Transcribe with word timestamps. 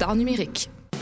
d'art 0.00 0.16
numérique. 0.16 0.70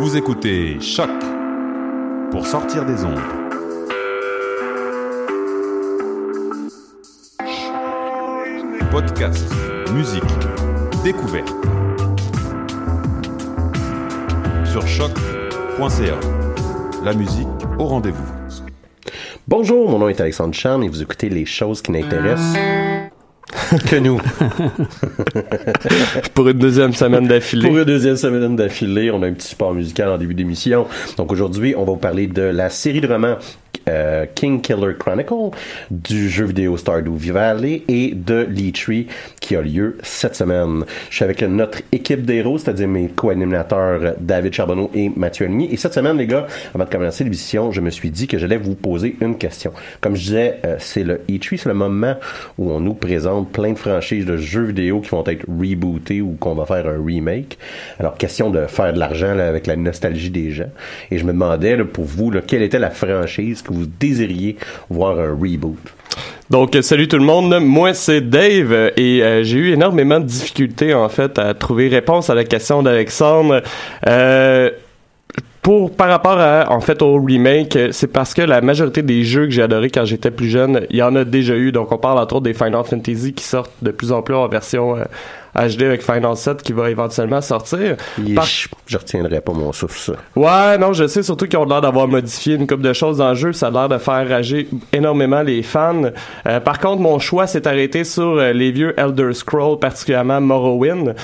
Vous 0.00 0.16
écoutez 0.16 0.80
Choc 0.80 1.10
pour 2.30 2.46
sortir 2.46 2.86
des 2.86 3.04
ondes. 3.04 3.18
Podcast, 8.92 9.44
musique, 9.92 10.22
découverte. 11.02 11.52
Sur 14.64 14.86
choc.ca. 14.86 16.20
La 17.04 17.12
musique 17.12 17.48
au 17.80 17.86
rendez-vous. 17.86 18.22
Bonjour, 19.48 19.90
mon 19.90 19.98
nom 19.98 20.08
est 20.08 20.20
Alexandre 20.20 20.54
Charme 20.54 20.84
et 20.84 20.88
vous 20.88 21.02
écoutez 21.02 21.28
les 21.28 21.44
choses 21.44 21.82
qui 21.82 21.90
n'intéressent 21.90 22.56
que 23.88 23.96
nous. 23.96 24.20
Pour 26.34 26.48
une 26.48 26.58
deuxième 26.58 26.94
semaine 26.94 27.26
d'affilée. 27.26 27.68
Pour 27.68 27.78
une 27.78 27.84
deuxième 27.84 28.16
semaine 28.16 28.56
d'affilée, 28.56 29.10
on 29.10 29.22
a 29.22 29.26
un 29.26 29.32
petit 29.32 29.48
support 29.48 29.74
musical 29.74 30.10
en 30.10 30.18
début 30.18 30.34
d'émission. 30.34 30.86
Donc 31.16 31.32
aujourd'hui, 31.32 31.74
on 31.76 31.84
va 31.84 31.92
vous 31.92 31.98
parler 31.98 32.26
de 32.26 32.42
la 32.42 32.70
série 32.70 33.00
de 33.00 33.08
romans 33.08 33.36
euh, 33.88 34.26
King 34.34 34.60
Killer 34.60 34.94
Chronicle, 34.98 35.50
du 35.90 36.28
jeu 36.28 36.44
vidéo 36.44 36.76
Stardew 36.76 37.16
Valley 37.16 37.82
et 37.88 38.12
de 38.14 38.46
Lee 38.48 38.72
Tree 38.72 39.06
qui 39.40 39.56
a 39.56 39.62
lieu 39.62 39.96
cette 40.02 40.34
semaine. 40.34 40.84
Je 41.10 41.16
suis 41.16 41.24
avec 41.24 41.42
notre 41.42 41.80
équipe 41.92 42.24
d'héros, 42.24 42.58
c'est-à-dire 42.58 42.88
mes 42.88 43.08
co-animateurs 43.08 44.14
David 44.20 44.52
Charbonneau 44.52 44.90
et 44.94 45.10
Mathieu 45.14 45.46
Almier. 45.46 45.68
Et 45.72 45.76
cette 45.76 45.94
semaine, 45.94 46.18
les 46.18 46.26
gars, 46.26 46.46
avant 46.74 46.84
de 46.84 46.90
commencer 46.90 47.24
l'émission, 47.24 47.72
je 47.72 47.80
me 47.80 47.90
suis 47.90 48.10
dit 48.10 48.26
que 48.26 48.38
j'allais 48.38 48.58
vous 48.58 48.74
poser 48.74 49.16
une 49.20 49.38
question. 49.38 49.72
Comme 50.00 50.16
je 50.16 50.22
disais, 50.22 50.60
euh, 50.64 50.76
c'est 50.78 51.04
le 51.04 51.22
E3, 51.28 51.58
c'est 51.58 51.68
le 51.68 51.74
moment 51.74 52.14
où 52.58 52.70
on 52.70 52.80
nous 52.80 52.94
présente 52.94 53.50
plein 53.50 53.72
de 53.72 53.78
franchises 53.78 54.26
de 54.26 54.36
jeux 54.36 54.64
vidéo 54.64 55.00
qui 55.00 55.10
vont 55.10 55.24
être 55.26 55.44
rebootés 55.48 56.20
ou 56.20 56.36
qu'on 56.38 56.54
va 56.54 56.66
faire 56.66 56.86
un 56.86 57.04
remake. 57.04 57.58
Alors, 57.98 58.16
question 58.16 58.50
de 58.50 58.66
faire 58.66 58.92
de 58.92 58.98
l'argent 58.98 59.38
avec 59.38 59.66
la 59.66 59.76
nostalgie 59.76 60.30
des 60.30 60.50
gens. 60.50 60.70
Et 61.10 61.18
je 61.18 61.24
me 61.24 61.32
demandais 61.32 61.76
pour 61.84 62.04
vous, 62.04 62.32
quelle 62.46 62.62
était 62.62 62.78
la 62.78 62.90
franchise 62.90 63.62
que 63.62 63.72
vous 63.72 63.77
désiriez 63.86 64.56
voir 64.88 65.18
un 65.18 65.32
reboot? 65.32 65.78
Donc, 66.50 66.74
euh, 66.74 66.82
salut 66.82 67.08
tout 67.08 67.18
le 67.18 67.24
monde. 67.24 67.58
Moi, 67.60 67.92
c'est 67.92 68.22
Dave 68.22 68.72
euh, 68.72 68.90
et 68.96 69.22
euh, 69.22 69.42
j'ai 69.42 69.58
eu 69.58 69.72
énormément 69.72 70.18
de 70.18 70.24
difficultés, 70.24 70.94
en 70.94 71.08
fait, 71.08 71.38
à 71.38 71.52
trouver 71.52 71.88
réponse 71.88 72.30
à 72.30 72.34
la 72.34 72.44
question 72.44 72.82
d'Alexandre. 72.82 73.62
Pour 75.60 75.94
par 75.94 76.08
rapport 76.08 76.38
à 76.38 76.72
en 76.72 76.80
fait 76.80 77.02
au 77.02 77.20
remake, 77.20 77.78
c'est 77.90 78.06
parce 78.06 78.32
que 78.32 78.40
la 78.40 78.62
majorité 78.62 79.02
des 79.02 79.22
jeux 79.22 79.44
que 79.44 79.50
j'ai 79.50 79.60
adorés 79.60 79.90
quand 79.90 80.06
j'étais 80.06 80.30
plus 80.30 80.48
jeune, 80.48 80.86
il 80.88 80.96
y 80.96 81.02
en 81.02 81.14
a 81.14 81.24
déjà 81.24 81.56
eu. 81.56 81.72
Donc 81.72 81.92
on 81.92 81.98
parle 81.98 82.18
entre 82.18 82.36
autres 82.36 82.44
des 82.44 82.54
Final 82.54 82.84
Fantasy 82.84 83.34
qui 83.34 83.44
sortent 83.44 83.74
de 83.82 83.90
plus 83.90 84.10
en 84.10 84.22
plus 84.22 84.34
en 84.34 84.48
version 84.48 84.96
HD 85.58 85.82
avec 85.82 86.02
Final 86.02 86.36
7 86.36 86.62
qui 86.62 86.72
va 86.72 86.90
éventuellement 86.90 87.40
sortir. 87.40 87.96
Par- 88.34 88.44
Je, 88.44 88.68
je 88.86 88.96
retiendrai 88.98 89.40
pas 89.40 89.52
mon 89.52 89.72
souffle, 89.72 89.98
ça. 89.98 90.12
Ouais, 90.36 90.78
non, 90.78 90.92
je 90.92 91.06
sais 91.06 91.22
surtout 91.22 91.46
qu'ils 91.46 91.58
ont 91.58 91.64
l'air 91.64 91.80
d'avoir 91.80 92.06
modifié 92.08 92.54
une 92.54 92.66
couple 92.66 92.82
de 92.82 92.92
choses 92.92 93.18
dans 93.18 93.30
le 93.30 93.34
jeu. 93.34 93.52
Ça 93.52 93.68
a 93.68 93.70
l'air 93.70 93.88
de 93.88 93.98
faire 93.98 94.28
rager 94.28 94.68
énormément 94.92 95.42
les 95.42 95.62
fans. 95.62 96.02
Euh, 96.46 96.60
par 96.60 96.78
contre, 96.78 97.00
mon 97.02 97.18
choix 97.18 97.46
s'est 97.46 97.66
arrêté 97.66 98.04
sur 98.04 98.22
euh, 98.38 98.52
les 98.52 98.70
vieux 98.70 98.94
Elder 98.98 99.32
Scrolls, 99.32 99.78
particulièrement 99.78 100.40
Morrowind. 100.40 101.14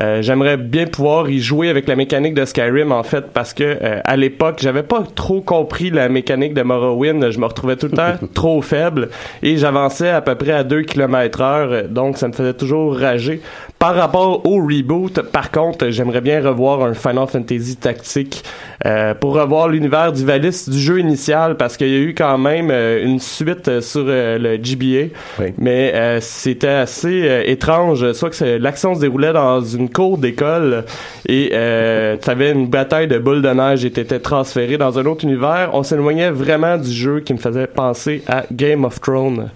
Euh, 0.00 0.22
J'aimerais 0.22 0.56
bien 0.56 0.86
pouvoir 0.86 1.30
y 1.30 1.38
jouer 1.38 1.68
avec 1.68 1.86
la 1.86 1.94
mécanique 1.94 2.34
de 2.34 2.44
Skyrim 2.44 2.90
en 2.90 3.04
fait 3.04 3.26
parce 3.32 3.54
que 3.54 3.62
euh, 3.62 4.00
à 4.04 4.16
l'époque 4.16 4.56
j'avais 4.60 4.82
pas 4.82 5.04
trop 5.14 5.40
compris 5.40 5.90
la 5.90 6.08
mécanique 6.08 6.52
de 6.52 6.62
Morrowind 6.62 7.30
je 7.30 7.38
me 7.38 7.46
retrouvais 7.46 7.76
tout 7.76 7.86
le 7.86 7.96
temps 7.96 8.14
trop 8.34 8.60
faible 8.60 9.08
et 9.44 9.56
j'avançais 9.56 10.08
à 10.10 10.20
peu 10.20 10.34
près 10.34 10.50
à 10.50 10.64
2 10.64 10.82
km 10.82 11.40
heure 11.42 11.84
donc 11.88 12.18
ça 12.18 12.26
me 12.26 12.32
faisait 12.32 12.54
toujours 12.54 12.96
rager 12.98 13.40
par 13.84 13.96
rapport 13.96 14.46
au 14.46 14.66
reboot 14.66 15.20
par 15.20 15.50
contre 15.50 15.90
j'aimerais 15.90 16.22
bien 16.22 16.40
revoir 16.40 16.82
un 16.84 16.94
Final 16.94 17.26
Fantasy 17.26 17.76
tactique 17.76 18.42
euh, 18.86 19.12
pour 19.12 19.34
revoir 19.34 19.68
l'univers 19.68 20.10
du 20.10 20.24
Valis 20.24 20.64
du 20.70 20.78
jeu 20.78 21.00
initial 21.00 21.58
parce 21.58 21.76
qu'il 21.76 21.90
y 21.90 21.94
a 21.94 21.98
eu 21.98 22.14
quand 22.14 22.38
même 22.38 22.70
euh, 22.70 23.04
une 23.04 23.20
suite 23.20 23.68
euh, 23.68 23.82
sur 23.82 24.06
euh, 24.06 24.38
le 24.38 24.56
GBA 24.56 25.12
Oui. 25.38 25.52
mais 25.58 25.92
euh, 25.94 26.18
c'était 26.22 26.66
assez 26.68 27.42
étrange 27.44 28.10
soit 28.12 28.30
que 28.30 28.56
l'action 28.56 28.94
se 28.94 29.00
déroulait 29.00 29.34
dans 29.34 29.60
une 29.60 29.90
cour 29.90 30.16
d'école 30.16 30.84
et 31.28 31.50
euh, 31.52 32.16
t'avais 32.16 32.52
une 32.52 32.68
bataille 32.68 33.06
de 33.06 33.18
boules 33.18 33.42
de 33.42 33.50
neige 33.50 33.84
et 33.84 33.90
t'étais 33.90 34.18
transféré 34.18 34.78
dans 34.78 34.98
un 34.98 35.04
autre 35.04 35.24
univers. 35.24 35.68
On 35.74 35.82
s'éloignait 35.82 36.30
vraiment 36.30 36.78
du 36.78 36.90
jeu 36.90 37.20
qui 37.20 37.34
me 37.34 37.38
faisait 37.38 37.66
penser 37.66 38.22
à 38.28 38.44
Game 38.50 38.86
of 38.86 38.98
Thrones 39.02 39.50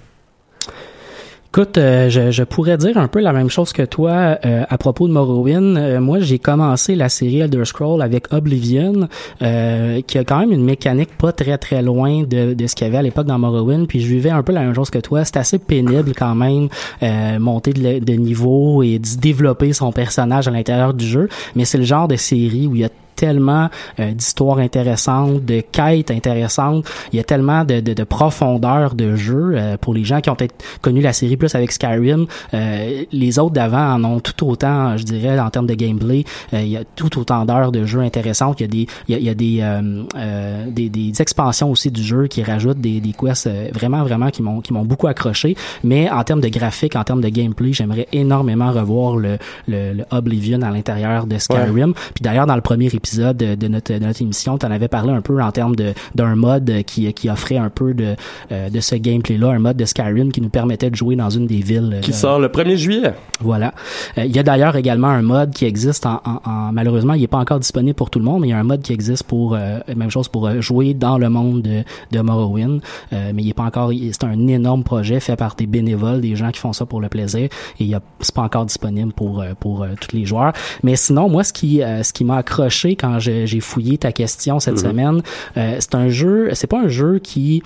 Écoute, 1.58 1.76
euh, 1.78 2.08
je, 2.08 2.30
je 2.30 2.44
pourrais 2.44 2.76
dire 2.76 2.96
un 2.98 3.08
peu 3.08 3.18
la 3.18 3.32
même 3.32 3.50
chose 3.50 3.72
que 3.72 3.82
toi 3.82 4.38
euh, 4.44 4.62
à 4.68 4.78
propos 4.78 5.08
de 5.08 5.12
Morrowind. 5.12 5.76
Euh, 5.76 6.00
moi, 6.00 6.20
j'ai 6.20 6.38
commencé 6.38 6.94
la 6.94 7.08
série 7.08 7.40
Elder 7.40 7.64
Scroll 7.64 8.00
avec 8.00 8.32
Oblivion, 8.32 9.08
euh, 9.42 10.00
qui 10.02 10.18
a 10.18 10.24
quand 10.24 10.38
même 10.38 10.52
une 10.52 10.62
mécanique 10.62 11.18
pas 11.18 11.32
très 11.32 11.58
très 11.58 11.82
loin 11.82 12.22
de, 12.22 12.54
de 12.54 12.66
ce 12.68 12.76
qu'il 12.76 12.86
y 12.86 12.90
avait 12.90 12.98
à 12.98 13.02
l'époque 13.02 13.26
dans 13.26 13.40
Morrowind. 13.40 13.88
Puis 13.88 14.00
je 14.00 14.06
vivais 14.06 14.30
un 14.30 14.44
peu 14.44 14.52
la 14.52 14.60
même 14.60 14.72
chose 14.72 14.90
que 14.90 15.00
toi. 15.00 15.24
C'est 15.24 15.36
assez 15.36 15.58
pénible 15.58 16.12
quand 16.16 16.36
même, 16.36 16.68
euh, 17.02 17.40
monter 17.40 17.72
de, 17.72 18.04
de 18.04 18.12
niveau 18.12 18.84
et 18.84 19.00
de 19.00 19.20
développer 19.20 19.72
son 19.72 19.90
personnage 19.90 20.46
à 20.46 20.52
l'intérieur 20.52 20.94
du 20.94 21.04
jeu. 21.04 21.28
Mais 21.56 21.64
c'est 21.64 21.78
le 21.78 21.82
genre 21.82 22.06
de 22.06 22.14
série 22.14 22.68
où 22.68 22.76
il 22.76 22.82
y 22.82 22.84
a 22.84 22.90
tellement 23.18 23.68
euh, 23.98 24.12
d'histoires 24.12 24.58
intéressantes, 24.58 25.44
de 25.44 25.60
quêtes 25.60 26.12
intéressantes. 26.12 26.86
Il 27.12 27.16
y 27.16 27.20
a 27.20 27.24
tellement 27.24 27.64
de, 27.64 27.80
de, 27.80 27.92
de 27.92 28.04
profondeur 28.04 28.94
de 28.94 29.16
jeu 29.16 29.54
euh, 29.54 29.76
pour 29.76 29.92
les 29.92 30.04
gens 30.04 30.20
qui 30.20 30.30
ont 30.30 30.36
peut-être 30.36 30.54
connu 30.82 31.00
la 31.00 31.12
série 31.12 31.36
plus 31.36 31.54
avec 31.56 31.72
Skyrim. 31.72 32.26
Euh, 32.54 33.04
les 33.10 33.38
autres 33.40 33.54
d'avant 33.54 33.94
en 33.94 34.04
ont 34.04 34.20
tout 34.20 34.48
autant, 34.48 34.96
je 34.96 35.02
dirais, 35.02 35.38
en 35.40 35.50
termes 35.50 35.66
de 35.66 35.74
gameplay. 35.74 36.24
il 36.52 36.68
y 36.68 36.76
a 36.76 36.84
tout 36.84 37.18
autant 37.18 37.44
d'heures 37.44 37.72
de 37.72 37.84
jeu 37.84 38.00
intéressantes. 38.00 38.60
Il 38.60 38.62
y 38.62 38.64
a 38.64 38.68
des, 38.68 38.86
il 39.08 39.12
y 39.12 39.14
a, 39.14 39.18
il 39.18 39.24
y 39.24 39.30
a 39.30 39.34
des, 39.34 40.70
des, 40.70 40.88
des, 40.88 41.20
expansions 41.20 41.70
aussi 41.72 41.90
du 41.90 42.02
jeu 42.02 42.28
qui 42.28 42.44
rajoutent 42.44 42.80
des, 42.80 43.00
des 43.00 43.12
quests 43.12 43.50
vraiment, 43.74 44.04
vraiment 44.04 44.30
qui 44.30 44.42
m'ont 44.42 44.60
qui 44.60 44.72
m'ont 44.72 44.84
beaucoup 44.84 45.08
accroché. 45.08 45.56
Mais 45.82 46.08
en 46.08 46.22
termes 46.22 46.40
de 46.40 46.48
graphique, 46.48 46.94
en 46.94 47.02
termes 47.02 47.20
de 47.20 47.28
gameplay, 47.28 47.72
j'aimerais 47.72 48.06
énormément 48.12 48.70
revoir 48.70 49.16
le, 49.16 49.38
le, 49.66 49.92
le 49.94 50.04
Oblivion 50.12 50.62
à 50.62 50.70
l'intérieur 50.70 51.26
de 51.26 51.36
Skyrim. 51.38 51.94
Puis 52.14 52.22
d'ailleurs, 52.22 52.46
dans 52.46 52.56
le 52.56 52.62
premier 52.62 52.86
épisode 52.86 53.07
de, 53.16 53.68
notre, 53.68 53.92
de 53.92 54.04
notre 54.04 54.22
émission, 54.22 54.58
tu 54.58 54.66
en 54.66 54.70
avais 54.70 54.88
parlé 54.88 55.12
un 55.12 55.20
peu 55.20 55.40
en 55.40 55.52
termes 55.52 55.74
d'un 56.14 56.34
mode 56.36 56.82
qui, 56.86 57.12
qui 57.12 57.30
offrait 57.30 57.56
un 57.56 57.70
peu 57.70 57.94
de, 57.94 58.16
euh, 58.52 58.70
de 58.70 58.80
ce 58.80 58.94
gameplay-là, 58.94 59.50
un 59.50 59.58
mode 59.58 59.76
de 59.76 59.84
Skyrim 59.84 60.32
qui 60.32 60.40
nous 60.40 60.48
permettait 60.48 60.90
de 60.90 60.96
jouer 60.96 61.16
dans 61.16 61.30
une 61.30 61.46
des 61.46 61.60
villes. 61.60 61.98
Qui 62.02 62.12
sort 62.12 62.38
le 62.38 62.48
1er 62.48 62.76
juillet. 62.76 63.14
Voilà. 63.40 63.72
Euh, 64.16 64.24
il 64.24 64.34
y 64.34 64.38
a 64.38 64.42
d'ailleurs 64.42 64.76
également 64.76 65.08
un 65.08 65.22
mode 65.22 65.52
qui 65.52 65.64
existe 65.64 66.06
en, 66.06 66.20
en, 66.24 66.72
malheureusement, 66.72 67.14
il 67.14 67.22
est 67.22 67.28
pas 67.28 67.38
encore 67.38 67.60
disponible 67.60 67.94
pour 67.94 68.10
tout 68.10 68.18
le 68.18 68.24
monde, 68.24 68.42
mais 68.42 68.48
il 68.48 68.50
y 68.50 68.54
a 68.54 68.58
un 68.58 68.64
mode 68.64 68.82
qui 68.82 68.92
existe 68.92 69.24
pour 69.24 69.54
euh, 69.54 69.78
même 69.94 70.10
chose 70.10 70.28
pour 70.28 70.60
jouer 70.60 70.94
dans 70.94 71.18
le 71.18 71.28
monde 71.28 71.62
de, 71.62 71.82
de 72.10 72.20
Morrowind, 72.20 72.80
mais 73.12 73.42
il 73.42 73.48
est 73.48 73.54
pas 73.54 73.64
encore 73.64 73.90
c'est 74.12 74.24
un 74.24 74.46
énorme 74.46 74.84
projet 74.84 75.20
fait 75.20 75.36
par 75.36 75.54
des 75.54 75.66
bénévoles, 75.66 76.20
des 76.20 76.36
gens 76.36 76.50
qui 76.50 76.60
font 76.60 76.72
ça 76.72 76.86
pour 76.86 77.00
le 77.00 77.08
plaisir 77.08 77.48
et 77.80 77.90
c'est 78.20 78.34
pas 78.34 78.42
encore 78.42 78.66
disponible 78.66 79.12
pour 79.12 79.44
pour 79.60 79.86
tous 80.00 80.16
les 80.16 80.24
joueurs. 80.24 80.52
Mais 80.82 80.96
sinon, 80.96 81.28
moi, 81.28 81.44
ce 81.44 81.52
qui 81.52 81.80
ce 82.02 82.12
qui 82.12 82.24
m'a 82.24 82.38
accroché 82.38 82.96
quand 82.98 83.18
j'ai 83.18 83.60
fouillé 83.60 83.98
ta 83.98 84.12
question 84.12 84.60
cette 84.60 84.82
mhm. 84.82 84.90
semaine, 84.90 85.22
c'est 85.54 85.94
un 85.94 86.08
jeu, 86.08 86.50
c'est 86.52 86.66
pas 86.66 86.80
un 86.80 86.88
jeu 86.88 87.18
qui 87.18 87.62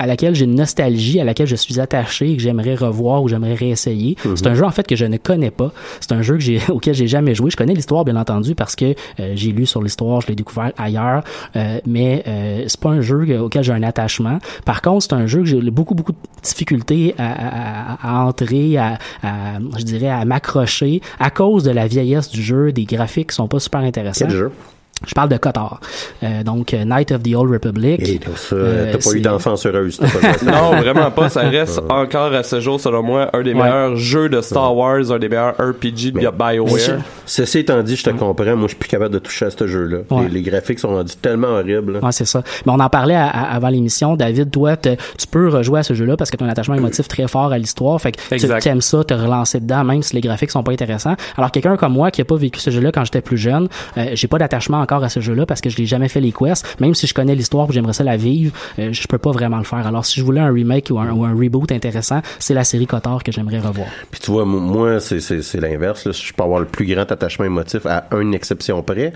à 0.00 0.06
laquelle 0.06 0.34
j'ai 0.34 0.46
une 0.46 0.54
nostalgie, 0.54 1.20
à 1.20 1.24
laquelle 1.24 1.46
je 1.46 1.56
suis 1.56 1.78
attaché, 1.78 2.34
que 2.34 2.40
j'aimerais 2.42 2.74
revoir 2.74 3.22
ou 3.22 3.28
j'aimerais 3.28 3.52
réessayer. 3.52 4.16
Mhm. 4.24 4.34
C'est 4.34 4.46
un 4.46 4.54
jeu 4.54 4.64
en 4.64 4.70
fait 4.70 4.86
que 4.86 4.96
je 4.96 5.04
ne 5.04 5.18
connais 5.18 5.50
pas. 5.50 5.72
C'est 6.00 6.12
un 6.12 6.22
jeu 6.22 6.34
que 6.36 6.40
j'ai 6.40 6.58
auquel 6.70 6.94
j'ai 6.94 7.06
jamais 7.06 7.34
joué. 7.34 7.50
Je 7.50 7.56
connais 7.56 7.74
l'histoire 7.74 8.06
bien 8.06 8.16
entendu 8.16 8.54
parce 8.54 8.74
que 8.76 8.94
euh, 9.20 9.32
j'ai 9.34 9.52
lu 9.52 9.66
sur 9.66 9.82
l'histoire, 9.82 10.22
je 10.22 10.28
l'ai 10.28 10.34
découvert 10.34 10.72
ailleurs, 10.78 11.22
euh, 11.54 11.80
mais 11.86 12.24
euh, 12.26 12.64
c'est 12.66 12.80
pas 12.80 12.88
un 12.88 13.02
jeu 13.02 13.40
auquel 13.40 13.62
j'ai 13.62 13.72
un 13.72 13.82
attachement. 13.82 14.38
Par 14.64 14.80
contre, 14.80 15.02
c'est 15.02 15.12
un 15.12 15.26
jeu 15.26 15.40
que 15.40 15.44
j'ai 15.44 15.60
beaucoup 15.70 15.94
beaucoup 15.94 16.12
de 16.12 16.18
difficultés 16.42 17.14
à, 17.18 17.98
à, 17.98 18.20
à 18.20 18.24
entrer, 18.24 18.78
à, 18.78 18.98
à, 19.22 19.58
je 19.76 19.84
dirais 19.84 20.08
à 20.08 20.24
m'accrocher 20.24 21.02
à 21.18 21.28
cause 21.28 21.64
de 21.64 21.72
la 21.72 21.86
vieillesse 21.86 22.30
du 22.30 22.42
jeu, 22.42 22.72
des 22.72 22.84
graphiques 22.84 23.29
qui 23.30 23.36
sont 23.36 23.48
pas 23.48 23.58
super 23.60 23.80
intéressants. 23.80 24.26
Je 25.06 25.14
parle 25.14 25.30
de 25.30 25.38
Qatar. 25.38 25.80
Euh, 26.22 26.42
donc, 26.42 26.74
euh, 26.74 26.84
Night 26.84 27.10
of 27.10 27.22
the 27.22 27.34
Old 27.34 27.50
Republic. 27.50 28.00
Et 28.06 28.20
ça, 28.36 28.54
euh, 28.54 28.92
t'as 28.92 28.98
pas 28.98 29.16
eu 29.16 29.20
d'enfance 29.20 29.64
heureuse. 29.64 29.98
non, 30.44 30.76
vraiment 30.76 31.10
pas. 31.10 31.30
Ça 31.30 31.40
reste 31.40 31.80
encore 31.88 32.34
à 32.34 32.42
ce 32.42 32.60
jour, 32.60 32.78
selon 32.78 33.02
moi, 33.02 33.30
un 33.32 33.42
des 33.42 33.54
meilleurs 33.54 33.96
jeux 33.96 34.28
de 34.28 34.42
Star 34.42 34.76
Wars, 34.76 35.10
un 35.10 35.18
des 35.18 35.30
meilleurs 35.30 35.54
RPG 35.54 36.12
de 36.12 36.30
BioWare. 36.30 37.00
Ceci 37.24 37.58
étant 37.60 37.82
dit, 37.82 37.96
je 37.96 38.04
te 38.04 38.10
comprends. 38.10 38.56
Moi, 38.56 38.62
je 38.62 38.68
suis 38.68 38.76
plus 38.76 38.88
capable 38.88 39.14
de 39.14 39.18
toucher 39.20 39.46
à 39.46 39.50
ce 39.50 39.66
jeu-là. 39.66 39.98
Les, 40.30 40.42
graphiques 40.42 40.80
sont 40.80 40.88
rendus 40.88 41.16
tellement 41.16 41.48
horribles. 41.48 42.00
Ouais, 42.02 42.12
c'est 42.12 42.24
ça. 42.26 42.42
Mais 42.66 42.72
on 42.72 42.80
en 42.80 42.88
parlait 42.90 43.16
avant 43.16 43.68
l'émission. 43.68 44.16
David, 44.16 44.50
toi, 44.50 44.76
tu 44.76 44.96
peux 45.30 45.48
rejouer 45.48 45.80
à 45.80 45.82
ce 45.82 45.94
jeu-là 45.94 46.16
parce 46.16 46.30
que 46.30 46.36
tu 46.36 46.44
as 46.44 46.46
un 46.46 46.50
attachement 46.50 46.74
émotif 46.74 47.08
très 47.08 47.26
fort 47.28 47.52
à 47.52 47.58
l'histoire. 47.58 48.00
Fait 48.00 48.12
que 48.12 48.36
tu 48.36 48.68
aimes 48.68 48.80
ça, 48.80 49.02
te 49.04 49.14
relancer 49.14 49.60
dedans, 49.60 49.84
même 49.84 50.02
si 50.02 50.14
les 50.14 50.20
graphiques 50.20 50.50
sont 50.50 50.62
pas 50.62 50.72
intéressants. 50.72 51.14
Alors, 51.38 51.50
quelqu'un 51.50 51.76
comme 51.76 51.92
moi 51.92 52.10
qui 52.10 52.20
a 52.20 52.24
pas 52.24 52.36
vécu 52.36 52.60
ce 52.60 52.70
jeu-là 52.70 52.92
quand 52.92 53.04
j'étais 53.04 53.22
plus 53.22 53.38
jeune, 53.38 53.68
j'ai 54.12 54.28
pas 54.28 54.38
d'attachement 54.38 54.84
encore 54.90 55.04
à 55.04 55.08
ce 55.08 55.20
jeu-là 55.20 55.46
parce 55.46 55.60
que 55.60 55.70
je 55.70 55.76
l'ai 55.76 55.86
jamais 55.86 56.08
fait 56.08 56.20
les 56.20 56.32
quests. 56.32 56.66
Même 56.80 56.94
si 56.94 57.06
je 57.06 57.14
connais 57.14 57.34
l'histoire 57.34 57.68
et 57.70 57.72
j'aimerais 57.72 57.92
ça 57.92 58.02
la 58.02 58.16
vivre, 58.16 58.52
euh, 58.78 58.92
je 58.92 59.06
peux 59.06 59.18
pas 59.18 59.30
vraiment 59.30 59.58
le 59.58 59.64
faire. 59.64 59.86
Alors 59.86 60.04
si 60.04 60.18
je 60.18 60.24
voulais 60.24 60.40
un 60.40 60.52
remake 60.52 60.88
ou 60.90 60.98
un, 60.98 61.34
reboot 61.34 61.70
intéressant, 61.70 62.22
c'est 62.38 62.54
la 62.54 62.64
série 62.64 62.86
Cotard 62.86 63.22
que 63.22 63.30
j'aimerais 63.30 63.60
revoir. 63.60 63.86
Puis 64.10 64.20
tu 64.20 64.32
vois, 64.32 64.44
moi 64.44 64.98
c'est 65.00 65.60
l'inverse. 65.60 66.10
Je 66.10 66.32
peux 66.32 66.42
avoir 66.42 66.60
le 66.60 66.66
plus 66.66 66.86
grand 66.86 67.10
attachement 67.10 67.44
émotif 67.44 67.86
à 67.86 68.06
une 68.18 68.34
exception 68.34 68.82
près. 68.82 69.12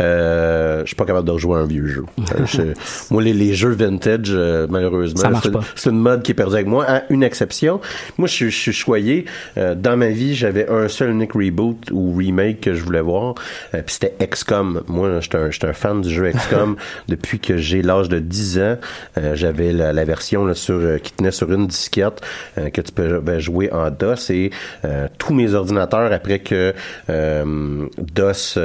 Euh, 0.00 0.80
je 0.82 0.86
suis 0.86 0.96
pas 0.96 1.04
capable 1.04 1.26
de 1.26 1.32
rejouer 1.32 1.58
un 1.58 1.66
vieux 1.66 1.86
jeu. 1.86 2.04
Euh, 2.18 2.74
moi 3.10 3.22
les, 3.22 3.54
jeux 3.54 3.70
vintage, 3.70 4.28
euh, 4.30 4.66
malheureusement, 4.70 5.40
c'est 5.74 5.90
une 5.90 5.98
mode 5.98 6.22
qui 6.22 6.32
est 6.32 6.34
perdue 6.34 6.54
avec 6.54 6.66
moi. 6.66 6.84
À 6.86 7.02
une 7.10 7.22
exception, 7.22 7.80
moi 8.18 8.28
je, 8.28 8.48
suis 8.48 8.72
choyé. 8.72 9.24
dans 9.56 9.96
ma 9.96 10.08
vie, 10.08 10.34
j'avais 10.34 10.68
un 10.68 10.88
seul 10.88 11.10
unique 11.10 11.32
reboot 11.32 11.90
ou 11.90 12.14
remake 12.14 12.60
que 12.60 12.74
je 12.74 12.82
voulais 12.82 13.00
voir. 13.00 13.34
puis 13.72 13.82
c'était 13.88 14.14
XCOM. 14.26 14.82
Moi, 14.88 15.15
j'étais 15.20 15.36
un, 15.36 15.68
un 15.68 15.72
fan 15.72 16.00
du 16.00 16.10
jeu 16.10 16.30
XCOM 16.30 16.76
depuis 17.08 17.38
que 17.38 17.56
j'ai 17.56 17.82
l'âge 17.82 18.08
de 18.08 18.18
10 18.18 18.58
ans. 18.58 18.76
Euh, 19.18 19.34
j'avais 19.34 19.72
la, 19.72 20.04
version 20.04 20.44
là, 20.44 20.54
sur 20.54 20.74
euh, 20.74 20.98
qui 20.98 21.12
tenait 21.12 21.30
sur 21.30 21.50
une 21.52 21.66
disquette 21.66 22.20
euh, 22.58 22.70
que 22.70 22.80
tu 22.80 22.92
peux 22.92 23.20
ben, 23.20 23.38
jouer 23.38 23.72
en 23.72 23.90
DOS 23.90 24.30
et 24.30 24.50
tous 25.18 25.34
mes 25.34 25.54
ordinateurs 25.54 26.12
après 26.12 26.38
que 26.38 26.74
DOS 27.08 28.58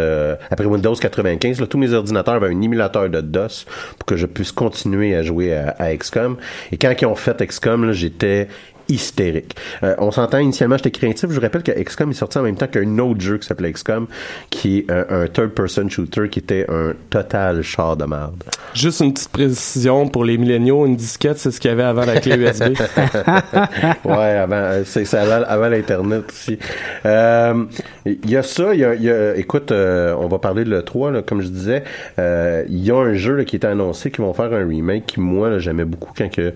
après 0.50 0.66
Windows 0.66 0.96
95, 0.96 1.68
tous 1.70 1.78
mes 1.78 1.94
ordinateurs 1.94 2.36
avaient 2.36 2.48
un 2.48 2.62
émulateur 2.62 3.10
de 3.10 3.22
DOS 3.22 3.66
pour 3.98 4.06
que 4.06 4.18
je 4.18 4.26
puisse 4.26 4.52
continuer 4.52 5.16
à 5.16 5.24
jouer 5.24 5.56
à, 5.56 5.76
à 5.80 5.96
XCOM. 5.96 6.38
Et 6.72 6.78
quand 6.78 6.94
ils 7.00 7.06
ont 7.06 7.16
fait 7.16 7.46
XCOM, 7.46 7.92
j'étais 7.92 8.48
hystérique. 8.92 9.56
Euh, 9.84 9.96
on 9.98 10.12
s'entend 10.12 10.38
initialement, 10.40 10.78
j'étais 10.78 10.92
craintif. 10.92 11.30
Je 11.30 11.36
vous 11.36 11.42
rappelle 11.42 11.64
que 11.64 11.72
XCOM 11.72 12.12
est 12.12 12.14
sorti 12.14 12.38
en 12.38 12.44
même 12.44 12.56
temps 12.56 12.68
qu'un 12.68 12.98
autre 13.00 13.22
jeu 13.22 13.38
qui 13.38 13.48
s'appelait 13.48 13.72
XCOM, 13.72 14.08
qui 14.50 14.80
est 14.80 14.92
un, 14.92 15.28
third-person 15.28 15.90
shooter 15.90 16.30
qui 16.30 16.40
était 16.40 16.66
un 16.70 16.94
total 17.10 17.62
char 17.62 17.96
de 17.96 18.06
merde. 18.06 18.44
Juste 18.74 19.00
une 19.00 19.14
petite 19.14 19.30
précision 19.30 20.08
pour 20.08 20.26
les 20.26 20.38
milléniaux, 20.38 20.86
une 20.86 20.96
disquette, 20.96 21.38
c'est 21.38 21.52
ce 21.52 21.60
qu'il 21.60 21.70
y 21.70 21.72
avait 21.72 21.84
avant 21.84 22.06
la 22.06 22.20
clé 22.20 22.36
USB. 22.36 22.64
ouais, 24.06 24.16
avant, 24.16 24.82
c'est 24.86 25.06
ça 25.06 25.22
avant, 25.22 25.70
l'internet 25.70 26.24
aussi. 26.30 26.60
Euh, 27.06 27.64
il 28.06 28.30
y 28.30 28.36
a 28.36 28.44
ça, 28.44 28.74
il 28.74 28.80
y 28.80 29.10
a, 29.10 29.36
écoute, 29.36 29.72
euh, 29.72 30.16
on 30.20 30.28
va 30.28 30.40
parler 30.40 30.64
de 30.64 30.70
le 30.70 30.84
3 30.84 31.12
là, 31.12 31.22
comme 31.22 31.42
je 31.42 31.48
disais, 31.48 31.84
il 32.18 32.84
y 32.84 32.92
a 32.92 32.98
un 32.98 33.14
jeu 33.14 33.36
là, 33.36 33.46
qui 33.46 33.56
était 33.56 33.68
annoncé 33.68 34.12
qui 34.12 34.22
vont 34.22 34.34
faire 34.34 34.54
un 34.54 34.68
remake 34.68 35.06
qui 35.06 35.20
moi 35.20 35.60
j'aimais 35.60 35.86
beaucoup 35.86 36.12
quand 36.18 36.30
que 36.30 36.54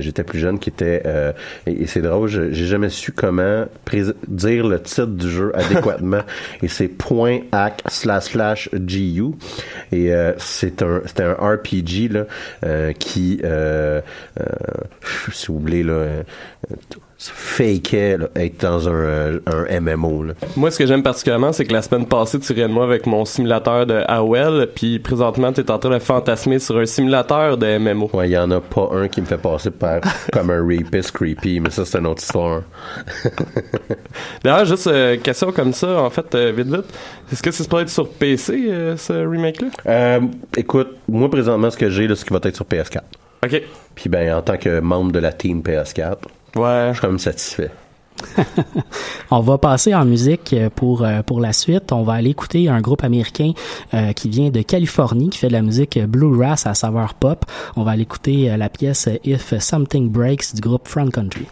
j'étais 0.00 0.24
plus 0.24 0.38
jeune, 0.38 0.58
qui 0.58 0.70
était 0.70 1.02
et, 1.80 1.86
c'est 1.86 2.02
drôle, 2.02 2.28
j'ai 2.28 2.66
jamais 2.66 2.90
su 2.90 3.12
comment 3.12 3.64
dire 4.28 4.66
le 4.66 4.80
titre 4.82 5.06
du 5.06 5.30
jeu 5.30 5.52
adéquatement. 5.54 6.22
et 6.62 6.68
c'est 6.68 6.88
point 6.88 7.40
hack 7.52 7.82
slash 7.88 8.16
slash 8.26 8.68
GU. 8.72 9.32
Et 9.92 10.12
euh, 10.12 10.32
c'est 10.38 10.82
un 10.82 11.00
un 11.18 11.32
RPG 11.32 12.10
là 12.10 12.26
euh, 12.64 12.92
qui 12.92 13.40
euh, 13.44 14.00
si 15.32 15.46
vous 15.48 15.58
voulez 15.58 15.82
là 15.82 16.22
fakeait 17.18 18.18
être 18.36 18.60
dans 18.60 18.88
un, 18.88 19.36
un 19.46 19.80
MMO. 19.80 20.22
Là. 20.24 20.34
Moi, 20.56 20.70
ce 20.70 20.78
que 20.78 20.86
j'aime 20.86 21.02
particulièrement, 21.02 21.52
c'est 21.52 21.64
que 21.64 21.72
la 21.72 21.82
semaine 21.82 22.06
passée, 22.06 22.38
tu 22.38 22.52
riais 22.52 22.68
de 22.68 22.72
moi 22.72 22.84
avec 22.84 23.06
mon 23.06 23.24
simulateur 23.24 23.86
de 23.86 24.02
AOL, 24.06 24.68
puis 24.74 24.98
présentement, 24.98 25.52
tu 25.52 25.60
es 25.60 25.70
en 25.70 25.78
train 25.78 25.90
de 25.90 25.98
fantasmer 25.98 26.58
sur 26.58 26.76
un 26.76 26.86
simulateur 26.86 27.56
de 27.56 27.78
MMO. 27.78 28.10
Ouais, 28.12 28.28
il 28.28 28.32
y 28.32 28.38
en 28.38 28.50
a 28.50 28.60
pas 28.60 28.90
un 28.92 29.08
qui 29.08 29.20
me 29.22 29.26
fait 29.26 29.38
passer 29.38 29.70
par 29.70 30.00
comme 30.32 30.50
un 30.50 30.62
rapist 30.62 31.12
creepy, 31.12 31.60
mais 31.60 31.70
ça, 31.70 31.84
c'est 31.84 31.98
une 31.98 32.06
autre 32.06 32.22
histoire. 32.22 32.62
D'ailleurs, 34.44 34.66
juste 34.66 34.86
euh, 34.86 35.16
question 35.16 35.52
comme 35.52 35.72
ça, 35.72 36.02
en 36.02 36.10
fait, 36.10 36.34
euh, 36.34 36.52
vite 36.54 36.68
vite, 36.68 36.84
est-ce 37.32 37.42
que 37.42 37.50
ça 37.50 37.64
peut 37.64 37.80
être 37.80 37.88
sur 37.88 38.08
PC, 38.08 38.66
euh, 38.68 38.96
ce 38.96 39.12
remake-là? 39.12 39.68
Euh, 39.86 40.20
écoute, 40.56 40.96
moi, 41.08 41.30
présentement, 41.30 41.70
ce 41.70 41.76
que 41.76 41.88
j'ai, 41.88 42.06
c'est 42.08 42.16
ce 42.16 42.24
qui 42.24 42.32
va 42.32 42.40
être 42.42 42.54
sur 42.54 42.66
PS4. 42.66 43.00
OK. 43.44 43.62
Puis 43.94 44.08
ben, 44.08 44.34
en 44.34 44.42
tant 44.42 44.56
que 44.56 44.80
membre 44.80 45.12
de 45.12 45.18
la 45.18 45.32
team 45.32 45.62
PS4, 45.62 46.16
Ouais. 46.56 46.88
Je 46.88 46.92
suis 46.94 47.00
quand 47.00 47.08
même 47.08 47.18
satisfait. 47.18 47.70
on 49.30 49.40
va 49.40 49.58
passer 49.58 49.94
en 49.94 50.04
musique 50.04 50.54
pour 50.74 51.02
euh, 51.02 51.22
pour 51.22 51.40
la 51.40 51.52
suite. 51.52 51.92
On 51.92 52.02
va 52.02 52.14
aller 52.14 52.30
écouter 52.30 52.68
un 52.68 52.80
groupe 52.80 53.04
américain 53.04 53.52
euh, 53.94 54.12
qui 54.12 54.28
vient 54.28 54.50
de 54.50 54.62
Californie, 54.62 55.30
qui 55.30 55.38
fait 55.38 55.48
de 55.48 55.52
la 55.52 55.62
musique 55.62 55.98
bluegrass 55.98 56.66
à 56.66 56.74
saveur 56.74 57.14
pop. 57.14 57.44
On 57.76 57.82
va 57.82 57.92
aller 57.92 58.02
écouter 58.02 58.50
euh, 58.50 58.56
la 58.56 58.68
pièce 58.68 59.08
If 59.24 59.58
Something 59.58 60.10
Breaks 60.10 60.54
du 60.54 60.60
groupe 60.60 60.88
Front 60.88 61.10
Country. 61.10 61.46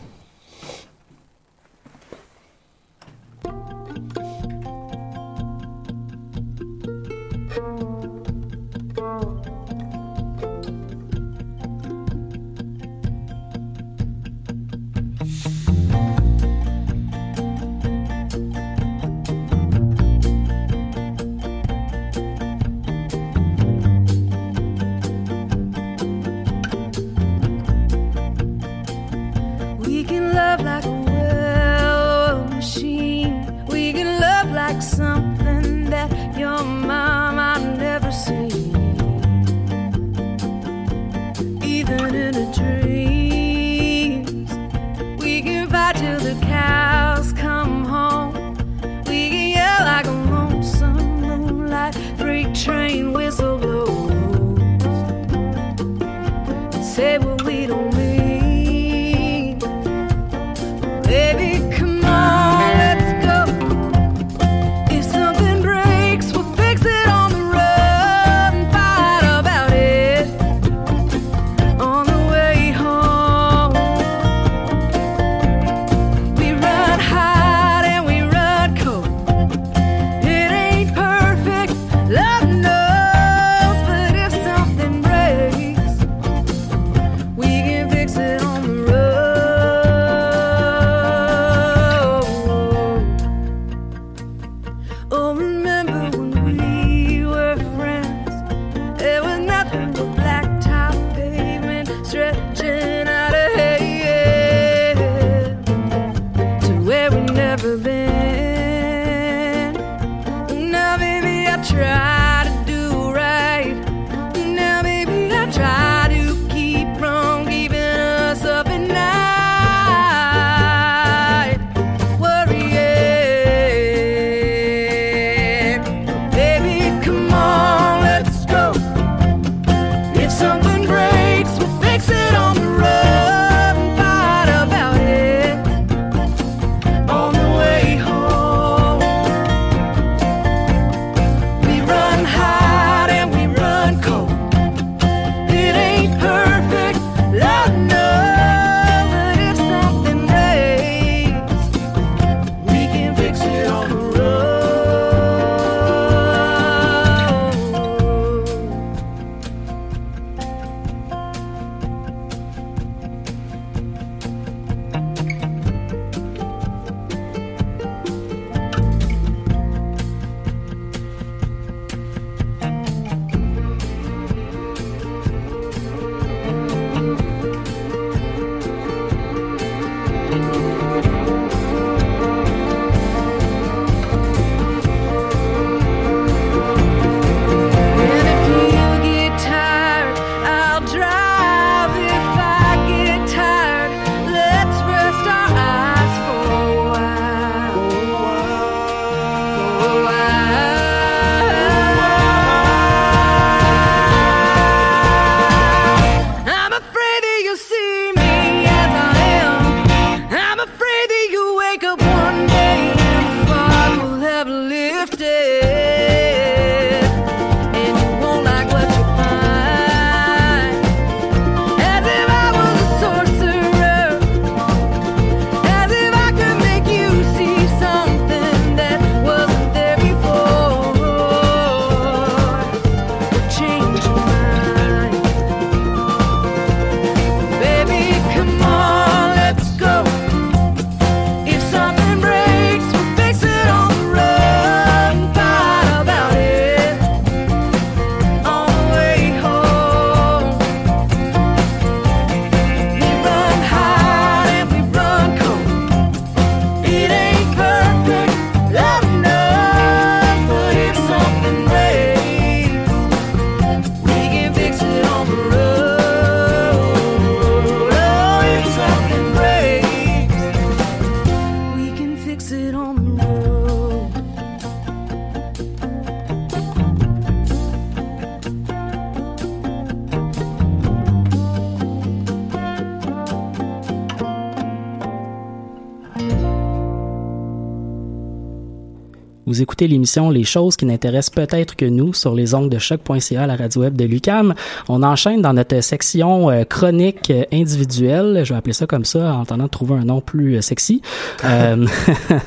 L'émission 289.80 290.30
Les 290.30 290.44
choses 290.44 290.76
qui 290.76 290.86
n'intéressent 290.86 291.34
peut-être 291.34 291.74
que 291.76 291.84
nous 291.84 292.14
sur 292.14 292.34
les 292.34 292.54
ongles 292.54 292.70
de 292.70 292.78
choc.ca, 292.78 293.46
la 293.46 293.56
radio 293.56 293.82
web 293.82 293.96
de 293.96 294.04
Lucam. 294.04 294.54
On 294.88 295.02
enchaîne 295.02 295.42
dans 295.42 295.52
notre 295.52 295.80
section 295.82 296.48
euh, 296.50 296.62
chronique 296.64 297.30
euh, 297.30 297.44
individuelle. 297.52 298.42
Je 298.44 298.52
vais 298.52 298.58
appeler 298.58 298.72
ça 298.72 298.86
comme 298.86 299.04
ça 299.04 299.34
en 299.34 299.42
attendant 299.42 299.64
de 299.64 299.68
trouver 299.70 299.96
un 299.96 300.04
nom 300.04 300.20
plus 300.20 300.56
euh, 300.56 300.60
sexy. 300.60 301.02
Euh, 301.44 301.86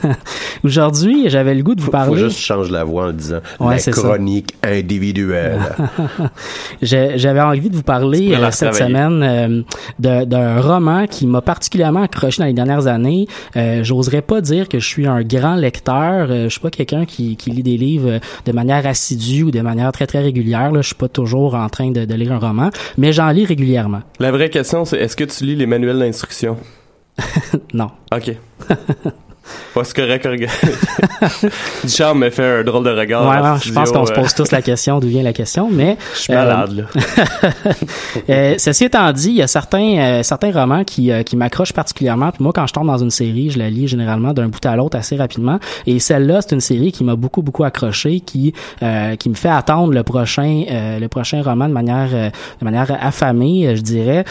Aujourd'hui, 0.64 1.30
j'avais 1.30 1.54
le 1.54 1.62
goût 1.62 1.76
de 1.76 1.82
vous 1.82 1.92
parler. 1.92 2.20
faut 2.20 2.28
juste 2.30 2.40
changer 2.40 2.72
la 2.72 2.84
voix 2.84 3.08
en 3.10 3.12
disant 3.12 3.40
Ouais, 3.60 3.74
la 3.76 3.80
ça. 3.80 3.92
chronique 3.92 4.56
individuelle. 4.64 5.60
J'avais 6.82 7.42
envie 7.42 7.70
de 7.70 7.76
vous 7.76 7.84
parler 7.84 8.34
euh, 8.34 8.52
cette 8.52 8.76
semaine 8.76 9.64
euh, 10.00 10.26
d'un 10.26 10.62
roman 10.62 11.06
qui 11.08 11.28
m'a 11.28 11.42
particulièrement 11.42 12.04
accroché 12.04 12.40
dans 12.42 12.48
les 12.48 12.54
dernières 12.54 12.88
années. 12.88 13.28
J'oserais 13.56 14.22
pas 14.22 14.42
dire 14.42 14.68
que 14.68 14.80
je 14.80 14.88
suis 14.88 15.06
un 15.08 15.22
grand 15.22 15.56
lecteur. 15.56 16.28
Je 16.28 16.50
suis 16.50 16.60
pas 16.60 16.72
quelqu'un 16.72 17.06
qui, 17.06 17.17
qui 17.18 17.50
lit 17.52 17.64
des 17.64 17.78
livres 17.78 18.10
euh, 18.10 18.20
de 18.46 18.52
manière 18.52 18.86
assidue 18.86 19.44
ou 19.44 19.52
de 19.52 19.62
manière 19.62 19.92
très 19.92 20.08
très 20.08 20.20
régulière. 20.20 20.72
Là. 20.72 20.82
Je 20.82 20.88
suis 20.88 20.96
pas 20.96 21.10
toujours 21.10 21.56
en 21.56 21.70
train 21.70 21.92
de, 21.92 22.06
de 22.06 22.14
lire 22.16 22.32
un 22.32 22.40
roman, 22.40 22.70
mais 22.98 23.12
j'en 23.14 23.30
lis 23.30 23.46
régulièrement. 23.46 24.02
La 24.20 24.32
vraie 24.32 24.50
question, 24.50 24.86
c'est 24.86 24.98
est-ce 24.98 25.16
que 25.16 25.24
tu 25.24 25.46
lis 25.46 25.56
les 25.56 25.66
manuels 25.66 26.00
d'instruction? 26.00 26.58
non. 27.74 27.90
OK. 28.14 28.32
Pas 29.74 29.84
c'est 29.84 29.96
correct, 29.96 30.26
regarde. 30.26 30.54
Duchamp 31.84 32.16
me 32.16 32.30
fait 32.30 32.60
un 32.60 32.64
drôle 32.64 32.84
de 32.84 32.92
regard. 32.92 33.28
Ouais, 33.28 33.50
ouais, 33.50 33.58
je 33.62 33.72
pense 33.72 33.92
qu'on 33.92 34.06
se 34.06 34.12
euh, 34.12 34.16
pose 34.16 34.34
tous 34.34 34.52
la 34.52 34.62
question 34.62 35.00
d'où 35.00 35.08
vient 35.08 35.24
la 35.24 35.34
question, 35.34 35.70
mais 35.72 35.98
Je 36.14 36.20
suis 36.20 36.34
euh, 36.34 36.36
malade, 36.36 36.72
là. 36.72 36.84
Euh, 38.30 38.56
ceci 38.58 38.86
étant 38.86 39.12
dit, 39.14 39.30
il 39.30 39.36
y 39.36 39.42
a 39.42 39.48
certains 39.48 39.98
euh, 39.98 40.24
certains 40.24 40.52
romans 40.52 40.84
qui 40.84 41.12
euh, 41.12 41.24
qui 41.24 41.36
m'accrochent 41.38 41.74
particulièrement. 41.74 42.32
Puis 42.32 42.44
moi, 42.44 42.52
quand 42.54 42.68
je 42.68 42.74
tombe 42.74 42.88
dans 42.88 42.98
une 42.98 43.12
série, 43.12 43.50
je 43.50 43.60
la 43.60 43.70
lis 43.70 43.88
généralement 43.88 44.34
d'un 44.34 44.48
bout 44.48 44.66
à 44.66 44.76
l'autre 44.76 44.98
assez 44.98 45.16
rapidement. 45.16 45.60
Et 45.86 46.00
celle-là, 46.00 46.42
c'est 46.42 46.54
une 46.54 46.62
série 46.62 46.92
qui 46.92 47.04
m'a 47.04 47.16
beaucoup 47.16 47.42
beaucoup 47.42 47.64
accroché, 47.64 48.20
qui 48.20 48.54
euh, 48.84 49.16
qui 49.16 49.30
me 49.30 49.36
fait 49.36 49.50
attendre 49.50 49.94
le 49.94 50.04
prochain 50.04 50.64
euh, 50.70 51.00
le 51.00 51.08
prochain 51.08 51.42
roman 51.42 51.68
de 51.68 51.74
manière 51.74 52.10
euh, 52.14 52.30
de 52.60 52.66
manière 52.66 52.98
affamée, 53.02 53.68
euh, 53.68 53.76
je 53.76 53.82
dirais. 53.82 54.24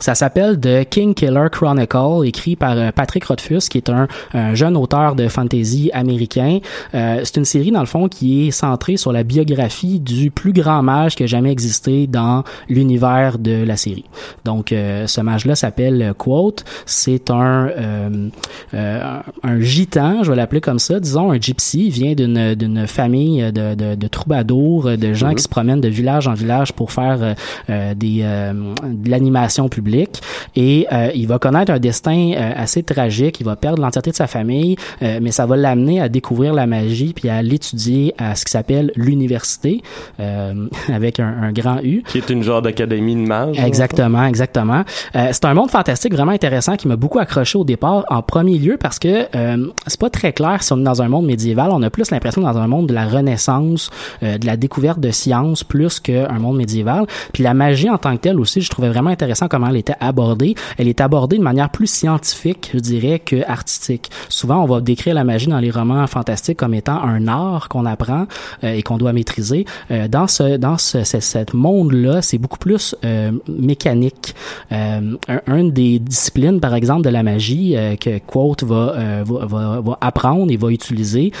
Ça 0.00 0.14
s'appelle 0.14 0.60
The 0.60 0.88
King 0.88 1.12
Killer 1.14 1.46
Chronicle, 1.50 2.24
écrit 2.24 2.54
par 2.54 2.76
euh, 2.76 2.92
Patrick 2.92 3.24
Rothfuss, 3.24 3.68
qui 3.68 3.78
est 3.78 3.90
un, 3.90 4.06
un 4.32 4.54
jeune 4.54 4.76
auteur 4.76 5.16
de 5.16 5.26
fantasy 5.26 5.90
américain. 5.92 6.60
Euh, 6.94 7.22
c'est 7.24 7.36
une 7.36 7.44
série, 7.44 7.72
dans 7.72 7.80
le 7.80 7.86
fond, 7.86 8.06
qui 8.08 8.46
est 8.46 8.50
centrée 8.52 8.96
sur 8.96 9.12
la 9.12 9.24
biographie 9.24 9.98
du 9.98 10.30
plus 10.30 10.52
grand 10.52 10.82
mage 10.84 11.16
qui 11.16 11.24
a 11.24 11.26
jamais 11.26 11.50
existé 11.50 12.06
dans 12.06 12.44
l'univers 12.68 13.38
de 13.38 13.64
la 13.64 13.76
série. 13.76 14.04
Donc, 14.44 14.70
euh, 14.70 15.08
ce 15.08 15.20
mage-là 15.20 15.56
s'appelle 15.56 16.00
euh, 16.00 16.12
Quote. 16.12 16.64
C'est 16.86 17.30
un, 17.30 17.68
euh, 17.68 18.28
euh, 18.74 19.20
un 19.42 19.60
gitan, 19.60 20.22
je 20.22 20.30
vais 20.30 20.36
l'appeler 20.36 20.60
comme 20.60 20.78
ça, 20.78 21.00
disons 21.00 21.32
un 21.32 21.40
gypsy. 21.40 21.86
Il 21.86 21.90
vient 21.90 22.14
d'une, 22.14 22.54
d'une 22.54 22.86
famille 22.86 23.42
de, 23.52 23.74
de, 23.74 23.96
de 23.96 24.06
troubadours, 24.06 24.96
de 24.96 25.12
gens 25.12 25.34
qui 25.34 25.42
se 25.42 25.48
promènent 25.48 25.80
de 25.80 25.88
village 25.88 26.28
en 26.28 26.34
village 26.34 26.72
pour 26.72 26.92
faire 26.92 27.34
des, 27.68 28.20
euh, 28.22 28.52
de 28.84 29.10
l'animation 29.10 29.68
publique 29.68 29.77
public 29.78 30.20
et 30.56 30.86
euh, 30.92 31.10
il 31.14 31.26
va 31.28 31.38
connaître 31.38 31.70
un 31.72 31.78
destin 31.78 32.32
euh, 32.36 32.52
assez 32.56 32.82
tragique. 32.82 33.40
Il 33.40 33.46
va 33.46 33.56
perdre 33.56 33.80
l'entièreté 33.80 34.10
de 34.10 34.16
sa 34.16 34.26
famille, 34.26 34.76
euh, 35.02 35.20
mais 35.22 35.30
ça 35.30 35.46
va 35.46 35.56
l'amener 35.56 36.00
à 36.00 36.08
découvrir 36.08 36.52
la 36.52 36.66
magie 36.66 37.12
puis 37.14 37.28
à 37.28 37.42
l'étudier 37.42 38.14
à 38.18 38.34
ce 38.34 38.44
qui 38.44 38.50
s'appelle 38.50 38.92
l'université 38.96 39.82
euh, 40.20 40.68
avec 40.92 41.20
un, 41.20 41.34
un 41.42 41.52
grand 41.52 41.78
U. 41.82 42.02
Qui 42.08 42.18
est 42.18 42.30
une 42.30 42.42
genre 42.42 42.62
d'académie 42.62 43.14
de 43.14 43.20
mages. 43.20 43.58
Exactement, 43.58 44.24
exactement. 44.24 44.82
Euh, 45.14 45.28
c'est 45.32 45.44
un 45.44 45.54
monde 45.54 45.70
fantastique 45.70 46.12
vraiment 46.12 46.32
intéressant 46.32 46.76
qui 46.76 46.88
m'a 46.88 46.96
beaucoup 46.96 47.18
accroché 47.18 47.58
au 47.58 47.64
départ 47.64 48.04
en 48.08 48.22
premier 48.22 48.58
lieu 48.58 48.76
parce 48.76 48.98
que 48.98 49.26
euh, 49.34 49.66
c'est 49.86 50.00
pas 50.00 50.10
très 50.10 50.32
clair 50.32 50.62
si 50.62 50.72
on 50.72 50.78
est 50.78 50.84
dans 50.84 51.02
un 51.02 51.08
monde 51.08 51.26
médiéval. 51.26 51.70
On 51.72 51.82
a 51.82 51.90
plus 51.90 52.10
l'impression 52.10 52.42
d'être 52.42 52.52
dans 52.52 52.60
un 52.60 52.66
monde 52.66 52.88
de 52.88 52.94
la 52.94 53.06
Renaissance, 53.06 53.90
euh, 54.22 54.38
de 54.38 54.46
la 54.46 54.56
découverte 54.56 55.00
de 55.00 55.10
sciences 55.10 55.64
plus 55.64 56.00
qu'un 56.00 56.38
monde 56.38 56.56
médiéval. 56.56 57.06
Puis 57.32 57.42
la 57.42 57.54
magie 57.54 57.90
en 57.90 57.98
tant 57.98 58.16
que 58.16 58.22
telle 58.22 58.40
aussi, 58.40 58.60
je 58.60 58.70
trouvais 58.70 58.88
vraiment 58.88 59.10
intéressant 59.10 59.48
comment 59.48 59.67
elle 59.68 59.76
était 59.76 59.96
abordée. 60.00 60.54
Elle 60.76 60.88
est 60.88 61.00
abordée 61.00 61.38
de 61.38 61.42
manière 61.42 61.70
plus 61.70 61.86
scientifique, 61.86 62.70
je 62.74 62.78
dirais, 62.78 63.18
que 63.18 63.48
artistique. 63.48 64.10
Souvent, 64.28 64.62
on 64.62 64.66
va 64.66 64.80
décrire 64.80 65.14
la 65.14 65.24
magie 65.24 65.46
dans 65.46 65.58
les 65.58 65.70
romans 65.70 66.06
fantastiques 66.06 66.58
comme 66.58 66.74
étant 66.74 67.02
un 67.02 67.28
art 67.28 67.68
qu'on 67.68 67.86
apprend 67.86 68.26
euh, 68.64 68.74
et 68.74 68.82
qu'on 68.82 68.98
doit 68.98 69.12
maîtriser. 69.12 69.64
Euh, 69.90 70.08
dans 70.08 70.26
ce 70.26 70.56
dans 70.56 70.78
ce, 70.78 71.04
ce, 71.04 71.56
monde-là, 71.56 72.22
c'est 72.22 72.38
beaucoup 72.38 72.58
plus 72.58 72.94
euh, 73.04 73.32
mécanique. 73.48 74.34
Un, 74.70 75.16
un 75.46 75.64
des 75.64 75.98
disciplines, 75.98 76.60
par 76.60 76.74
exemple, 76.74 77.02
de 77.02 77.10
la 77.10 77.22
magie 77.22 77.76
que 78.00 78.18
Quote 78.18 78.64
va, 78.64 79.22
va, 79.24 79.80
va, 79.80 79.98
apprendre 80.00 80.50
et 80.50 80.56
va 80.56 80.70
utiliser 80.70 81.32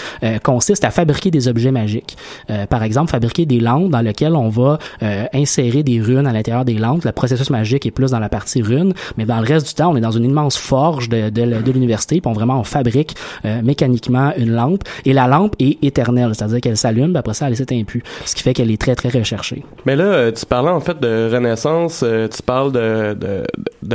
consiste 0.42 0.84
à 0.84 0.90
fabriquer 0.90 1.30
des 1.30 1.48
objets 1.48 1.70
magiques. 1.70 2.16
Par 2.68 2.82
exemple, 2.82 3.10
fabriquer 3.10 3.46
des 3.46 3.60
lampes 3.60 3.90
dans 3.90 4.00
lesquelles 4.00 4.34
on 4.34 4.48
va 4.48 4.78
insérer 5.32 5.82
des 5.82 6.00
runes 6.00 6.26
à 6.26 6.32
l'intérieur 6.32 6.64
des 6.64 6.74
lampes. 6.74 7.04
Le 7.04 7.12
processus 7.12 7.50
magique 7.50 7.86
est 7.86 7.90
plus 7.90 8.10
dans 8.10 8.17
la 8.20 8.28
partie 8.28 8.62
rune, 8.62 8.92
mais 9.16 9.24
dans 9.24 9.40
le 9.40 9.46
reste 9.46 9.68
du 9.68 9.74
temps, 9.74 9.92
on 9.92 9.96
est 9.96 10.00
dans 10.00 10.10
une 10.10 10.24
immense 10.24 10.56
forge 10.56 11.08
de, 11.08 11.30
de, 11.30 11.72
l'université, 11.72 12.20
puis 12.20 12.30
on 12.30 12.32
vraiment 12.32 12.60
on 12.60 12.64
fabrique 12.64 13.14
euh, 13.44 13.62
mécaniquement 13.62 14.32
une 14.36 14.52
lampe 14.52 14.82
et 15.04 15.12
la 15.12 15.26
lampe 15.26 15.54
est 15.58 15.82
éternelle, 15.82 16.34
c'est-à-dire 16.34 16.60
qu'elle 16.60 16.76
s'allume, 16.76 17.14
après 17.16 17.34
ça 17.34 17.48
elle 17.48 17.56
s'éteint 17.56 17.82
plus, 17.84 18.02
ce 18.24 18.34
qui 18.34 18.42
fait 18.42 18.54
qu'elle 18.54 18.70
est 18.70 18.80
très 18.80 18.94
très 18.94 19.08
recherchée. 19.10 19.64
Mais 19.86 19.96
là, 19.96 20.04
euh, 20.04 20.32
tu 20.32 20.46
parlais 20.46 20.70
en 20.70 20.80
fait 20.80 21.00
de 21.00 21.30
Renaissance, 21.32 22.02
euh, 22.04 22.28
tu 22.28 22.42
parles 22.42 22.72
de 22.72 23.44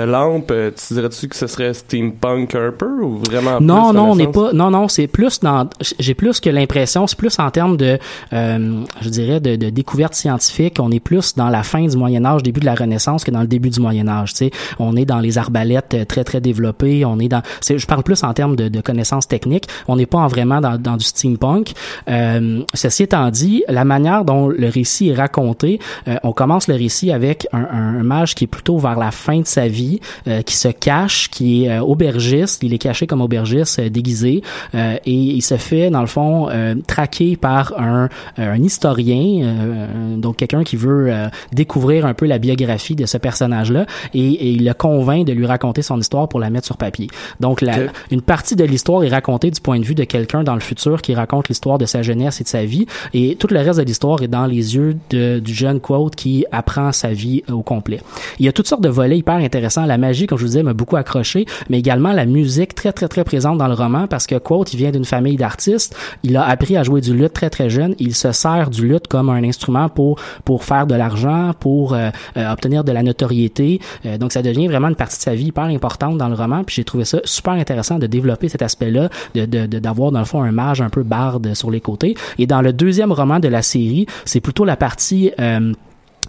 lampe, 0.01 0.51
euh, 0.51 0.71
tu 0.71 0.93
dirais-tu 0.93 1.27
que 1.27 1.35
ce 1.35 1.47
serait 1.47 1.73
steampunk 1.73 2.55
un 2.55 2.71
peu 2.71 3.01
ou 3.01 3.19
vraiment 3.19 3.59
Non, 3.61 3.89
plus 3.89 3.97
non, 3.97 4.11
on 4.11 4.15
n'est 4.15 4.27
pas. 4.27 4.53
Non, 4.53 4.71
non, 4.71 4.87
c'est 4.87 5.07
plus 5.07 5.39
dans. 5.39 5.69
J'ai 5.99 6.13
plus 6.13 6.39
que 6.39 6.49
l'impression, 6.49 7.07
c'est 7.07 7.17
plus 7.17 7.37
en 7.39 7.51
termes 7.51 7.77
de, 7.77 7.97
euh, 8.33 8.83
je 9.01 9.09
dirais, 9.09 9.39
de, 9.39 9.55
de 9.55 9.69
découverte 9.69 10.13
scientifique. 10.15 10.77
On 10.79 10.91
est 10.91 10.99
plus 10.99 11.35
dans 11.35 11.49
la 11.49 11.63
fin 11.63 11.85
du 11.85 11.97
Moyen 11.97 12.25
Âge, 12.25 12.43
début 12.43 12.59
de 12.59 12.65
la 12.65 12.75
Renaissance 12.75 13.23
que 13.23 13.31
dans 13.31 13.41
le 13.41 13.47
début 13.47 13.69
du 13.69 13.79
Moyen 13.79 14.07
Âge. 14.07 14.31
Tu 14.31 14.37
sais, 14.37 14.51
on 14.79 14.95
est 14.95 15.05
dans 15.05 15.19
les 15.19 15.37
arbalètes 15.37 15.93
euh, 15.93 16.05
très 16.05 16.23
très 16.23 16.41
développées. 16.41 17.05
On 17.05 17.19
est 17.19 17.29
dans. 17.29 17.41
Je 17.67 17.85
parle 17.85 18.03
plus 18.03 18.23
en 18.23 18.33
termes 18.33 18.55
de, 18.55 18.67
de 18.69 18.81
connaissances 18.81 19.27
techniques. 19.27 19.67
On 19.87 19.95
n'est 19.95 20.05
pas 20.05 20.19
en 20.19 20.27
vraiment 20.27 20.61
dans, 20.61 20.77
dans 20.77 20.97
du 20.97 21.05
steampunk. 21.05 21.73
Euh, 22.07 22.61
ceci 22.73 23.03
étant 23.03 23.29
dit, 23.29 23.63
la 23.67 23.85
manière 23.85 24.25
dont 24.25 24.47
le 24.47 24.67
récit 24.69 25.09
est 25.09 25.15
raconté, 25.15 25.79
euh, 26.07 26.15
on 26.23 26.31
commence 26.31 26.67
le 26.67 26.75
récit 26.75 27.11
avec 27.11 27.47
un, 27.51 27.59
un, 27.59 27.99
un 27.99 28.03
mage 28.03 28.35
qui 28.35 28.45
est 28.45 28.47
plutôt 28.47 28.77
vers 28.77 28.97
la 28.97 29.11
fin 29.11 29.39
de 29.39 29.47
sa 29.47 29.67
vie, 29.67 29.82
euh, 30.27 30.41
qui 30.41 30.55
se 30.55 30.69
cache, 30.69 31.29
qui 31.29 31.65
est 31.65 31.69
euh, 31.69 31.81
aubergiste. 31.81 32.63
Il 32.63 32.73
est 32.73 32.77
caché 32.77 33.07
comme 33.07 33.21
aubergiste 33.21 33.79
euh, 33.79 33.89
déguisé 33.89 34.41
euh, 34.75 34.95
et 35.05 35.11
il 35.39 35.41
se 35.41 35.57
fait 35.57 35.89
dans 35.89 36.01
le 36.01 36.07
fond 36.07 36.49
euh, 36.49 36.75
traquer 36.87 37.35
par 37.37 37.73
un, 37.79 38.09
un 38.37 38.61
historien, 38.63 39.25
euh, 39.43 40.17
donc 40.17 40.37
quelqu'un 40.37 40.63
qui 40.63 40.75
veut 40.75 41.07
euh, 41.09 41.27
découvrir 41.51 42.05
un 42.05 42.13
peu 42.13 42.25
la 42.25 42.37
biographie 42.37 42.95
de 42.95 43.05
ce 43.05 43.17
personnage-là 43.17 43.85
et, 44.13 44.19
et 44.19 44.49
il 44.51 44.65
le 44.65 44.73
convainc 44.73 45.25
de 45.25 45.33
lui 45.33 45.45
raconter 45.45 45.81
son 45.81 45.99
histoire 45.99 46.27
pour 46.27 46.39
la 46.39 46.49
mettre 46.49 46.65
sur 46.65 46.77
papier. 46.77 47.07
Donc 47.39 47.61
la, 47.61 47.75
une 48.11 48.21
partie 48.21 48.55
de 48.55 48.63
l'histoire 48.63 49.03
est 49.03 49.09
racontée 49.09 49.51
du 49.51 49.59
point 49.61 49.79
de 49.79 49.85
vue 49.85 49.95
de 49.95 50.03
quelqu'un 50.03 50.43
dans 50.43 50.55
le 50.55 50.61
futur 50.61 51.01
qui 51.01 51.13
raconte 51.13 51.49
l'histoire 51.49 51.77
de 51.77 51.85
sa 51.85 52.01
jeunesse 52.01 52.39
et 52.41 52.43
de 52.43 52.49
sa 52.49 52.63
vie 52.65 52.85
et 53.13 53.35
tout 53.35 53.47
le 53.49 53.59
reste 53.59 53.79
de 53.79 53.85
l'histoire 53.85 54.21
est 54.21 54.27
dans 54.27 54.45
les 54.45 54.75
yeux 54.75 54.97
de, 55.09 55.39
du 55.39 55.53
jeune 55.53 55.79
quote 55.79 56.15
qui 56.15 56.45
apprend 56.51 56.91
sa 56.91 57.11
vie 57.13 57.43
au 57.51 57.61
complet. 57.61 57.99
Il 58.39 58.45
y 58.45 58.49
a 58.49 58.51
toutes 58.51 58.67
sortes 58.67 58.83
de 58.83 58.89
volets 58.89 59.17
hyper 59.17 59.35
intéressants. 59.35 59.72
La 59.77 59.97
magie, 59.97 60.27
comme 60.27 60.37
je 60.37 60.43
vous 60.43 60.49
disais, 60.49 60.63
m'a 60.63 60.73
beaucoup 60.73 60.95
accroché, 60.95 61.45
mais 61.69 61.79
également 61.79 62.13
la 62.13 62.25
musique 62.25 62.75
très 62.75 62.91
très 62.91 63.07
très 63.07 63.23
présente 63.23 63.57
dans 63.57 63.67
le 63.67 63.73
roman 63.73 64.07
parce 64.07 64.27
que 64.27 64.35
quote, 64.35 64.73
il 64.73 64.77
vient 64.77 64.91
d'une 64.91 65.05
famille 65.05 65.35
d'artistes. 65.35 65.95
Il 66.23 66.37
a 66.37 66.43
appris 66.43 66.77
à 66.77 66.83
jouer 66.83 67.01
du 67.01 67.13
luth 67.13 67.33
très 67.33 67.49
très 67.49 67.69
jeune. 67.69 67.95
Il 67.99 68.15
se 68.15 68.31
sert 68.31 68.69
du 68.69 68.87
luth 68.87 69.07
comme 69.07 69.29
un 69.29 69.43
instrument 69.43 69.89
pour 69.89 70.19
pour 70.45 70.63
faire 70.63 70.87
de 70.87 70.95
l'argent, 70.95 71.51
pour 71.59 71.93
euh, 71.93 72.09
euh, 72.37 72.51
obtenir 72.51 72.83
de 72.83 72.91
la 72.91 73.03
notoriété. 73.03 73.79
Euh, 74.05 74.17
donc 74.17 74.31
ça 74.31 74.41
devient 74.41 74.67
vraiment 74.67 74.89
une 74.89 74.95
partie 74.95 75.17
de 75.17 75.23
sa 75.23 75.35
vie 75.35 75.45
hyper 75.45 75.65
importante 75.65 76.17
dans 76.17 76.29
le 76.29 76.35
roman. 76.35 76.63
Puis 76.63 76.75
j'ai 76.75 76.83
trouvé 76.83 77.05
ça 77.05 77.19
super 77.23 77.53
intéressant 77.53 77.99
de 77.99 78.07
développer 78.07 78.49
cet 78.49 78.61
aspect-là, 78.61 79.09
de 79.35 79.45
d'avoir 79.79 80.11
dans 80.11 80.19
le 80.19 80.25
fond 80.25 80.41
un 80.43 80.51
mage 80.51 80.81
un 80.81 80.89
peu 80.89 81.03
barde 81.03 81.53
sur 81.53 81.71
les 81.71 81.81
côtés. 81.81 82.15
Et 82.37 82.47
dans 82.47 82.61
le 82.61 82.73
deuxième 82.73 83.11
roman 83.11 83.39
de 83.39 83.47
la 83.47 83.61
série, 83.61 84.05
c'est 84.25 84.41
plutôt 84.41 84.65
la 84.65 84.75
partie 84.75 85.31
euh, 85.39 85.73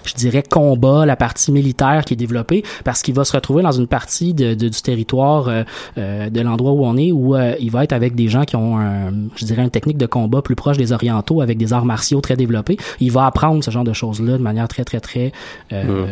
je 0.05 0.15
dirais 0.15 0.43
combat, 0.43 1.07
la 1.07 1.17
partie 1.17 1.51
militaire 1.53 2.05
qui 2.05 2.15
est 2.15 2.17
développée, 2.17 2.63
parce 2.85 3.03
qu'il 3.03 3.15
va 3.15 3.25
se 3.25 3.33
retrouver 3.33 3.63
dans 3.63 3.73
une 3.73 3.87
partie 3.87 4.35
de, 4.35 4.55
de- 4.55 4.69
du 4.69 4.83
territoire 4.83 5.49
euh, 5.49 5.63
euh, 5.99 6.31
de 6.31 6.41
l'endroit 6.41 6.73
où 6.73 6.85
on 6.85 6.97
est, 6.97 7.11
où 7.13 7.35
euh, 7.35 7.55
il 7.61 7.71
va 7.71 7.85
être 7.85 7.93
avec 7.93 8.15
des 8.15 8.29
gens 8.29 8.45
qui 8.45 8.57
ont, 8.57 8.79
un, 8.79 9.13
je 9.37 9.45
dirais, 9.45 9.63
une 9.63 9.71
technique 9.71 9.97
de 9.99 10.07
combat 10.07 10.43
plus 10.43 10.57
proche 10.57 10.77
des 10.77 10.93
orientaux, 10.93 11.41
avec 11.41 11.57
des 11.59 11.73
arts 11.73 11.85
martiaux 11.87 12.21
très 12.21 12.37
développés. 12.37 12.77
Il 13.01 13.13
va 13.13 13.27
apprendre 13.27 13.63
ce 13.65 13.71
genre 13.71 13.85
de 13.85 13.93
choses-là 13.93 14.33
de 14.39 14.43
manière 14.43 14.69
très, 14.69 14.85
très, 14.85 15.01
très, 15.01 15.33
euh, 15.73 16.05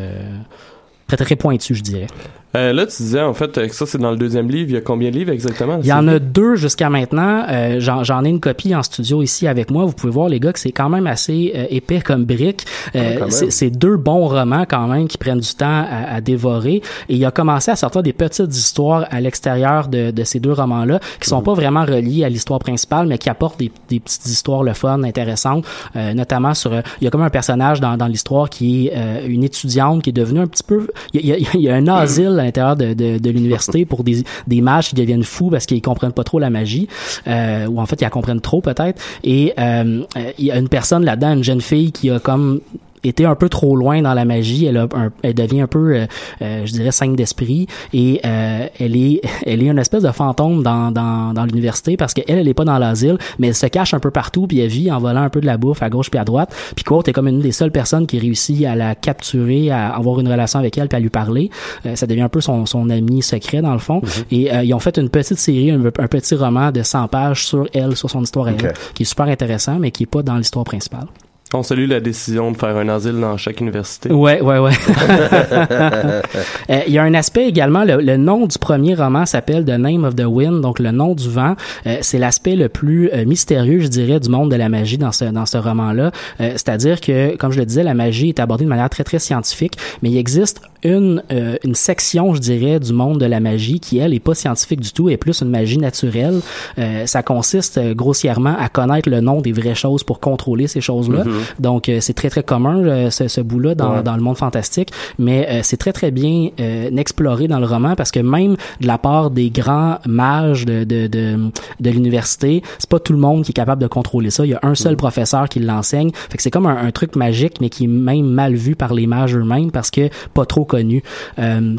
très, 1.07 1.17
très, 1.17 1.25
très 1.27 1.37
pointue, 1.37 1.75
je 1.75 1.83
dirais. 1.83 2.07
Euh, 2.55 2.73
là, 2.73 2.85
tu 2.87 3.03
disais 3.03 3.23
en 3.23 3.33
fait 3.35 3.57
euh, 3.57 3.67
que 3.69 3.75
ça 3.75 3.87
c'est 3.87 3.99
dans 3.99 4.11
le 4.11 4.17
deuxième 4.17 4.49
livre. 4.51 4.71
Il 4.71 4.75
y 4.75 4.77
a 4.77 4.81
combien 4.83 5.11
de 5.11 5.17
livres 5.17 5.33
exactement? 5.33 5.79
Il 5.83 5.87
y 5.87 5.93
en 5.93 6.07
a 6.09 6.19
deux 6.19 6.55
jusqu'à 6.57 6.91
maintenant. 6.91 7.45
Euh, 7.49 7.81
J'en 7.81 8.25
ai 8.25 8.29
une 8.29 8.41
copie 8.41 8.75
en 8.75 8.83
studio 8.83 9.23
ici 9.23 9.47
avec 9.47 9.71
moi. 9.71 9.85
Vous 9.87 9.93
pouvez 9.93 10.13
voir, 10.13 10.29
les 10.29 10.39
gars, 10.41 10.53
que 10.53 10.59
c'est 10.59 10.73
quand 10.73 10.89
même 10.89 11.07
assez 11.07 11.53
euh, 11.55 11.65
épais 11.71 12.01
comme 12.01 12.25
brique. 12.25 12.67
Euh, 12.95 13.21
même. 13.21 13.31
c'est 13.31 13.71
deux 13.71 13.97
bons 13.97 14.29
romans 14.29 14.65
quand 14.69 14.87
même 14.87 15.09
qui 15.09 15.17
prennent 15.19 15.41
du 15.41 15.55
temps 15.55 15.85
à, 15.91 16.15
à 16.17 16.21
dévorer. 16.21 16.83
Et 17.09 17.17
il 17.17 17.25
a 17.25 17.31
commencé 17.31 17.71
à 17.71 17.77
sortir 17.77 18.03
des 18.03 18.13
petites 18.13 18.55
histoires 18.55 19.07
à 19.11 19.21
l'extérieur 19.21 19.89
de, 19.89 20.11
de 20.11 20.25
ces 20.25 20.39
deux 20.41 20.53
romans-là 20.53 21.01
qui 21.21 21.29
sont 21.29 21.43
pas 21.43 21.55
vraiment 21.55 21.85
reliés 21.85 22.25
à 22.25 22.29
l'histoire 22.29 22.59
principale, 22.61 23.07
mais 23.07 23.19
qui 23.19 23.31
apportent 23.31 23.59
des, 23.59 23.71
des 23.89 24.01
petites 24.01 24.27
histoires 24.27 24.63
le 24.63 24.75
fun, 24.75 25.03
intéressantes, 25.05 25.65
euh, 25.97 26.13
notamment 26.15 26.55
sur... 26.55 26.73
il 26.75 27.05
y 27.05 27.07
a 27.07 27.11
comme 27.11 27.23
un 27.23 27.31
personnage 27.31 27.81
dans, 27.81 27.97
dans 27.97 28.07
l'histoire 28.09 28.51
qui 28.51 28.89
est 28.89 28.93
euh, 28.95 29.27
une 29.27 29.43
étudiante 29.45 30.03
qui 30.03 30.11
est 30.11 30.13
devenue 30.13 30.41
un 30.41 30.47
petit 30.47 30.63
peu... 30.65 30.87
Il 31.15 31.25
y 31.27 31.33
a, 31.33 31.37
il 31.39 31.43
y 31.43 31.47
a- 31.47 31.51
il 31.55 31.61
y 31.61 31.69
a 31.71 31.75
un 31.75 31.87
asile 31.87 32.42
à 32.43 32.45
l'intérieur 32.45 32.77
de, 32.77 32.93
de, 32.95 33.31
l'université 33.31 33.85
pour 33.85 34.05
des, 34.05 34.25
des 34.47 34.61
mages 34.61 34.91
qui 34.91 34.95
deviennent 34.95 35.25
fous 35.25 35.51
parce 35.51 35.67
qu'ils 35.67 35.83
comprennent 35.83 36.13
pas 36.13 36.25
trop 36.25 36.39
la 36.39 36.51
magie, 36.51 36.89
euh, 37.27 37.67
ou 37.67 37.81
en 37.81 37.87
fait 37.87 38.01
ils 38.01 38.05
la 38.05 38.11
comprennent 38.11 38.41
trop 38.41 38.61
peut-être. 38.61 39.01
Et 39.25 39.53
euh, 39.59 40.05
il 40.39 40.45
y 40.45 40.51
a 40.51 40.59
une 40.59 40.69
personne 40.69 41.05
là-dedans, 41.05 41.35
une 41.35 41.45
jeune 41.45 41.61
fille 41.61 41.93
qui 41.93 42.11
a 42.11 42.19
comme 42.19 42.61
été 43.05 43.25
un 43.25 43.35
peu 43.35 43.49
trop 43.49 43.77
loin 43.77 44.01
dans 44.03 44.15
la 44.15 44.25
magie, 44.25 44.65
elle, 44.67 44.77
a 44.77 44.83
un- 44.95 45.11
elle 45.23 45.35
devient 45.35 45.63
un 45.63 45.67
peu, 45.67 45.95
euh, 45.97 46.07
euh, 46.43 46.67
je 46.67 46.73
dirais, 46.73 46.91
sainte 46.93 47.17
d'esprit, 47.17 47.67
et 47.93 48.21
euh, 48.25 48.67
elle 48.79 48.97
est, 48.97 49.21
elle 49.47 49.63
est 49.63 49.67
une 49.67 49.79
espèce 49.79 50.03
de 50.03 50.11
fantôme 50.13 50.63
dans, 50.63 50.91
dans, 50.93 51.33
dans 51.35 51.45
l'université 51.45 51.97
parce 51.97 52.15
qu'elle, 52.15 52.39
elle 52.39 52.49
est 52.49 52.55
pas 52.55 52.65
dans 52.65 52.79
l'asile, 52.79 53.19
mais 53.39 53.49
elle 53.49 53.55
se 53.55 53.67
cache 53.67 53.95
un 53.95 54.01
peu 54.01 54.11
partout, 54.11 54.47
puis 54.47 54.61
elle 54.61 54.69
vit 54.69 54.91
en 54.91 54.99
volant 54.99 55.23
un 55.23 55.31
peu 55.31 55.41
de 55.41 55.47
la 55.47 55.57
bouffe 55.57 55.83
à 55.83 55.91
gauche 55.91 56.11
puis 56.11 56.19
à 56.21 56.25
droite. 56.25 56.55
Puis 56.77 56.85
Quote 56.85 57.09
est 57.09 57.13
comme 57.13 57.29
une 57.29 57.41
des 57.41 57.53
seules 57.53 57.73
personnes 57.73 58.07
qui 58.07 58.19
réussit 58.19 58.65
à 58.67 58.75
la 58.77 58.95
capturer, 58.95 59.71
à 59.71 59.89
avoir 59.95 60.21
une 60.21 60.29
relation 60.29 60.59
avec 60.59 60.79
elle, 60.79 60.89
puis 60.89 60.97
à 60.97 61.01
lui 61.01 61.11
parler. 61.11 61.51
Euh, 61.87 61.97
ça 61.97 62.07
devient 62.07 62.23
un 62.23 62.29
peu 62.29 62.41
son, 62.41 62.67
son 62.67 62.89
ami 62.91 63.23
secret 63.23 63.63
dans 63.63 63.73
le 63.73 63.79
fond. 63.79 64.01
Et 64.31 64.53
euh, 64.53 64.63
ils 64.65 64.73
ont 64.75 64.79
fait 64.79 64.97
une 64.99 65.09
petite 65.09 65.39
série, 65.39 65.71
un, 65.71 65.85
un 65.85 65.91
petit 66.09 66.35
roman 66.35 66.71
de 66.71 66.83
100 66.83 67.09
pages 67.09 67.47
sur 67.47 67.67
elle, 67.75 67.97
sur 67.97 68.11
son 68.11 68.23
histoire 68.23 68.47
à 68.49 68.53
Ok. 68.53 68.65
elle, 68.65 68.73
qui 68.95 69.03
est 69.03 69.07
super 69.07 69.27
intéressant, 69.27 69.79
mais 69.79 69.91
qui 69.91 70.05
est 70.05 70.07
pas 70.07 70.23
dans 70.23 70.37
l'histoire 70.37 70.65
principale. 70.65 71.07
On 71.55 71.63
salue 71.63 71.87
la 71.89 72.01
décision 72.01 72.51
de 72.51 72.57
faire 72.57 72.77
un 72.77 72.89
asile 72.89 73.21
dans 73.21 73.37
chaque 73.37 73.61
université. 73.61 74.11
Ouais, 74.11 74.41
ouais, 74.41 74.59
ouais. 74.59 74.73
Euh, 76.71 76.81
Il 76.87 76.93
y 76.93 76.99
a 76.99 77.03
un 77.03 77.15
aspect 77.15 77.47
également, 77.49 77.85
le, 77.85 77.97
le 78.01 78.17
nom 78.17 78.47
du 78.47 78.59
premier 78.59 78.95
roman 78.95 79.27
s'appelle 79.27 79.65
The 79.65 79.71
Name 79.79 80.05
of 80.05 80.15
the 80.15 80.25
Wind, 80.25 80.61
donc 80.61 80.79
le 80.79 80.91
nom 80.91 81.15
du 81.15 81.29
vent. 81.29 81.55
Euh, 81.87 81.99
c'est 82.01 82.19
l'aspect 82.19 82.57
le 82.57 82.69
plus 82.69 83.11
euh, 83.13 83.25
mystérieux, 83.25 83.81
je 83.81 83.89
dirais, 83.89 84.21
du 84.21 84.29
monde 84.29 84.51
de 84.51 84.57
la 84.57 84.69
magie 84.69 84.99
dans 84.99 85.13
ce, 85.13 85.25
dans 85.27 85.47
ce 85.47 85.59
roman-là. 85.59 86.11
C'est-à-dire 86.39 87.01
que, 87.01 87.37
comme 87.37 87.53
je 87.53 87.59
le 87.59 87.67
disais, 87.67 87.83
la 87.83 87.95
magie 87.95 88.29
est 88.31 88.41
abordée 88.41 88.65
de 88.65 88.71
manière 88.71 88.91
très, 88.91 89.05
très 89.05 89.19
scientifique, 89.19 89.77
mais 90.03 90.11
il 90.11 90.19
existe 90.19 90.61
une, 90.85 91.23
euh, 91.33 91.57
une 91.65 91.75
section, 91.75 92.35
je 92.35 92.41
dirais, 92.41 92.81
du 92.81 92.93
monde 92.93 93.21
de 93.21 93.27
la 93.27 93.41
magie 93.41 93.81
qui, 93.81 93.99
elle, 93.99 94.15
est 94.15 94.21
pas 94.21 94.35
scientifique 94.35 94.81
du 94.81 94.93
tout, 94.93 95.09
est 95.09 95.17
plus 95.17 95.41
une 95.43 95.51
magie 95.51 95.79
naturelle. 95.79 96.41
Euh, 96.79 97.07
ça 97.07 97.23
consiste 97.23 97.79
euh, 97.79 97.95
grossièrement 97.95 98.57
à 98.59 98.69
connaître 98.69 99.09
le 99.09 99.21
nom 99.21 99.41
des 99.41 99.53
vraies 99.53 99.75
choses 99.75 100.03
pour 100.05 100.21
contrôler 100.21 100.67
ces 100.67 100.81
choses-là. 100.81 101.25
Donc, 101.59 101.89
euh, 101.89 101.99
c'est 102.01 102.15
très, 102.15 102.31
très 102.31 102.43
commun, 102.43 102.85
euh, 102.85 103.11
ce, 103.11 103.29
ce 103.29 103.41
bout-là, 103.41 103.75
dans, 103.75 103.93
Ouais. 103.93 104.03
dans 104.03 104.17
le 104.17 104.23
monde 104.23 104.39
fantastique. 104.39 104.91
Mais 105.19 105.47
euh, 105.49 105.61
c'est 105.63 105.77
très, 105.77 105.93
très 105.93 106.11
bien 106.11 106.49
euh, 106.61 106.91
exploré 106.97 107.49
dans 107.49 107.59
le 107.61 107.67
roman 107.67 107.95
parce 107.95 108.11
que 108.11 108.21
même 108.21 108.57
de 108.81 108.87
la 108.87 108.99
part 108.99 109.31
des 109.31 109.51
grands 109.51 109.99
mages 110.07 110.65
de, 110.65 110.85
de, 110.85 111.07
de, 111.07 111.51
de 111.81 111.91
l'université, 111.91 112.63
c'est 112.79 112.89
pas 112.89 112.99
tout 113.01 113.13
le 113.13 113.19
monde 113.19 113.45
qui 113.45 113.51
est 113.51 113.55
capable 113.55 113.83
de 113.83 113.87
contrôler 113.87 114.31
ça. 114.31 114.45
Il 114.47 114.51
y 114.51 114.55
a 114.55 114.61
un 114.63 114.75
seul 114.75 114.97
professeur 114.97 115.49
qui 115.49 115.61
l'enseigne. 115.61 116.11
Fait 116.31 116.37
que 116.37 116.43
c'est 116.43 116.51
comme 116.51 116.67
un, 116.67 116.77
un 116.77 116.91
truc 116.91 117.17
magique, 117.17 117.61
mais 117.61 117.69
qui 117.69 117.85
est 117.85 117.89
même 117.89 118.27
mal 118.27 118.55
vu 118.55 118.75
par 118.77 118.95
les 118.95 119.07
mages 119.07 119.37
eux-mêmes 119.37 119.71
parce 119.71 119.91
que 119.91 120.09
pas 120.35 120.47
trop 120.47 120.65
connu. 120.73 121.03
Euh, 121.39 121.77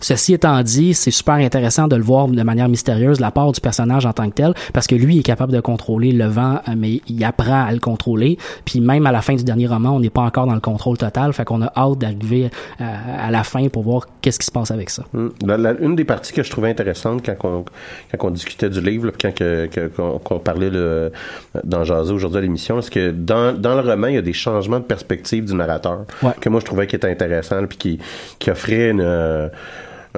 Ceci 0.00 0.34
étant 0.34 0.62
dit, 0.62 0.94
c'est 0.94 1.10
super 1.10 1.34
intéressant 1.34 1.86
de 1.88 1.96
le 1.96 2.02
voir 2.02 2.26
de 2.28 2.42
manière 2.42 2.68
mystérieuse 2.68 3.20
la 3.20 3.30
part 3.30 3.52
du 3.52 3.60
personnage 3.60 4.06
en 4.06 4.12
tant 4.12 4.28
que 4.30 4.34
tel, 4.34 4.54
parce 4.72 4.86
que 4.86 4.94
lui 4.94 5.18
est 5.18 5.22
capable 5.22 5.52
de 5.52 5.60
contrôler 5.60 6.12
le 6.12 6.26
vent, 6.26 6.60
euh, 6.68 6.72
mais 6.76 7.00
il 7.08 7.22
apprend 7.24 7.64
à 7.66 7.72
le 7.72 7.78
contrôler. 7.80 8.38
Puis 8.64 8.80
même 8.80 9.06
à 9.06 9.12
la 9.12 9.20
fin 9.22 9.34
du 9.34 9.44
dernier 9.44 9.66
roman, 9.66 9.90
on 9.96 10.00
n'est 10.00 10.10
pas 10.10 10.22
encore 10.22 10.46
dans 10.46 10.54
le 10.54 10.60
contrôle 10.60 10.96
total, 10.98 11.32
fait 11.32 11.44
qu'on 11.44 11.62
a 11.62 11.72
hâte 11.76 11.98
d'arriver 11.98 12.50
euh, 12.80 12.84
à 13.18 13.30
la 13.30 13.44
fin 13.44 13.68
pour 13.68 13.82
voir 13.82 14.06
qu'est-ce 14.22 14.38
qui 14.38 14.46
se 14.46 14.50
passe 14.52 14.70
avec 14.70 14.90
ça. 14.90 15.04
La- 15.44 15.56
la- 15.58 15.78
une 15.80 15.96
des 15.96 16.04
parties 16.04 16.32
que 16.32 16.42
je 16.42 16.50
trouvais 16.50 16.70
intéressante 16.70 17.22
quand 17.24 17.36
on, 17.44 17.64
quand 18.16 18.26
on 18.28 18.30
discutait 18.30 18.70
du 18.70 18.80
livre, 18.80 19.06
là, 19.06 19.12
quand 19.20 19.34
que- 19.34 19.66
que- 19.66 19.88
qu'on 19.88 20.18
qu'on 20.18 20.38
parlait 20.38 20.70
le, 20.70 21.12
dans 21.64 21.84
Jaser 21.84 22.12
aujourd'hui 22.12 22.38
à 22.38 22.40
l'émission, 22.42 22.80
c'est 22.80 22.92
que 22.92 23.10
dans, 23.10 23.52
dans 23.58 23.74
le 23.74 23.80
roman, 23.88 24.06
il 24.08 24.14
y 24.14 24.18
a 24.18 24.22
des 24.22 24.32
changements 24.32 24.78
de 24.78 24.84
perspective 24.84 25.44
du 25.44 25.54
narrateur 25.54 26.04
Ouais. 26.22 26.32
que 26.40 26.48
moi 26.48 26.60
je 26.60 26.64
trouvais 26.64 26.86
qui 26.86 26.96
était 26.96 27.10
intéressant, 27.10 27.66
puis 27.66 27.78
qui, 27.78 27.98
qui 28.38 28.50
offrait 28.50 28.90
une, 28.90 29.00
euh, 29.02 29.48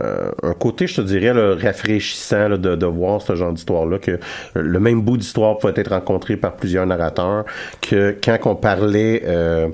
euh, 0.00 0.30
un 0.42 0.54
côté, 0.54 0.86
je 0.86 0.96
te 0.96 1.00
dirais, 1.02 1.34
là, 1.34 1.54
rafraîchissant 1.54 2.48
là, 2.48 2.56
de, 2.56 2.86
voir 2.86 3.20
ce 3.20 3.34
genre 3.34 3.52
d'histoire-là, 3.52 3.98
que 3.98 4.18
le 4.54 4.80
même 4.80 5.02
bout 5.02 5.16
d'histoire 5.16 5.58
peut 5.58 5.72
être 5.76 5.90
rencontré 5.90 6.36
par 6.36 6.54
plusieurs 6.54 6.86
narrateurs, 6.86 7.44
que 7.80 8.16
quand 8.22 8.38
on 8.46 8.54
parlait 8.54 9.22
euh, 9.26 9.68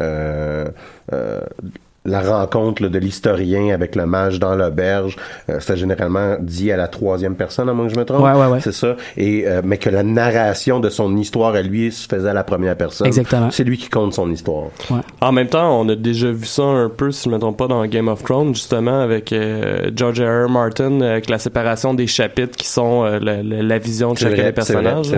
euh, 0.00 0.68
euh, 1.12 1.40
la 2.04 2.20
rencontre 2.22 2.82
là, 2.82 2.88
de 2.88 2.98
l'historien 2.98 3.74
avec 3.74 3.94
le 3.94 4.06
mage 4.06 4.38
dans 4.38 4.54
l'auberge, 4.54 5.16
euh, 5.50 5.58
c'était 5.60 5.76
généralement 5.76 6.36
dit 6.40 6.72
à 6.72 6.76
la 6.76 6.88
troisième 6.88 7.34
personne, 7.34 7.68
à 7.68 7.74
moins 7.74 7.86
que 7.86 7.92
je 7.94 7.98
me 7.98 8.04
trompe. 8.04 8.22
Ouais, 8.22 8.32
ouais, 8.32 8.46
ouais. 8.46 8.60
C'est 8.60 8.72
ça. 8.72 8.96
Et 9.16 9.44
euh, 9.46 9.60
mais 9.64 9.76
que 9.76 9.90
la 9.90 10.02
narration 10.02 10.80
de 10.80 10.88
son 10.88 11.16
histoire 11.16 11.54
à 11.54 11.62
lui 11.62 11.92
se 11.92 12.06
faisait 12.08 12.28
à 12.30 12.32
la 12.34 12.44
première 12.44 12.76
personne. 12.76 13.06
Exactement. 13.06 13.50
C'est 13.50 13.64
lui 13.64 13.76
qui 13.76 13.88
compte 13.90 14.14
son 14.14 14.30
histoire. 14.30 14.68
En 15.20 15.32
même 15.32 15.48
temps, 15.48 15.80
on 15.80 15.88
a 15.88 15.96
déjà 15.96 16.30
vu 16.30 16.46
ça 16.46 16.62
un 16.62 16.88
peu, 16.88 17.10
si 17.10 17.28
je 17.28 17.34
me 17.34 17.38
trompe 17.38 17.58
pas, 17.58 17.66
dans 17.68 17.84
Game 17.86 18.08
of 18.08 18.22
Thrones, 18.22 18.54
justement, 18.54 19.00
avec 19.00 19.32
euh, 19.32 19.90
George 19.94 20.20
R. 20.22 20.46
R. 20.46 20.48
Martin, 20.48 21.00
euh, 21.02 21.10
avec 21.12 21.28
la 21.28 21.38
séparation 21.38 21.94
des 21.94 22.06
chapitres 22.06 22.56
qui 22.56 22.66
sont 22.68 23.04
euh, 23.04 23.18
la, 23.20 23.42
la- 23.42 23.62
la 23.62 23.78
vision 23.78 24.12
de 24.14 24.18
chacun 24.18 24.30
des 24.30 24.36
c'est 24.36 24.42
vrai, 24.42 24.52
personnages. 24.52 25.10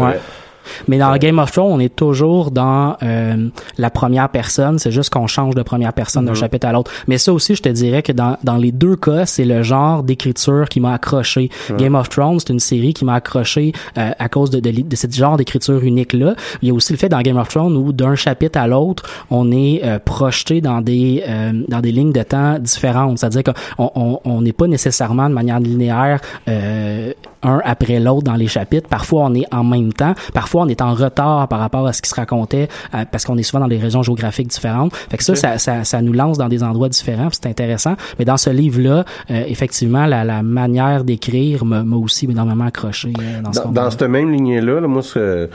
Mais 0.89 0.99
dans 0.99 1.17
Game 1.17 1.39
of 1.39 1.51
Thrones, 1.53 1.73
on 1.73 1.81
est 1.81 1.95
toujours 1.95 2.51
dans 2.51 2.97
euh, 3.03 3.49
la 3.79 3.91
première 3.91 4.29
personne. 4.29 4.79
C'est 4.79 4.91
juste 4.93 5.11
qu'on 5.13 5.27
change 5.27 5.55
de 5.55 5.63
première 5.63 5.93
personne 5.93 6.25
d'un 6.25 6.33
Mhm. 6.33 6.37
chapitre 6.39 6.67
à 6.69 6.73
l'autre. 6.73 6.91
Mais 7.09 7.19
ça 7.19 7.33
aussi, 7.33 7.55
je 7.55 7.63
te 7.63 7.69
dirais 7.69 8.03
que 8.03 8.13
dans, 8.13 8.37
dans 8.45 8.57
les 8.57 8.73
deux 8.73 8.97
cas, 8.97 9.27
c'est 9.27 9.45
le 9.45 9.63
genre 9.63 10.03
d'écriture 10.03 10.69
qui 10.69 10.81
m'a 10.81 10.95
accroché. 10.95 11.51
Game 11.79 11.95
of 11.95 12.09
Thrones, 12.09 12.41
c'est 12.41 12.51
une 12.53 12.61
série 12.61 12.95
qui 12.95 13.05
m'a 13.05 13.15
accroché 13.15 13.73
euh, 13.99 14.11
à 14.19 14.29
cause 14.29 14.51
de, 14.51 14.61
de, 14.61 14.71
de 14.83 14.97
ce 14.97 15.07
genre 15.11 15.37
d'écriture 15.37 15.83
unique-là. 15.83 16.35
Il 16.63 16.69
y 16.69 16.71
a 16.71 16.75
aussi 16.75 16.93
le 16.93 16.99
fait 16.99 17.09
dans 17.09 17.21
Game 17.21 17.37
of 17.39 17.49
Thrones 17.49 17.77
où 17.77 17.93
d'un 17.93 18.15
chapitre 18.15 18.59
à 18.59 18.67
l'autre, 18.67 19.03
on 19.31 19.51
est 19.53 19.81
euh, 19.85 19.99
projeté 19.99 20.61
dans 20.61 20.81
des 20.81 21.23
euh, 21.27 21.53
dans 21.69 21.81
des 21.81 21.93
lignes 21.93 22.13
de 22.13 22.23
temps 22.23 22.59
différentes. 22.59 23.19
C'est-à-dire 23.19 23.43
qu'on 23.45 23.91
on, 23.95 24.21
on 24.25 24.41
n'est 24.43 24.53
pas 24.53 24.67
nécessairement 24.67 25.29
de 25.29 25.35
manière 25.35 25.61
linéaire 25.61 26.21
euh, 26.49 27.13
un 27.43 27.61
après 27.65 28.01
l'autre 28.01 28.23
dans 28.25 28.35
les 28.35 28.47
chapitres. 28.49 28.89
Parfois, 28.89 29.23
on 29.25 29.35
est 29.35 29.47
en 29.53 29.65
même 29.65 29.93
temps. 29.93 30.15
Parfois, 30.35 30.63
on 30.63 30.69
est 30.69 30.83
en 30.83 30.95
retard 30.95 31.49
par 31.49 31.59
rapport 31.61 31.87
à 31.87 31.93
ce 31.93 32.03
qui 32.03 32.09
se 32.11 32.15
racontait 32.15 32.69
euh, 32.95 33.05
parce 33.11 33.25
qu'on 33.25 33.39
est 33.39 33.43
souvent 33.43 33.61
dans 33.61 33.69
des 33.69 33.79
régions 33.79 34.03
géographiques 34.03 34.49
différentes. 34.49 34.95
Fait 34.95 35.17
que 35.17 35.25
ça, 35.25 35.35
ça, 35.35 35.59
ça, 35.59 35.85
ça 35.85 36.03
nous 36.03 36.13
lance 36.13 36.39
dans 36.39 36.49
des 36.49 36.63
endroits 36.63 36.89
différents. 36.89 37.29
C'est 37.33 37.47
intéressant. 37.47 37.95
Mais 38.19 38.25
dans 38.25 38.37
ce 38.37 38.51
livre-là, 38.51 39.05
euh, 39.31 39.43
effectivement, 39.47 40.07
la, 40.07 40.25
la 40.25 40.43
manière 40.43 41.05
d'écrire 41.05 41.65
m'a 41.65 41.83
aussi 41.97 42.27
énormément 42.27 42.65
accroché 42.67 43.13
euh, 43.21 43.41
dans 43.43 43.53
ce 43.53 43.61
Dans, 43.61 43.71
dans 43.73 43.91
cette 43.91 44.03
même 44.03 44.31
lignée-là, 44.33 44.81
là, 44.81 44.89
moi, 44.89 45.03
ce- 45.03 45.49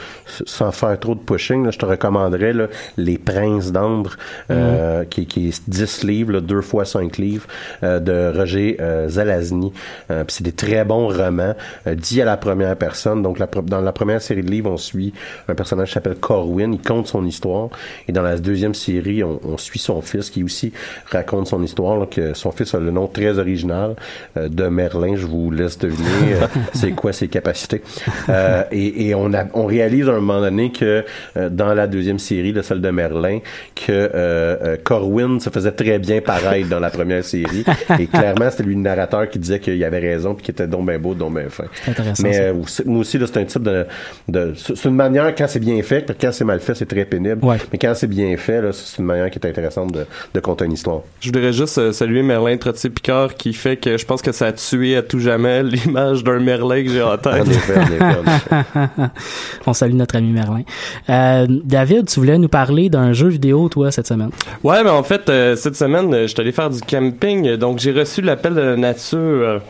sans 0.45 0.71
faire 0.71 0.99
trop 0.99 1.15
de 1.15 1.19
pushing, 1.19 1.63
là, 1.65 1.71
je 1.71 1.77
te 1.79 1.85
recommanderais 1.85 2.53
là, 2.53 2.67
Les 2.97 3.17
Princes 3.17 3.71
d'Ambre, 3.71 4.11
euh, 4.51 5.03
qui, 5.05 5.25
qui 5.25 5.49
est 5.49 5.61
10 5.69 6.03
livres, 6.03 6.33
là, 6.33 6.41
deux 6.41 6.61
fois 6.61 6.85
5 6.85 7.17
livres, 7.17 7.45
euh, 7.83 7.99
de 7.99 8.37
Roger 8.37 8.77
euh, 8.79 9.07
Zalazny. 9.09 9.71
Euh, 10.11 10.23
puis 10.23 10.35
c'est 10.37 10.43
des 10.43 10.51
très 10.51 10.83
bons 10.85 11.07
romans, 11.09 11.53
euh, 11.87 11.95
dits 11.95 12.21
à 12.21 12.25
la 12.25 12.37
première 12.37 12.75
personne. 12.75 13.21
Donc, 13.21 13.39
la, 13.39 13.47
dans 13.47 13.81
la 13.81 13.91
première 13.91 14.21
série 14.21 14.43
de 14.43 14.51
livres, 14.51 14.71
on 14.71 14.77
suit 14.77 15.13
un 15.47 15.55
personnage 15.55 15.89
qui 15.89 15.93
s'appelle 15.93 16.15
Corwin, 16.15 16.73
il 16.73 16.81
compte 16.81 17.07
son 17.07 17.25
histoire. 17.25 17.69
Et 18.07 18.11
dans 18.11 18.23
la 18.23 18.37
deuxième 18.37 18.73
série, 18.73 19.23
on, 19.23 19.39
on 19.43 19.57
suit 19.57 19.79
son 19.79 20.01
fils, 20.01 20.29
qui 20.29 20.43
aussi 20.43 20.73
raconte 21.11 21.47
son 21.47 21.61
histoire. 21.63 21.97
là, 21.97 22.05
que 22.05 22.33
son 22.33 22.51
fils 22.51 22.73
a 22.73 22.79
le 22.79 22.91
nom 22.91 23.07
très 23.07 23.39
original 23.39 23.95
euh, 24.37 24.49
de 24.49 24.67
Merlin. 24.67 25.15
Je 25.15 25.25
vous 25.25 25.51
laisse 25.51 25.77
deviner 25.77 26.33
euh, 26.33 26.47
c'est 26.73 26.91
quoi 26.91 27.13
ses 27.13 27.27
capacités. 27.27 27.81
Euh, 28.29 28.63
et 28.71 28.95
et 29.07 29.15
on, 29.15 29.33
a, 29.33 29.45
on 29.53 29.65
réalise 29.65 30.07
à 30.09 30.13
un 30.13 30.19
moment 30.19 30.41
donné 30.41 30.71
que 30.71 31.03
euh, 31.37 31.49
dans 31.49 31.73
la 31.73 31.87
deuxième 31.87 32.19
série, 32.19 32.53
de 32.53 32.61
celle 32.61 32.81
de 32.81 32.89
Merlin, 32.89 33.39
que 33.75 33.91
euh, 33.91 34.09
euh, 34.15 34.77
Corwin 34.83 35.39
se 35.39 35.49
faisait 35.49 35.71
très 35.71 35.99
bien 35.99 36.21
pareil 36.21 36.65
dans 36.65 36.79
la 36.79 36.89
première 36.89 37.23
série. 37.23 37.63
Et 37.99 38.07
clairement, 38.07 38.49
c'était 38.49 38.63
lui 38.63 38.75
le 38.75 38.81
narrateur 38.81 39.29
qui 39.29 39.39
disait 39.39 39.59
qu'il 39.59 39.83
avait 39.83 39.99
raison 39.99 40.33
puis 40.33 40.45
qu'il 40.45 40.53
était 40.53 40.67
donc 40.67 40.87
bien 40.87 40.99
beau, 40.99 41.13
donc 41.13 41.35
bien 41.35 41.49
fin. 41.49 41.64
C'est 41.83 41.91
intéressant, 41.91 42.23
Mais 42.23 42.33
ça. 42.33 42.41
euh, 42.41 42.53
aussi- 42.53 42.83
moi 42.85 42.99
aussi, 42.99 43.17
là, 43.17 43.25
c'est 43.27 43.39
un 43.39 43.45
type 43.45 43.63
de, 43.63 43.85
de 44.27 44.53
c'est 44.55 44.85
une 44.85 44.95
manière 44.95 45.33
quand 45.35 45.45
c'est 45.47 45.59
bien 45.59 45.81
fait, 45.83 46.11
quand 46.19 46.31
c'est 46.31 46.45
mal 46.45 46.59
fait, 46.59 46.75
c'est 46.75 46.85
très 46.85 47.05
pénible. 47.05 47.43
Ouais. 47.45 47.57
Mais 47.71 47.77
quand 47.77 47.93
c'est 47.95 48.07
bien 48.07 48.35
fait, 48.37 48.61
là, 48.61 48.69
c'est 48.73 48.99
une 48.99 49.05
manière 49.05 49.29
qui 49.29 49.39
est 49.39 49.45
intéressante 49.47 49.91
de, 49.93 50.05
de 50.33 50.39
conter 50.39 50.65
une 50.65 50.73
histoire. 50.73 51.01
Je 51.19 51.27
voudrais 51.27 51.53
juste 51.53 51.77
euh, 51.77 51.91
saluer 51.91 52.21
Merlin 52.23 52.57
Trottier-Picard 52.57 53.35
qui 53.35 53.53
fait 53.53 53.77
que 53.77 53.97
je 53.97 54.05
pense 54.05 54.21
que 54.21 54.31
ça 54.31 54.47
a 54.47 54.51
tué 54.53 54.95
à 54.97 55.01
tout 55.01 55.19
jamais 55.19 55.63
l'image 55.63 56.23
d'un 56.23 56.39
Merlin 56.39 56.83
que 56.83 56.89
j'ai 56.89 57.01
en 57.01 57.13
En 57.13 57.17
tête. 57.17 57.47
effet, 57.47 57.77
en 57.77 57.81
effet, 57.83 58.03
en 58.03 58.35
effet. 58.35 59.09
On 59.67 59.73
salue 59.73 59.93
notre 59.93 60.15
ami 60.15 60.31
Merlin. 60.31 60.63
Euh, 61.09 61.45
David, 61.49 62.07
tu 62.07 62.19
voulais 62.19 62.37
nous 62.37 62.47
parler 62.49 62.89
d'un 62.89 63.13
jeu 63.13 63.27
vidéo, 63.27 63.69
toi, 63.69 63.91
cette 63.91 64.07
semaine. 64.07 64.29
Ouais, 64.63 64.83
mais 64.83 64.89
en 64.89 65.03
fait, 65.03 65.27
euh, 65.29 65.55
cette 65.55 65.75
semaine, 65.75 66.11
je 66.21 66.27
suis 66.27 66.39
allé 66.41 66.51
faire 66.51 66.69
du 66.69 66.79
camping, 66.81 67.55
donc 67.55 67.79
j'ai 67.79 67.91
reçu 67.91 68.21
l'appel 68.21 68.53
de 68.53 68.61
la 68.61 68.75
nature. 68.77 69.61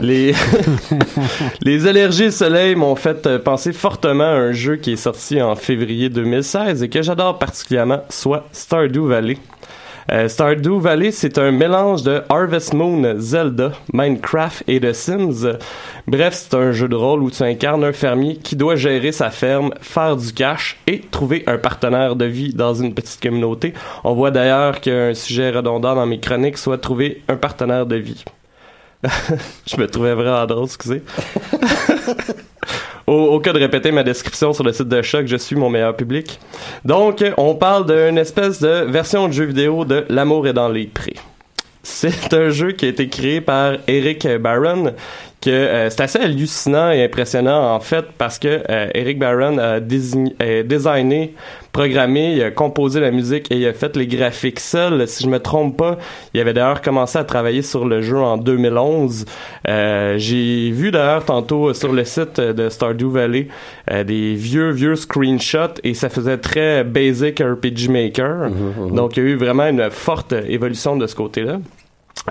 Les, 0.00 0.34
les 1.62 1.86
allergies 1.86 2.32
soleil 2.32 2.74
m'ont 2.74 2.96
fait 2.96 3.26
euh, 3.26 3.38
penser 3.38 3.72
fortement 3.72 4.24
à 4.24 4.36
un 4.36 4.52
jeu 4.52 4.76
qui 4.76 4.92
est 4.92 4.96
sorti 4.96 5.40
en 5.40 5.56
février 5.56 6.08
2016 6.08 6.82
et 6.82 6.88
que 6.88 7.02
j'adore 7.02 7.38
particulièrement, 7.38 8.02
soit 8.08 8.46
Stardew 8.52 9.06
Valley. 9.06 9.38
Euh, 10.12 10.28
Stardew 10.28 10.78
Valley, 10.78 11.10
c'est 11.10 11.38
un 11.38 11.50
mélange 11.50 12.02
de 12.02 12.22
Harvest 12.28 12.74
Moon, 12.74 13.14
Zelda, 13.18 13.72
Minecraft 13.92 14.62
et 14.68 14.80
The 14.80 14.92
Sims. 14.92 15.56
Bref, 16.06 16.34
c'est 16.34 16.56
un 16.56 16.72
jeu 16.72 16.88
de 16.88 16.96
rôle 16.96 17.22
où 17.22 17.30
tu 17.30 17.42
incarnes 17.42 17.84
un 17.84 17.92
fermier 17.92 18.36
qui 18.36 18.54
doit 18.54 18.76
gérer 18.76 19.12
sa 19.12 19.30
ferme, 19.30 19.72
faire 19.80 20.16
du 20.16 20.32
cash 20.32 20.78
et 20.86 21.00
trouver 21.10 21.42
un 21.46 21.56
partenaire 21.56 22.16
de 22.16 22.26
vie 22.26 22.52
dans 22.52 22.74
une 22.74 22.92
petite 22.92 23.22
communauté. 23.22 23.72
On 24.04 24.12
voit 24.12 24.30
d'ailleurs 24.30 24.80
qu'un 24.80 25.14
sujet 25.14 25.50
redondant 25.50 25.94
dans 25.94 26.06
mes 26.06 26.20
chroniques 26.20 26.58
soit 26.58 26.78
trouver 26.78 27.22
un 27.28 27.36
partenaire 27.36 27.86
de 27.86 27.96
vie. 27.96 28.24
Je 29.66 29.76
me 29.76 29.86
trouvais 29.86 30.14
vraiment 30.14 30.46
drôle, 30.46 30.64
excusez. 30.64 31.02
Au, 33.06 33.12
au 33.12 33.40
cas 33.40 33.52
de 33.52 33.58
répéter 33.58 33.92
ma 33.92 34.02
description 34.02 34.54
sur 34.54 34.64
le 34.64 34.72
site 34.72 34.88
de 34.88 35.02
Choc, 35.02 35.26
je 35.26 35.36
suis 35.36 35.56
mon 35.56 35.68
meilleur 35.68 35.94
public. 35.94 36.40
Donc, 36.86 37.22
on 37.36 37.54
parle 37.54 37.84
d'une 37.84 38.16
espèce 38.16 38.60
de 38.60 38.86
version 38.90 39.28
de 39.28 39.32
jeu 39.32 39.44
vidéo 39.44 39.84
de 39.84 40.06
L'amour 40.08 40.46
est 40.46 40.54
dans 40.54 40.70
les 40.70 40.86
prés. 40.86 41.16
C'est 41.82 42.32
un 42.32 42.48
jeu 42.48 42.72
qui 42.72 42.86
a 42.86 42.88
été 42.88 43.10
créé 43.10 43.42
par 43.42 43.74
Eric 43.86 44.26
Barron, 44.38 44.94
que 45.44 45.50
euh, 45.50 45.90
c'est 45.90 46.00
assez 46.00 46.18
hallucinant 46.18 46.90
et 46.90 47.04
impressionnant 47.04 47.74
en 47.74 47.80
fait 47.80 48.04
parce 48.18 48.38
que 48.38 48.62
euh, 48.68 48.86
Eric 48.94 49.18
Barron 49.18 49.58
a 49.58 49.80
désigné- 49.80 50.34
euh, 50.42 50.62
designé, 50.62 51.34
programmé, 51.72 52.34
il 52.34 52.42
a 52.42 52.50
composé 52.50 53.00
la 53.00 53.10
musique 53.10 53.50
et 53.50 53.56
il 53.56 53.66
a 53.66 53.72
fait 53.72 53.96
les 53.96 54.06
graphiques 54.06 54.60
seul. 54.60 55.06
Si 55.08 55.24
je 55.24 55.28
me 55.28 55.38
trompe 55.40 55.76
pas, 55.76 55.98
il 56.32 56.40
avait 56.40 56.52
d'ailleurs 56.54 56.80
commencé 56.82 57.18
à 57.18 57.24
travailler 57.24 57.62
sur 57.62 57.84
le 57.84 58.00
jeu 58.00 58.16
en 58.18 58.36
2011. 58.38 59.24
Euh, 59.68 60.14
J'ai 60.18 60.70
vu 60.70 60.90
d'ailleurs 60.90 61.24
tantôt 61.24 61.68
euh, 61.70 61.74
sur 61.74 61.92
le 61.92 62.04
site 62.04 62.38
euh, 62.38 62.52
de 62.52 62.68
Stardew 62.68 63.10
Valley 63.10 63.48
euh, 63.90 64.04
des 64.04 64.34
vieux 64.34 64.70
vieux 64.70 64.96
screenshots 64.96 65.80
et 65.82 65.94
ça 65.94 66.08
faisait 66.08 66.38
très 66.38 66.84
basic 66.84 67.40
RPG 67.40 67.88
Maker. 67.90 68.50
Donc 68.92 69.16
il 69.16 69.22
y 69.22 69.26
a 69.26 69.30
eu 69.30 69.34
vraiment 69.36 69.66
une 69.66 69.90
forte 69.90 70.32
évolution 70.32 70.96
de 70.96 71.06
ce 71.06 71.14
côté-là. 71.14 71.58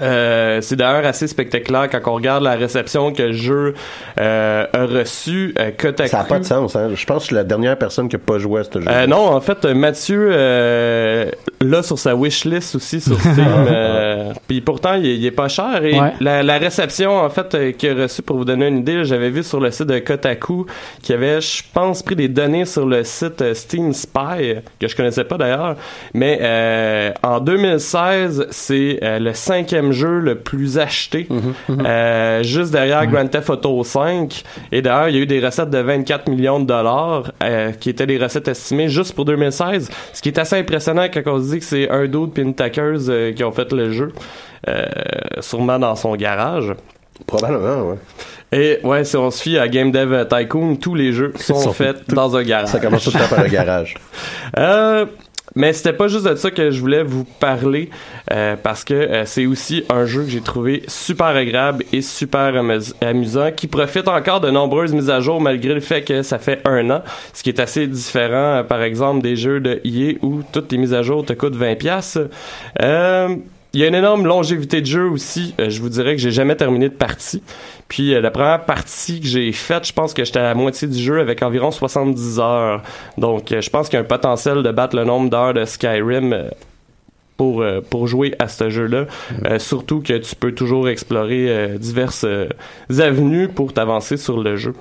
Euh, 0.02 0.60
c'est 0.62 0.76
d'ailleurs 0.76 1.06
assez 1.06 1.28
spectaculaire 1.28 1.88
quand 1.90 2.00
on 2.08 2.16
regarde 2.16 2.44
la 2.44 2.56
réception 2.56 3.14
que 3.14 3.22
le 3.24 3.34
jeu 3.34 3.74
euh, 4.20 4.66
a 4.74 4.86
reçue. 4.86 5.54
Euh, 5.60 5.70
Kotaku- 5.70 6.08
Ça 6.08 6.18
n'a 6.20 6.24
pas 6.24 6.40
de 6.40 6.46
sens. 6.46 6.76
Hein? 6.76 6.90
Je 6.96 7.06
pense 7.06 7.18
que 7.18 7.22
je 7.22 7.26
suis 7.28 7.36
la 7.36 7.44
dernière 7.44 7.78
personne 7.78 8.10
qui 8.10 8.16
n'a 8.16 8.22
pas 8.26 8.40
joué 8.40 8.62
à 8.62 8.64
ce 8.64 8.82
jeu. 8.82 8.88
euh, 8.90 9.06
non, 9.06 9.28
en 9.28 9.40
fait, 9.40 9.64
Mathieu 9.66 10.30
euh, 10.32 11.30
l'a 11.62 11.84
sur 11.84 12.00
sa 12.00 12.16
wishlist 12.16 12.76
aussi 12.76 13.02
sur 13.02 13.20
Steam. 13.20 13.46
euh, 13.48 14.34
Puis 14.48 14.62
pourtant, 14.62 14.96
il 14.96 15.06
est, 15.06 15.16
il 15.16 15.26
est 15.26 15.32
pas 15.32 15.48
cher. 15.48 15.84
Et 15.86 15.94
Ouais. 16.00 16.12
la, 16.22 16.42
la 16.42 16.58
réception, 16.58 17.16
en 17.20 17.30
fait, 17.30 17.78
qu'il 17.78 17.92
a 17.92 18.04
reçue, 18.04 18.24
pour 18.24 18.38
vous 18.38 18.46
donner 18.46 18.68
une 18.70 18.80
idée, 18.80 18.96
là, 18.98 19.04
j'avais 19.04 19.30
vu 19.30 19.44
sur 19.44 19.60
le 19.60 19.70
site 19.70 19.88
de 19.88 20.00
Kotaku 20.00 20.66
qui 21.04 21.14
avait, 21.14 21.40
je 21.40 21.62
pense, 21.72 22.02
pris 22.02 22.16
des 22.16 22.28
données 22.30 22.66
sur 22.66 22.86
le 22.88 23.04
site 23.04 23.54
Steam 23.54 23.94
Spy, 23.94 24.56
que 24.80 24.88
je 24.88 24.96
connaissais 24.96 25.24
pas 25.24 25.38
d'ailleurs. 25.38 25.76
Mais 26.16 26.40
euh, 26.42 27.12
en 27.22 27.40
2016, 27.40 28.48
c'est 28.50 29.00
euh, 29.04 29.20
le 29.20 29.34
cinquième 29.34 29.83
jeu 29.92 30.20
le 30.20 30.36
plus 30.36 30.78
acheté, 30.78 31.28
euh, 31.70 32.44
juste 32.44 32.72
derrière 32.72 33.06
Grand 33.08 33.28
Theft 33.28 33.50
Auto 33.50 33.84
5. 33.84 34.44
Et 34.72 34.82
d'ailleurs, 34.82 35.10
il 35.10 35.16
y 35.16 35.20
a 35.20 35.22
eu 35.22 35.26
des 35.26 35.44
recettes 35.44 35.70
de 35.70 35.80
24 35.80 36.30
millions 36.30 36.60
de 36.60 36.66
dollars, 36.66 37.32
euh, 37.44 37.72
qui 37.72 37.90
étaient 37.90 38.08
des 38.08 38.18
recettes 38.18 38.48
estimées 38.48 38.90
juste 38.90 39.14
pour 39.14 39.26
2016. 39.26 39.90
Ce 40.14 40.22
qui 40.22 40.30
est 40.30 40.40
assez 40.40 40.58
impressionnant 40.58 41.08
quand 41.14 41.22
on 41.26 41.42
se 41.42 41.52
dit 41.52 41.60
que 41.60 41.66
c'est 41.66 41.90
un 41.90 42.06
dude 42.08 42.32
puis 42.34 42.44
une 42.44 42.56
taqueuse 42.56 43.08
euh, 43.10 43.32
qui 43.34 43.44
ont 43.44 43.52
fait 43.52 43.72
le 43.72 43.92
jeu, 43.92 44.12
sûrement 45.40 45.80
dans 45.80 45.96
son 45.96 46.16
garage. 46.16 46.74
Probablement, 47.28 47.90
ouais. 47.90 47.98
Et 48.54 48.80
ouais, 48.84 49.04
si 49.04 49.18
on 49.18 49.32
se 49.32 49.42
fie 49.42 49.58
à 49.58 49.68
Game 49.68 49.92
Dev 49.92 50.28
Tycoon, 50.28 50.76
tous 50.76 50.94
les 50.94 51.12
jeux 51.12 51.34
sont, 51.38 51.56
Sont 51.56 51.74
faits 51.74 52.08
dans 52.10 52.36
un 52.36 52.44
garage. 52.44 52.68
Ça 52.70 52.80
commence 52.80 53.04
tout 53.04 53.12
le 53.12 53.20
temps 53.20 53.28
par 53.28 53.44
le 53.44 53.50
garage. 53.50 53.96
Euh, 54.60 55.08
mais 55.56 55.74
c'était 55.74 55.94
pas 55.94 56.08
juste 56.08 56.26
de 56.28 56.36
ça 56.36 56.52
que 56.52 56.72
je 56.72 56.80
voulais 56.80 57.04
vous 57.04 57.24
parler 57.24 57.90
euh, 58.32 58.56
parce 58.62 58.84
que 58.84 58.94
euh, 58.94 59.26
c'est 59.26 59.46
aussi 59.46 59.84
un 59.90 60.06
jeu 60.06 60.24
que 60.24 60.30
j'ai 60.30 60.42
trouvé 60.42 60.84
super 60.88 61.28
agréable 61.28 61.84
et 61.94 62.02
super 62.02 62.54
amus- 62.54 62.94
amusant 63.02 63.52
qui 63.52 63.68
profite 63.68 64.08
encore 64.08 64.42
de 64.42 64.50
nombreuses 64.50 64.94
mises 64.94 65.10
à 65.10 65.20
jour 65.20 65.40
malgré 65.42 65.74
le 65.74 65.80
fait 65.80 66.04
que 66.04 66.22
ça 66.24 66.40
fait 66.40 66.60
un 66.66 66.90
an, 66.90 67.02
ce 67.34 67.44
qui 67.44 67.50
est 67.50 67.60
assez 67.60 67.88
différent 67.88 68.60
euh, 68.60 68.64
par 68.64 68.82
exemple 68.82 69.22
des 69.22 69.36
jeux 69.36 69.60
de 69.60 69.82
EA 69.84 70.16
où 70.22 70.42
toutes 70.52 70.72
les 70.72 70.78
mises 70.78 70.94
à 70.94 71.02
jour 71.04 71.26
te 71.26 71.34
coûtent 71.34 71.56
20 71.56 71.76
pièces. 71.76 72.18
Euh, 72.82 73.36
il 73.74 73.80
y 73.80 73.84
a 73.84 73.88
une 73.88 73.96
énorme 73.96 74.28
longévité 74.28 74.82
de 74.82 74.86
jeu 74.86 75.10
aussi. 75.10 75.56
Euh, 75.60 75.70
je 75.72 75.82
vous 75.82 75.90
dirais 75.90 76.16
que 76.16 76.22
j'ai 76.22 76.32
jamais 76.32 76.56
terminé 76.56 76.90
de 76.90 76.94
partie. 76.94 77.42
Puis 77.88 78.14
euh, 78.14 78.22
la 78.22 78.30
première 78.30 78.66
partie 78.66 79.20
que 79.20 79.26
j'ai 79.26 79.52
faite, 79.52 79.88
je 79.88 79.94
pense 79.94 80.14
que 80.14 80.24
j'étais 80.24 80.40
à 80.40 80.44
la 80.44 80.54
moitié 80.54 80.88
du 80.88 80.98
jeu 80.98 81.20
avec 81.20 81.42
environ 81.42 81.72
70 81.72 82.40
heures. 82.40 82.84
Donc 83.18 83.52
euh, 83.52 83.62
je 83.62 83.70
pense 83.72 83.90
qu'il 83.90 83.98
y 83.98 84.02
a 84.02 84.02
un 84.02 84.08
potentiel 84.08 84.62
de 84.62 84.72
battre 84.72 84.96
le 84.96 85.06
nombre 85.06 85.30
d'heures 85.30 85.56
de 85.56 85.66
Skyrim 85.66 86.34
euh, 86.34 86.50
pour, 87.36 87.66
pour 87.90 88.06
jouer 88.06 88.36
à 88.38 88.48
ce 88.48 88.70
jeu-là. 88.70 89.06
Euh, 89.46 89.58
surtout 89.58 90.02
que 90.02 90.18
tu 90.18 90.36
peux 90.36 90.52
toujours 90.52 90.88
explorer 90.88 91.78
diverses 91.80 92.28
avenues 92.90 93.48
pour 93.48 93.74
t'avancer 93.74 94.18
sur 94.18 94.40
le 94.40 94.56
jeu. 94.56 94.74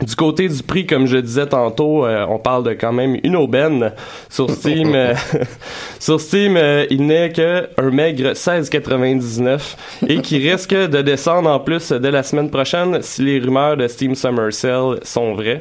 Du 0.00 0.16
côté 0.16 0.48
du 0.48 0.62
prix, 0.62 0.86
comme 0.86 1.06
je 1.06 1.18
disais 1.18 1.46
tantôt, 1.46 2.06
euh, 2.06 2.24
on 2.28 2.38
parle 2.38 2.64
de 2.64 2.72
quand 2.72 2.92
même 2.92 3.18
une 3.22 3.36
aubaine. 3.36 3.92
Sur 4.28 4.50
Steam, 4.50 4.94
euh, 4.94 5.14
sur 5.98 6.20
Steam, 6.20 6.56
euh, 6.56 6.86
il 6.90 7.06
n'est 7.06 7.30
que 7.30 7.68
un 7.78 7.90
maigre 7.90 8.32
16,99 8.32 9.76
et 10.08 10.20
qui 10.20 10.38
risque 10.38 10.74
de 10.74 11.02
descendre 11.02 11.50
en 11.50 11.60
plus 11.60 11.92
dès 11.92 12.10
la 12.10 12.22
semaine 12.22 12.50
prochaine 12.50 13.02
si 13.02 13.22
les 13.22 13.38
rumeurs 13.38 13.76
de 13.76 13.86
Steam 13.88 14.14
Summer 14.14 14.52
Sale 14.52 15.00
sont 15.02 15.34
vraies. 15.34 15.60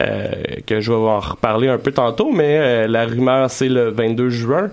Euh, 0.00 0.28
que 0.66 0.80
je 0.80 0.90
vais 0.90 0.98
en 0.98 1.20
reparler 1.20 1.68
un 1.68 1.78
peu 1.78 1.92
tantôt, 1.92 2.30
mais 2.32 2.58
euh, 2.58 2.86
la 2.86 3.04
rumeur 3.06 3.50
c'est 3.50 3.68
le 3.68 3.90
22 3.90 4.30
juin. 4.30 4.70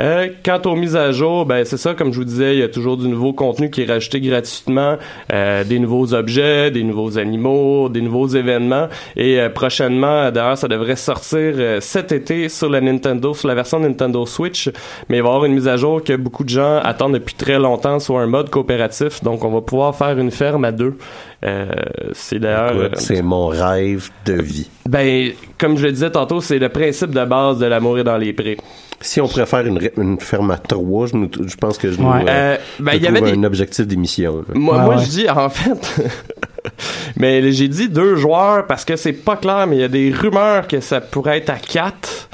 Euh, 0.00 0.28
quant 0.44 0.60
aux 0.64 0.74
mises 0.74 0.96
à 0.96 1.12
jour, 1.12 1.46
ben 1.46 1.64
c'est 1.64 1.76
ça, 1.76 1.94
comme 1.94 2.12
je 2.12 2.18
vous 2.18 2.24
disais, 2.24 2.56
il 2.56 2.60
y 2.60 2.62
a 2.62 2.68
toujours 2.68 2.96
du 2.96 3.08
nouveau 3.08 3.32
contenu 3.32 3.70
qui 3.70 3.82
est 3.82 3.86
rajouté 3.86 4.20
gratuitement, 4.20 4.96
euh, 5.32 5.64
des 5.64 5.78
nouveaux 5.78 6.14
objets, 6.14 6.70
des 6.70 6.82
nouveaux 6.82 7.18
animaux, 7.18 7.88
des 7.88 8.00
nouveaux 8.00 8.26
événements. 8.26 8.88
Et 9.16 9.40
euh, 9.40 9.48
prochainement, 9.48 10.30
d'ailleurs, 10.30 10.58
ça 10.58 10.68
devrait 10.68 10.96
sortir 10.96 11.38
euh, 11.38 11.80
cet 11.80 12.12
été 12.12 12.48
sur 12.48 12.68
la 12.68 12.80
Nintendo, 12.80 13.34
sur 13.34 13.48
la 13.48 13.54
version 13.54 13.78
Nintendo 13.80 14.26
Switch. 14.26 14.68
Mais 15.08 15.18
il 15.18 15.22
va 15.22 15.28
y 15.28 15.30
avoir 15.30 15.44
une 15.44 15.54
mise 15.54 15.68
à 15.68 15.76
jour 15.76 16.02
que 16.02 16.14
beaucoup 16.14 16.44
de 16.44 16.48
gens 16.48 16.78
attendent 16.78 17.14
depuis 17.14 17.34
très 17.34 17.58
longtemps, 17.58 17.98
soit 18.00 18.20
un 18.20 18.26
mode 18.26 18.50
coopératif. 18.50 19.22
Donc, 19.22 19.44
on 19.44 19.50
va 19.50 19.60
pouvoir 19.60 19.94
faire 19.94 20.18
une 20.18 20.30
ferme 20.30 20.64
à 20.64 20.72
deux. 20.72 20.96
Euh, 21.44 21.66
c'est 22.12 22.38
d'ailleurs. 22.38 22.72
Euh, 22.76 22.88
c'est 22.94 23.20
mon 23.22 23.48
rêve 23.48 24.08
de 24.24 24.34
vie. 24.40 24.68
ben, 24.88 25.30
comme 25.58 25.76
je 25.76 25.84
le 25.86 25.92
disais 25.92 26.10
tantôt, 26.10 26.40
c'est 26.40 26.58
le 26.58 26.68
principe 26.70 27.10
de 27.10 27.24
base 27.24 27.58
de 27.58 27.66
l'amour 27.66 27.98
est 27.98 28.04
dans 28.04 28.16
les 28.16 28.32
prés. 28.32 28.56
Si 29.00 29.20
on 29.20 29.28
faire 29.44 29.66
une, 29.66 29.78
ferme 30.20 30.50
à 30.52 30.56
trois, 30.56 31.06
je, 31.06 31.16
nous- 31.16 31.30
je 31.46 31.56
pense 31.56 31.76
que 31.76 31.90
je 31.92 32.00
nous 32.00 32.08
Ouais. 32.10 32.24
euh, 32.26 32.54
Euh, 32.54 32.56
ben, 32.80 32.92
je 32.92 32.96
y 33.04 33.06
avait 33.08 33.20
des- 33.20 33.32
un 33.38 33.44
objectif 33.44 33.86
d'émission. 33.86 34.44
Moi, 34.54 34.76
Ouais, 34.78 34.84
moi 34.84 34.94
ouais. 34.96 35.04
je 35.04 35.10
dis, 35.10 35.28
en 35.28 35.50
fait, 35.50 36.00
mais 37.16 37.52
j'ai 37.52 37.68
dit 37.68 37.88
deux 37.88 38.16
joueurs 38.16 38.66
parce 38.66 38.84
que 38.84 38.96
c'est 38.96 39.12
pas 39.12 39.36
clair, 39.36 39.66
mais 39.66 39.76
il 39.76 39.80
y 39.80 39.84
a 39.84 39.88
des 39.88 40.10
rumeurs 40.10 40.66
que 40.66 40.80
ça 40.80 41.00
pourrait 41.02 41.38
être 41.38 41.50
à 41.50 41.56
quatre. 41.58 42.28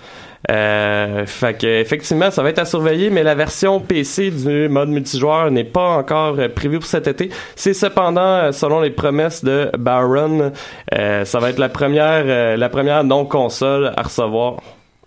Euh, 0.50 1.26
fait 1.26 1.54
que 1.54 1.66
effectivement, 1.66 2.30
ça 2.30 2.42
va 2.42 2.50
être 2.50 2.58
à 2.58 2.64
surveiller, 2.64 3.10
mais 3.10 3.22
la 3.22 3.34
version 3.34 3.78
PC 3.78 4.30
du 4.30 4.68
mode 4.68 4.88
multijoueur 4.88 5.50
n'est 5.50 5.64
pas 5.64 5.96
encore 5.96 6.38
euh, 6.38 6.48
prévue 6.48 6.78
pour 6.78 6.88
cet 6.88 7.06
été. 7.06 7.30
C'est 7.54 7.74
cependant, 7.74 8.20
euh, 8.20 8.52
selon 8.52 8.80
les 8.80 8.90
promesses 8.90 9.44
de 9.44 9.70
Baron, 9.78 10.52
ça 10.90 11.38
va 11.38 11.50
être 11.50 11.58
la 11.58 11.68
première, 11.68 12.56
la 12.56 12.68
première 12.68 13.04
non 13.04 13.24
console 13.24 13.92
à 13.96 14.02
recevoir. 14.02 14.56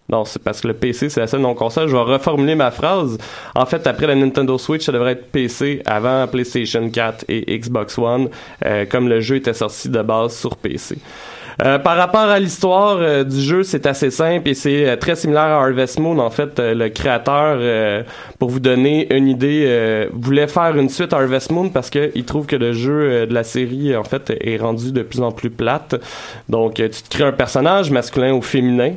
Non, 0.10 0.26
c'est 0.26 0.42
parce 0.42 0.62
que 0.62 0.68
le 0.68 0.74
PC, 0.74 1.10
c'est 1.10 1.20
la 1.20 1.28
seule 1.28 1.42
non-console. 1.42 1.88
Je 1.88 1.96
vais 1.96 2.02
reformuler 2.02 2.56
ma 2.56 2.72
phrase. 2.72 3.18
En 3.56 3.66
fait, 3.66 3.88
après 3.88 4.06
la 4.06 4.16
Nintendo 4.16 4.58
Switch, 4.58 4.84
ça 4.84 4.92
devrait 4.92 5.14
être 5.14 5.32
PC 5.32 5.82
avant 5.86 6.28
PlayStation 6.28 6.90
4 6.90 7.26
et 7.30 7.58
Xbox 7.58 7.98
One, 7.98 8.30
comme 8.90 9.08
le 9.08 9.22
jeu 9.22 9.38
était 9.38 9.54
sorti 9.54 9.90
de 9.90 10.02
base 10.02 10.36
sur 10.36 10.58
PC. 10.58 10.98
Euh, 11.62 11.78
par 11.78 11.98
rapport 11.98 12.22
à 12.22 12.40
l'histoire 12.40 12.98
euh, 13.00 13.24
du 13.24 13.40
jeu, 13.40 13.64
c'est 13.64 13.86
assez 13.86 14.10
simple 14.10 14.50
et 14.50 14.54
c'est 14.54 14.90
euh, 14.90 14.96
très 14.96 15.16
similaire 15.16 15.44
à 15.44 15.64
Harvest 15.64 16.00
Moon. 16.00 16.18
En 16.20 16.30
fait, 16.30 16.60
le 16.60 16.90
créateur, 16.90 18.04
pour 18.40 18.50
vous 18.50 18.60
donner 18.60 19.14
une 19.14 19.28
idée, 19.28 20.08
voulait 20.14 20.48
faire 20.48 20.76
une 20.78 20.90
suite 20.90 21.14
à 21.14 21.18
Harvest 21.18 21.52
Moon 21.52 21.70
parce 21.70 21.90
qu'il 21.90 22.26
trouve 22.26 22.46
que 22.46 22.56
le 22.56 22.74
jeu 22.74 23.26
de 23.28 23.34
la 23.34 23.44
série, 23.44 23.96
en 23.96 24.04
fait, 24.04 24.34
est 24.40 24.58
rendu 24.58 24.92
de 24.92 25.02
plus 25.04 25.22
en 25.22 25.32
plus 25.32 25.50
plate. 25.50 25.96
Donc, 26.50 26.76
tu 26.76 26.90
te 26.90 27.10
crées 27.10 27.26
un 27.26 27.32
personnage 27.32 27.92
masculin 27.92 28.34
ou 28.34 28.42
féminin. 28.42 28.94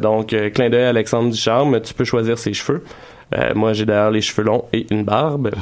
Donc, 0.00 0.34
clin 0.54 0.70
d'œil 0.70 0.84
à 0.84 0.88
Alexandre 0.90 1.30
Ducharme, 1.30 1.80
tu 1.80 1.94
peux 1.94 2.04
choisir 2.04 2.38
ses 2.38 2.52
cheveux. 2.52 2.82
Moi, 3.54 3.72
j'ai 3.72 3.84
d'ailleurs 3.84 4.10
les 4.10 4.20
cheveux 4.20 4.44
longs 4.44 4.64
et 4.72 4.86
une 4.90 5.04
barbe. 5.04 5.50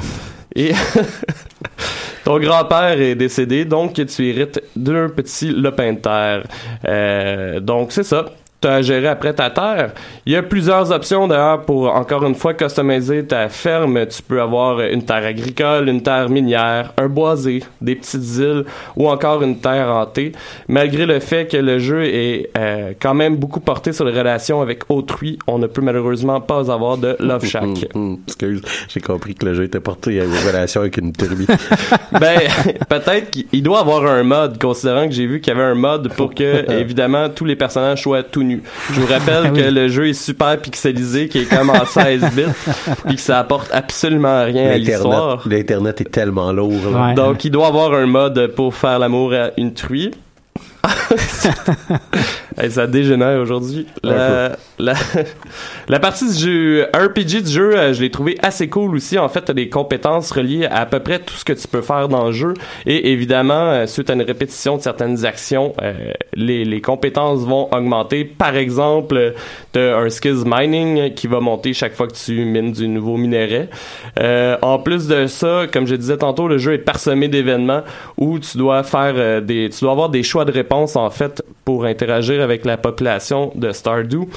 ton 2.27 2.39
grand-père 2.39 2.99
est 2.99 3.15
décédé, 3.15 3.63
donc 3.63 3.93
tu 3.93 4.27
hérites 4.27 4.61
d'un 4.75 5.07
petit 5.07 5.49
lopin 5.49 5.93
de 5.93 5.99
terre. 5.99 6.43
Euh, 6.83 7.61
donc, 7.61 7.93
c'est 7.93 8.03
ça. 8.03 8.25
Tu 8.59 8.67
as 8.67 8.73
à 8.73 8.81
gérer 8.81 9.07
après 9.07 9.33
ta 9.33 9.49
terre. 9.49 9.91
Il 10.25 10.33
y 10.33 10.35
a 10.35 10.41
plusieurs 10.41 10.91
options 10.91 11.27
d'ailleurs 11.27 11.61
pour 11.61 11.93
encore 11.93 12.25
une 12.25 12.33
fois 12.33 12.53
customiser 12.53 13.25
ta 13.25 13.49
ferme. 13.49 14.05
Tu 14.07 14.21
peux 14.23 14.41
avoir 14.41 14.81
une 14.81 15.03
terre 15.03 15.25
agricole, 15.25 15.87
une 15.89 16.01
terre 16.01 16.29
minière, 16.29 16.93
un 16.97 17.07
boisé, 17.07 17.63
des 17.81 17.95
petites 17.95 18.37
îles 18.37 18.65
ou 18.95 19.09
encore 19.09 19.43
une 19.43 19.59
terre 19.59 19.89
hantée. 19.89 20.31
Malgré 20.67 21.05
le 21.05 21.19
fait 21.19 21.45
que 21.45 21.57
le 21.57 21.77
jeu 21.77 22.03
est 22.05 22.49
euh, 22.57 22.93
quand 22.99 23.13
même 23.13 23.35
beaucoup 23.35 23.59
porté 23.59 23.93
sur 23.93 24.05
les 24.05 24.17
relations 24.17 24.61
avec 24.61 24.89
autrui, 24.89 25.37
on 25.45 25.59
ne 25.59 25.67
peut 25.67 25.81
malheureusement 25.81 26.41
pas 26.41 26.71
avoir 26.71 26.97
de 26.97 27.15
Love 27.19 27.45
Shack. 27.51 27.87
Excuse, 28.27 28.61
j'ai 28.87 29.01
compris 29.01 29.35
que 29.35 29.45
le 29.45 29.53
jeu 29.53 29.63
était 29.63 29.79
porté 29.79 30.19
à 30.19 30.23
une 30.23 30.47
relation 30.47 30.81
avec 30.81 30.97
une 30.97 31.11
turbine. 31.11 31.45
ben, 32.19 32.39
peut-être 32.89 33.29
qu'il 33.29 33.63
doit 33.63 33.81
avoir 33.81 34.05
un 34.05 34.23
mode, 34.23 34.59
considérant 34.59 35.07
que 35.07 35.13
j'ai 35.13 35.27
vu 35.27 35.41
qu'il 35.41 35.53
y 35.53 35.55
avait 35.55 35.65
un 35.65 35.75
mode 35.75 36.13
pour 36.13 36.33
que, 36.33 36.71
évidemment, 36.79 37.29
tous 37.29 37.45
les 37.45 37.55
personnages 37.55 38.01
soient 38.01 38.23
tout 38.23 38.43
Je 38.93 38.99
vous 38.99 39.07
rappelle 39.07 39.51
que 39.53 39.61
le 39.61 39.87
jeu 39.87 40.09
est 40.09 40.13
super 40.13 40.57
pixelisé, 40.59 41.27
qui 41.27 41.39
est 41.39 41.45
comme 41.45 41.69
en 41.69 41.85
16 41.85 42.21
bits, 42.35 42.43
puis 43.05 43.15
que 43.15 43.21
ça 43.21 43.39
apporte 43.39 43.69
absolument 43.73 44.43
rien 44.45 44.71
à 44.71 44.77
l'histoire. 44.77 45.43
L'Internet, 45.45 45.69
l'Internet 45.69 46.01
est 46.01 46.11
tellement 46.11 46.51
lourd. 46.51 46.71
Ouais. 46.93 47.13
Donc, 47.13 47.43
il 47.45 47.51
doit 47.51 47.67
avoir 47.67 47.93
un 47.93 48.05
mode 48.05 48.47
pour 48.55 48.73
faire 48.75 48.99
l'amour 48.99 49.33
à 49.33 49.51
une 49.57 49.73
truie. 49.73 50.11
Hey, 52.59 52.71
ça 52.71 52.87
dégénère 52.87 53.39
aujourd'hui. 53.39 53.85
La, 54.01 54.57
la, 54.79 54.93
la 55.87 55.99
partie 55.99 56.27
du 56.27 56.39
jeu, 56.39 56.87
RPG 56.91 57.43
du 57.43 57.51
jeu, 57.51 57.77
euh, 57.77 57.93
je 57.93 58.01
l'ai 58.01 58.09
trouvé 58.09 58.35
assez 58.41 58.67
cool 58.67 58.95
aussi. 58.95 59.19
En 59.19 59.29
fait, 59.29 59.41
t'as 59.41 59.53
des 59.53 59.69
compétences 59.69 60.31
reliées 60.31 60.65
à 60.65 60.77
à 60.77 60.85
peu 60.89 60.99
près 60.99 61.19
tout 61.19 61.33
ce 61.35 61.43
que 61.43 61.53
tu 61.53 61.67
peux 61.67 61.81
faire 61.81 62.07
dans 62.07 62.27
le 62.27 62.31
jeu. 62.31 62.53
Et 62.85 63.11
évidemment, 63.11 63.71
euh, 63.71 63.85
suite 63.87 64.09
à 64.09 64.13
une 64.13 64.21
répétition 64.21 64.77
de 64.77 64.81
certaines 64.81 65.25
actions, 65.25 65.73
euh, 65.81 66.13
les, 66.33 66.65
les 66.65 66.81
compétences 66.81 67.41
vont 67.41 67.67
augmenter. 67.73 68.23
Par 68.23 68.55
exemple, 68.55 69.17
euh, 69.17 69.31
t'as 69.73 69.97
un 69.97 70.09
skills 70.09 70.43
mining 70.45 71.13
qui 71.13 71.27
va 71.27 71.39
monter 71.39 71.73
chaque 71.73 71.93
fois 71.93 72.07
que 72.07 72.13
tu 72.13 72.45
mines 72.45 72.71
du 72.71 72.87
nouveau 72.87 73.17
minerai. 73.17 73.69
Euh, 74.19 74.57
en 74.61 74.79
plus 74.79 75.07
de 75.07 75.27
ça, 75.27 75.65
comme 75.71 75.85
je 75.87 75.95
disais 75.95 76.17
tantôt, 76.17 76.47
le 76.47 76.57
jeu 76.57 76.73
est 76.73 76.77
parsemé 76.77 77.27
d'événements 77.27 77.81
où 78.17 78.39
tu 78.39 78.57
dois 78.57 78.83
faire 78.83 79.41
des, 79.41 79.69
tu 79.69 79.81
dois 79.81 79.91
avoir 79.91 80.09
des 80.09 80.23
choix 80.23 80.45
de 80.45 80.51
réponse 80.51 80.76
en 80.85 81.09
fait 81.09 81.43
pour 81.65 81.85
interagir 81.85 82.41
avec 82.41 82.65
la 82.65 82.77
population 82.77 83.51
de 83.55 83.71
Stardew. 83.71 84.27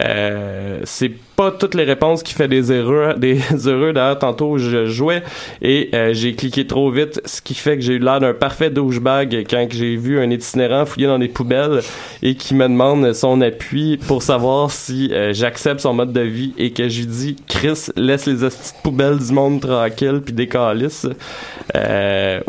Euh, 0.00 0.80
c'est 0.84 1.12
pas 1.40 1.50
toutes 1.50 1.74
les 1.74 1.84
réponses 1.84 2.22
qui 2.22 2.34
fait 2.34 2.48
des 2.48 2.70
erreurs, 2.70 3.18
des 3.18 3.38
heureux. 3.66 3.94
D'ailleurs, 3.94 4.18
tantôt 4.18 4.58
je 4.58 4.84
jouais 4.84 5.22
et 5.62 5.88
euh, 5.94 6.12
j'ai 6.12 6.34
cliqué 6.34 6.66
trop 6.66 6.90
vite, 6.90 7.18
ce 7.24 7.40
qui 7.40 7.54
fait 7.54 7.76
que 7.76 7.82
j'ai 7.82 7.94
eu 7.94 7.98
l'air 7.98 8.20
d'un 8.20 8.34
parfait 8.34 8.68
douchebag 8.68 9.46
quand 9.48 9.66
j'ai 9.70 9.96
vu 9.96 10.20
un 10.20 10.28
itinérant 10.28 10.84
fouiller 10.84 11.06
dans 11.06 11.18
des 11.18 11.28
poubelles 11.28 11.80
et 12.22 12.34
qui 12.34 12.54
me 12.54 12.68
demande 12.68 13.14
son 13.14 13.40
appui 13.40 13.96
pour 13.96 14.22
savoir 14.22 14.70
si 14.70 15.08
euh, 15.14 15.32
j'accepte 15.32 15.80
son 15.80 15.94
mode 15.94 16.12
de 16.12 16.20
vie 16.20 16.52
et 16.58 16.72
que 16.72 16.90
je 16.90 17.00
lui 17.00 17.06
dis 17.06 17.36
Chris 17.48 17.86
laisse 17.96 18.26
les 18.26 18.46
poubelles 18.82 19.16
du 19.16 19.32
monde 19.32 19.62
tranquille 19.62 20.20
puis 20.22 20.34
décalisse. 20.34 21.06
Euh, 21.74 22.42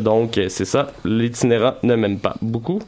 donc 0.00 0.40
c'est 0.48 0.64
ça, 0.64 0.92
l'itinérant 1.04 1.74
ne 1.82 1.96
m'aime 1.96 2.18
pas 2.18 2.36
beaucoup. 2.40 2.80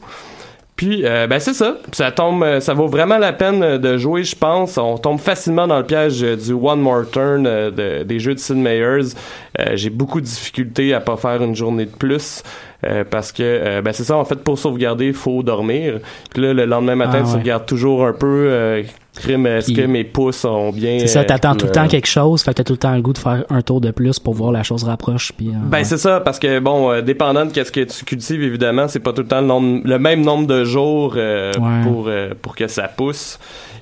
Puis, 0.81 1.05
euh, 1.05 1.27
ben 1.27 1.39
c'est 1.39 1.53
ça. 1.53 1.77
Ça 1.91 2.09
tombe, 2.11 2.41
euh, 2.41 2.59
ça 2.59 2.73
vaut 2.73 2.87
vraiment 2.87 3.19
la 3.19 3.33
peine 3.33 3.61
euh, 3.61 3.77
de 3.77 3.99
jouer, 3.99 4.23
je 4.23 4.35
pense. 4.35 4.79
On 4.79 4.97
tombe 4.97 5.19
facilement 5.19 5.67
dans 5.67 5.77
le 5.77 5.85
piège 5.85 6.23
euh, 6.23 6.35
du 6.35 6.53
one 6.53 6.79
more 6.81 7.03
turn 7.11 7.45
euh, 7.45 7.69
de- 7.69 8.03
des 8.03 8.19
jeux 8.19 8.33
de 8.33 8.39
Sid 8.39 8.55
Meier's. 8.57 9.13
Euh, 9.59 9.73
J'ai 9.75 9.91
beaucoup 9.91 10.19
de 10.21 10.25
difficultés 10.25 10.95
à 10.95 10.99
pas 10.99 11.17
faire 11.17 11.43
une 11.43 11.55
journée 11.55 11.85
de 11.85 11.95
plus. 11.95 12.41
euh, 12.83 13.03
parce 13.07 13.31
que 13.31 13.43
euh, 13.43 13.81
ben 13.83 13.93
c'est 13.93 14.05
ça 14.05 14.17
en 14.17 14.25
fait 14.25 14.37
pour 14.43 14.57
sauvegarder 14.57 15.05
il 15.05 15.13
faut 15.13 15.43
dormir 15.43 15.99
puis 16.33 16.41
là 16.41 16.51
le 16.51 16.65
lendemain 16.65 16.95
matin 16.95 17.19
Ah, 17.21 17.25
tu 17.27 17.33
ouais. 17.35 17.41
regardes 17.41 17.67
toujours 17.67 18.07
un 18.07 18.13
peu 18.13 18.25
euh, 18.49 18.81
est-ce 19.17 19.65
Puis- 19.65 19.75
que 19.75 19.81
mes 19.81 20.03
pouces 20.03 20.45
ont 20.45 20.71
bien 20.71 20.99
C'est 20.99 21.07
ça, 21.07 21.19
euh, 21.19 21.23
t'attends 21.25 21.55
tout 21.55 21.65
le 21.65 21.71
euh, 21.71 21.73
temps 21.73 21.87
quelque 21.87 22.07
chose, 22.07 22.41
fait 22.43 22.51
que 22.51 22.57
t'as 22.57 22.63
tout 22.63 22.73
le 22.73 22.77
temps 22.77 22.95
le 22.95 23.01
goût 23.01 23.11
de 23.13 23.17
faire 23.17 23.43
un 23.49 23.61
tour 23.61 23.81
de 23.81 23.91
plus 23.91 24.19
pour 24.19 24.33
voir 24.33 24.51
la 24.53 24.63
chose 24.63 24.83
rapproche. 24.83 25.33
Puis, 25.37 25.49
euh, 25.49 25.51
Ben 25.65 25.79
ouais. 25.79 25.83
c'est 25.83 25.97
ça 25.97 26.21
parce 26.21 26.39
que 26.39 26.59
bon 26.59 26.89
euh, 26.91 27.01
dépendant 27.01 27.45
de 27.45 27.51
qu'est-ce 27.51 27.71
que 27.73 27.81
tu 27.81 28.05
cultives 28.05 28.41
évidemment 28.41 28.87
c'est 28.87 28.99
pas 29.01 29.11
tout 29.11 29.21
le 29.23 29.27
temps 29.27 29.41
le, 29.41 29.47
nombre- 29.47 29.81
le 29.83 29.99
même 29.99 30.21
nombre 30.21 30.47
de 30.47 30.63
jours 30.63 31.15
euh, 31.17 31.51
Ouais. 31.59 31.83
pour 31.83 32.05
euh, 32.07 32.29
pour 32.41 32.55
que 32.55 32.67
ça 32.67 32.83
pousse 32.87 33.37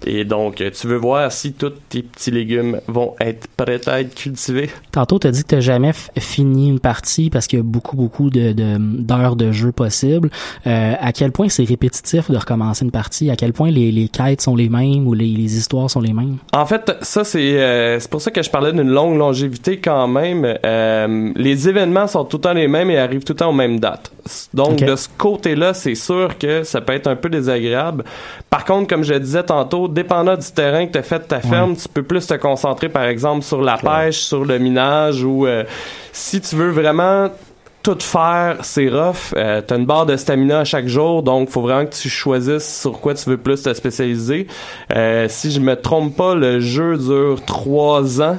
et 0.05 0.25
donc 0.25 0.61
euh, 0.61 0.69
tu 0.71 0.87
veux 0.87 0.97
voir 0.97 1.31
si 1.31 1.53
tous 1.53 1.73
tes 1.89 2.01
petits 2.03 2.31
légumes 2.31 2.79
vont 2.87 3.15
être 3.19 3.47
prêts 3.57 3.81
à 3.87 4.01
être 4.01 4.15
cultivés? 4.15 4.69
Tantôt, 4.91 5.19
t'as 5.19 5.31
dit 5.31 5.43
que 5.43 5.49
t'as 5.49 5.59
jamais 5.59 5.91
f- 5.91 6.09
fini 6.19 6.69
une 6.69 6.79
partie 6.79 7.29
parce 7.29 7.47
qu'il 7.47 7.59
y 7.59 7.61
a 7.61 7.63
beaucoup, 7.63 7.95
beaucoup 7.95 8.29
de, 8.29 8.53
de- 8.53 8.77
d'heures 8.79 9.35
de 9.35 9.51
jeu 9.51 9.71
possibles. 9.71 10.29
Euh, 10.67 10.93
à 10.99 11.11
quel 11.11 11.31
point 11.31 11.49
c'est 11.49 11.63
répétitif 11.63 12.31
de 12.31 12.37
recommencer 12.37 12.85
une 12.85 12.91
partie? 12.91 13.29
À 13.29 13.35
quel 13.35 13.53
point 13.53 13.71
les, 13.71 13.91
les 13.91 14.07
quêtes 14.07 14.41
sont 14.41 14.55
les 14.55 14.69
mêmes 14.69 15.07
ou 15.07 15.13
les, 15.13 15.27
les 15.27 15.57
histoires 15.57 15.89
sont 15.89 16.01
les 16.01 16.13
mêmes? 16.13 16.37
En 16.53 16.65
fait, 16.65 16.91
ça 17.01 17.23
c'est 17.23 17.59
euh, 17.59 17.99
pour 18.09 18.21
ça 18.21 18.31
que 18.31 18.41
je 18.41 18.49
parlais 18.49 18.71
d'une 18.71 18.89
longue 18.89 19.17
longévité 19.17 19.77
quand 19.77 20.07
même. 20.07 20.57
Euh, 20.65 21.31
les 21.35 21.67
événements 21.69 22.07
sont 22.07 22.25
tout 22.25 22.37
le 22.37 22.41
temps 22.41 22.53
les 22.53 22.67
mêmes 22.67 22.89
et 22.89 22.97
arrivent 22.97 23.23
tout 23.23 23.33
le 23.33 23.37
temps 23.37 23.49
aux 23.49 23.53
mêmes 23.53 23.79
dates. 23.79 24.11
Donc 24.53 24.77
de 24.79 24.95
ce 24.95 25.07
côté-là, 25.17 25.73
c'est 25.73 25.95
sûr 25.95 26.37
que 26.37 26.63
ça 26.63 26.81
peut 26.81 26.93
être 26.93 27.07
un 27.07 27.15
peu 27.15 27.29
désagréable. 27.29 28.03
Par 28.49 28.63
contre, 28.63 28.87
comme 28.87 29.03
je 29.03 29.15
disais 29.15 29.43
tantôt, 29.43 29.87
dépendant 29.89 30.35
du 30.35 30.51
terrain 30.51 30.85
que 30.85 30.93
tu 30.93 30.97
as 30.97 31.03
fait 31.03 31.19
de 31.19 31.23
ta 31.23 31.39
ferme, 31.39 31.75
tu 31.75 31.87
peux 31.87 32.03
plus 32.03 32.25
te 32.25 32.33
concentrer 32.35 32.89
par 32.89 33.03
exemple 33.03 33.43
sur 33.43 33.61
la 33.61 33.77
pêche, 33.77 34.19
sur 34.19 34.45
le 34.45 34.57
minage 34.59 35.23
ou 35.23 35.45
euh, 35.45 35.63
si 36.11 36.41
tu 36.41 36.55
veux 36.55 36.69
vraiment 36.69 37.29
tout 37.83 37.97
faire, 37.99 38.57
c'est 38.61 38.89
rough. 38.89 39.33
Euh, 39.35 39.61
t'as 39.65 39.77
une 39.77 39.85
barre 39.85 40.05
de 40.05 40.17
stamina 40.17 40.59
à 40.59 40.63
chaque 40.65 40.87
jour, 40.87 41.23
donc 41.23 41.49
faut 41.49 41.61
vraiment 41.61 41.85
que 41.85 41.95
tu 41.95 42.09
choisisses 42.09 42.81
sur 42.81 42.99
quoi 42.99 43.13
tu 43.13 43.29
veux 43.29 43.37
plus 43.37 43.61
te 43.63 43.73
spécialiser. 43.73 44.47
Euh, 44.93 45.27
si 45.29 45.51
je 45.51 45.59
me 45.59 45.75
trompe 45.75 46.15
pas, 46.15 46.35
le 46.35 46.59
jeu 46.59 46.97
dure 46.97 47.39
trois 47.45 48.21
ans. 48.21 48.37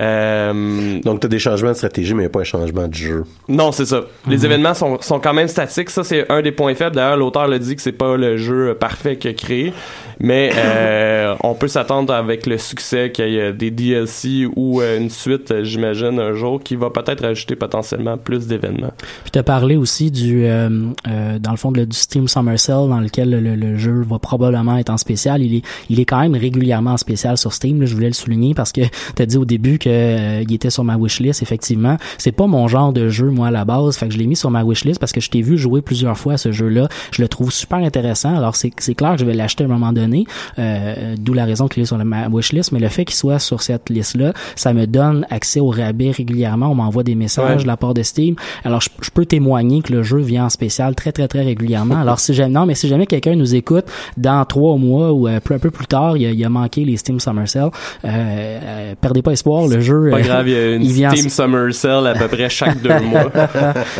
Euh, 0.00 1.00
Donc, 1.02 1.20
tu 1.20 1.26
as 1.26 1.28
des 1.28 1.38
changements 1.38 1.70
de 1.70 1.76
stratégie, 1.76 2.14
mais 2.14 2.22
il 2.22 2.26
n'y 2.26 2.30
a 2.30 2.30
pas 2.30 2.40
un 2.40 2.44
changement 2.44 2.86
de 2.88 2.94
jeu. 2.94 3.24
non, 3.48 3.72
c'est 3.72 3.86
ça. 3.86 4.02
Les 4.26 4.44
événements 4.44 4.74
sont, 4.74 5.00
sont 5.00 5.20
quand 5.20 5.34
même 5.34 5.48
statiques. 5.48 5.90
Ça, 5.90 6.04
c'est 6.04 6.30
un 6.30 6.42
des 6.42 6.52
points 6.52 6.74
faibles. 6.74 6.96
D'ailleurs, 6.96 7.16
l'auteur 7.16 7.48
l'a 7.48 7.58
dit 7.58 7.76
que 7.76 7.82
c'est 7.82 7.92
pas 7.92 8.16
le 8.16 8.36
jeu 8.36 8.74
parfait 8.74 9.16
qu'il 9.16 9.30
a 9.30 9.34
créé. 9.34 9.72
Mais 10.20 10.50
euh, 10.56 11.34
on 11.42 11.54
peut 11.54 11.68
s'attendre 11.68 12.12
avec 12.12 12.46
le 12.46 12.58
succès 12.58 13.10
qu'il 13.12 13.28
y 13.28 13.38
ait 13.38 13.52
des 13.52 13.70
DLC 13.70 14.46
ou 14.56 14.80
euh, 14.80 14.98
une 14.98 15.10
suite, 15.10 15.62
j'imagine, 15.62 16.18
un 16.18 16.32
jour, 16.32 16.62
qui 16.62 16.76
va 16.76 16.90
peut-être 16.90 17.24
ajouter 17.24 17.56
potentiellement 17.56 18.16
plus 18.16 18.46
d'événements. 18.46 18.92
Puis 19.22 19.30
t'as 19.32 19.42
parlé 19.42 19.76
aussi 19.76 20.10
du, 20.10 20.44
euh, 20.44 20.68
euh, 21.06 21.38
dans 21.38 21.52
le 21.52 21.56
fond, 21.56 21.72
de, 21.72 21.84
du 21.84 21.96
Steam 21.96 22.28
Summer 22.28 22.58
Sale 22.58 22.88
dans 22.88 23.00
lequel 23.00 23.30
le, 23.30 23.54
le 23.54 23.76
jeu 23.76 24.02
va 24.02 24.18
probablement 24.18 24.76
être 24.76 24.90
en 24.90 24.96
spécial. 24.96 25.42
Il 25.42 25.56
est, 25.56 25.62
il 25.88 26.00
est 26.00 26.04
quand 26.04 26.20
même 26.20 26.34
régulièrement 26.34 26.92
en 26.92 26.96
spécial 26.96 27.36
sur 27.36 27.52
Steam. 27.52 27.80
Là, 27.80 27.86
je 27.86 27.94
voulais 27.94 28.08
le 28.08 28.14
souligner 28.14 28.54
parce 28.54 28.72
que 28.72 28.82
t'as 29.14 29.26
dit 29.26 29.36
au 29.36 29.44
début 29.44 29.78
que 29.78 29.87
euh, 29.88 30.42
il 30.48 30.54
était 30.54 30.70
sur 30.70 30.84
ma 30.84 30.96
wishlist. 30.96 31.42
Effectivement, 31.42 31.96
c'est 32.18 32.32
pas 32.32 32.46
mon 32.46 32.68
genre 32.68 32.92
de 32.92 33.08
jeu 33.08 33.30
moi 33.30 33.48
à 33.48 33.50
la 33.50 33.64
base. 33.64 33.96
Fait 33.96 34.08
que 34.08 34.14
je 34.14 34.18
l'ai 34.18 34.26
mis 34.26 34.36
sur 34.36 34.50
ma 34.50 34.62
wishlist 34.64 34.98
parce 35.00 35.12
que 35.12 35.20
je 35.20 35.30
t'ai 35.30 35.42
vu 35.42 35.58
jouer 35.58 35.80
plusieurs 35.82 36.16
fois 36.16 36.34
à 36.34 36.36
ce 36.36 36.52
jeu-là. 36.52 36.88
Je 37.12 37.22
le 37.22 37.28
trouve 37.28 37.52
super 37.52 37.78
intéressant. 37.78 38.34
Alors 38.36 38.56
c'est 38.56 38.70
c'est 38.78 38.94
clair 38.94 39.12
que 39.12 39.18
je 39.20 39.24
vais 39.24 39.34
l'acheter 39.34 39.64
à 39.64 39.66
un 39.66 39.70
moment 39.70 39.92
donné. 39.92 40.24
Euh, 40.58 41.14
D'où 41.18 41.34
la 41.34 41.44
raison 41.44 41.68
qu'il 41.68 41.82
est 41.82 41.86
sur 41.86 41.98
ma 42.04 42.28
wishlist. 42.28 42.72
Mais 42.72 42.78
le 42.80 42.88
fait 42.88 43.04
qu'il 43.04 43.16
soit 43.16 43.38
sur 43.38 43.62
cette 43.62 43.90
liste-là, 43.90 44.32
ça 44.56 44.72
me 44.72 44.86
donne 44.86 45.26
accès 45.30 45.60
au 45.60 45.68
rabais 45.68 46.10
régulièrement. 46.10 46.70
On 46.70 46.74
m'envoie 46.74 47.02
des 47.02 47.14
messages 47.14 47.38
Ouais. 47.56 47.62
de 47.62 47.66
la 47.68 47.76
part 47.76 47.94
de 47.94 48.02
Steam. 48.02 48.34
Alors, 48.64 48.80
je, 48.80 48.88
je 49.00 49.10
peux 49.10 49.24
témoigner 49.24 49.80
que 49.80 49.92
le 49.92 50.02
jeu 50.02 50.18
vient 50.18 50.46
en 50.46 50.48
spécial 50.48 50.94
très, 50.94 51.12
très, 51.12 51.28
très 51.28 51.42
régulièrement. 51.42 51.96
Alors, 51.96 52.18
si 52.20 52.34
jamais, 52.34 52.52
non, 52.52 52.66
mais 52.66 52.74
si 52.74 52.88
jamais 52.88 53.06
quelqu'un 53.06 53.36
nous 53.36 53.54
écoute 53.54 53.84
dans 54.16 54.44
trois 54.44 54.76
mois 54.76 55.12
ou 55.12 55.28
euh, 55.28 55.38
peu- 55.40 55.54
un 55.54 55.58
peu 55.58 55.70
plus 55.70 55.86
tard, 55.86 56.16
il 56.16 56.26
a, 56.26 56.30
il 56.30 56.44
a 56.44 56.48
manqué 56.48 56.84
les 56.84 56.96
Steam 56.96 57.20
Summer 57.20 57.48
Sale, 57.48 57.70
euh, 58.04 58.08
euh, 58.08 58.94
perdez 59.00 59.22
pas 59.22 59.32
espoir, 59.32 59.66
le 59.68 59.77
jeu... 59.80 60.08
Pas 60.10 60.18
euh, 60.18 60.22
grave, 60.22 60.48
il 60.48 60.54
y 60.54 60.56
a 60.56 60.74
une 60.74 61.06
en- 61.06 61.10
Steam 61.16 61.28
Summer 61.30 61.72
Sale 61.74 62.06
à 62.06 62.14
peu 62.14 62.28
près 62.28 62.48
chaque 62.48 62.80
deux 62.82 62.98
mois. 63.00 63.30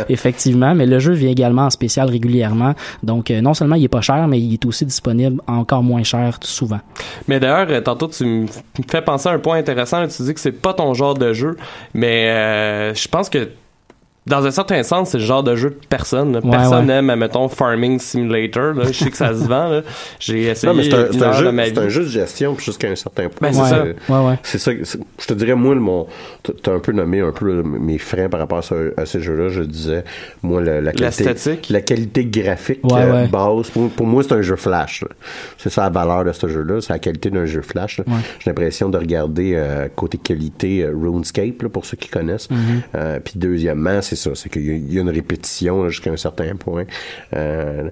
Effectivement, 0.09 0.75
mais 0.75 0.87
le 0.87 0.99
jeu 0.99 1.13
vient 1.13 1.31
également 1.31 1.63
en 1.67 1.71
spécial 1.71 2.09
régulièrement. 2.09 2.75
Donc, 3.03 3.31
euh, 3.31 3.41
non 3.41 3.55
seulement 3.55 3.77
il 3.77 3.85
est 3.85 3.89
pas 3.89 4.01
cher, 4.01 4.27
mais 4.29 4.41
il 4.41 4.55
est 4.55 4.65
aussi 4.67 4.85
disponible 4.85 5.41
encore 5.47 5.83
moins 5.83 6.03
cher 6.03 6.39
souvent. 6.43 6.81
Mais 7.27 7.41
d'ailleurs, 7.41 7.67
euh, 7.71 7.81
tantôt, 7.81 8.09
tu 8.09 8.25
me 8.25 8.47
fais 8.91 9.03
penser 9.03 9.29
à 9.29 9.33
un 9.33 9.39
point 9.39 9.59
intéressant. 9.59 10.07
Tu 10.09 10.23
dis 10.23 10.35
que 10.35 10.41
c'est 10.41 10.53
pas 10.53 10.75
ton 10.75 10.95
genre 10.95 11.15
de 11.15 11.33
jeu, 11.33 11.57
mais 11.95 12.29
euh, 12.31 12.95
je 12.95 13.09
pense 13.09 13.29
que 13.29 13.49
dans 14.29 14.45
un 14.47 14.51
certain 14.51 14.83
sens, 14.83 15.11
c'est 15.11 15.19
le 15.19 15.25
genre 15.25 15.43
de 15.43 15.57
jeu 15.57 15.71
de 15.71 15.79
personne. 15.89 16.33
là. 16.33 16.41
Personne 16.41 16.81
ouais. 16.89 17.03
n'aime, 17.03 17.15
mettons, 17.17 17.49
Farming 17.49 17.99
Simulator. 17.99 18.75
Là. 18.75 18.85
Je 18.87 18.93
sais 18.93 19.11
que 19.11 19.17
ça 19.17 19.29
se 19.35 19.45
vend. 19.45 19.69
là. 19.69 19.83
J'ai 20.21 20.43
essayé 20.45 20.69
Non, 20.73 20.77
mais 20.77 20.85
c'est 20.85 20.95
un, 20.95 21.07
c'est 21.13 21.33
jeu, 21.39 21.47
de 21.47 21.51
ma 21.51 21.65
c'est 21.67 21.79
un 21.79 21.85
vie. 21.85 21.91
jeu 21.91 22.03
de 22.03 22.09
gestion 22.09 22.57
jusqu'à 22.59 22.89
un 22.89 22.97
certain 22.97 23.29
point. 23.29 23.49
Ben, 23.51 23.53
c'est 23.53 23.63
ouais, 23.63 23.69
ça. 23.69 24.13
ouais, 24.13 24.29
ouais. 24.31 24.39
C'est 24.43 24.59
ça. 24.59 24.73
c'est- 24.85 24.99
Je 25.21 25.27
te 25.27 25.35
dirais, 25.35 25.55
moi, 25.55 25.75
mon, 25.75 26.07
t'as- 26.63 26.73
un 26.73 26.79
peu 26.81 26.93
nommé 26.93 27.21
un 27.21 27.33
peu 27.33 27.47
là, 27.57 27.63
mes 27.65 27.99
freins 27.99 28.29
par 28.29 28.41
rapport 28.41 28.59
à, 28.59 28.63
ce, 28.63 28.93
à 29.01 29.07
ces 29.07 29.21
jeux-là. 29.21 29.49
Je 29.49 29.63
disais, 29.63 30.05
moi, 30.43 30.61
la, 30.63 30.81
la 30.81 30.93
qualité, 30.93 31.25
L'esthétique. 31.25 31.71
la 31.71 31.81
qualité 31.81 32.25
graphique 32.25 32.81
Ouais, 32.85 33.03
euh, 33.03 33.13
ouais. 33.23 33.29
basse. 33.29 33.71
Pour, 33.71 33.89
pour 33.91 34.07
moi, 34.07 34.23
c'est 34.23 34.33
un 34.35 34.43
jeu 34.43 34.57
flash. 34.57 35.05
C'est 35.57 35.71
ça 35.71 35.83
la 35.83 35.91
valeur 35.91 36.25
de 36.25 36.33
ce 36.33 36.47
jeu-là, 36.49 36.81
c'est 36.81 36.93
la 36.93 36.99
qualité 36.99 37.31
d'un 37.31 37.47
jeu 37.47 37.63
flash. 37.63 38.01
J'ai 38.41 38.51
l'impression 38.51 38.89
de 38.89 38.99
regarder 38.99 39.53
euh, 39.57 39.89
côté 39.95 40.19
qualité 40.19 40.83
euh, 40.85 40.93
RuneScape 40.95 41.63
là, 41.63 41.69
pour 41.69 41.85
ceux 41.85 41.97
qui 41.97 42.09
connaissent. 42.09 42.49
Euh, 42.95 43.19
Puis 43.25 43.35
deuxièmement, 43.37 44.01
c'est 44.03 44.17
c'est 44.35 44.49
qu'il 44.49 44.93
y, 44.93 44.99
a- 44.99 45.01
une 45.01 45.11
répétition 45.11 45.89
jusqu'à 45.89 46.11
un 46.11 46.17
certain 46.17 46.57
point. 46.57 46.85
Euh, 47.35 47.89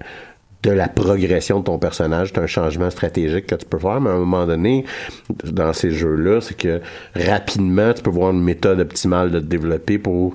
de 0.63 0.71
la 0.73 0.89
progression 0.89 1.61
de 1.61 1.65
ton 1.65 1.79
personnage, 1.79 2.33
c'est 2.35 2.41
un 2.41 2.47
changement 2.47 2.91
stratégique 2.91 3.47
que 3.47 3.55
tu 3.55 3.67
peux 3.67 3.79
faire, 3.79 4.01
mais 4.01 4.11
à 4.11 4.15
un 4.15 4.19
moment 4.19 4.47
donné, 4.47 4.85
dans 5.45 5.73
ces 5.73 5.91
jeux-là, 5.93 6.41
c'est 6.41 6.57
que 6.57 6.81
rapidement, 7.15 7.93
tu 7.93 8.03
peux 8.03 8.11
voir 8.11 8.33
une 8.33 8.43
méthode 8.43 8.81
optimale 8.81 9.31
de 9.31 9.39
te 9.39 9.45
développer 9.45 9.99
pour 9.99 10.35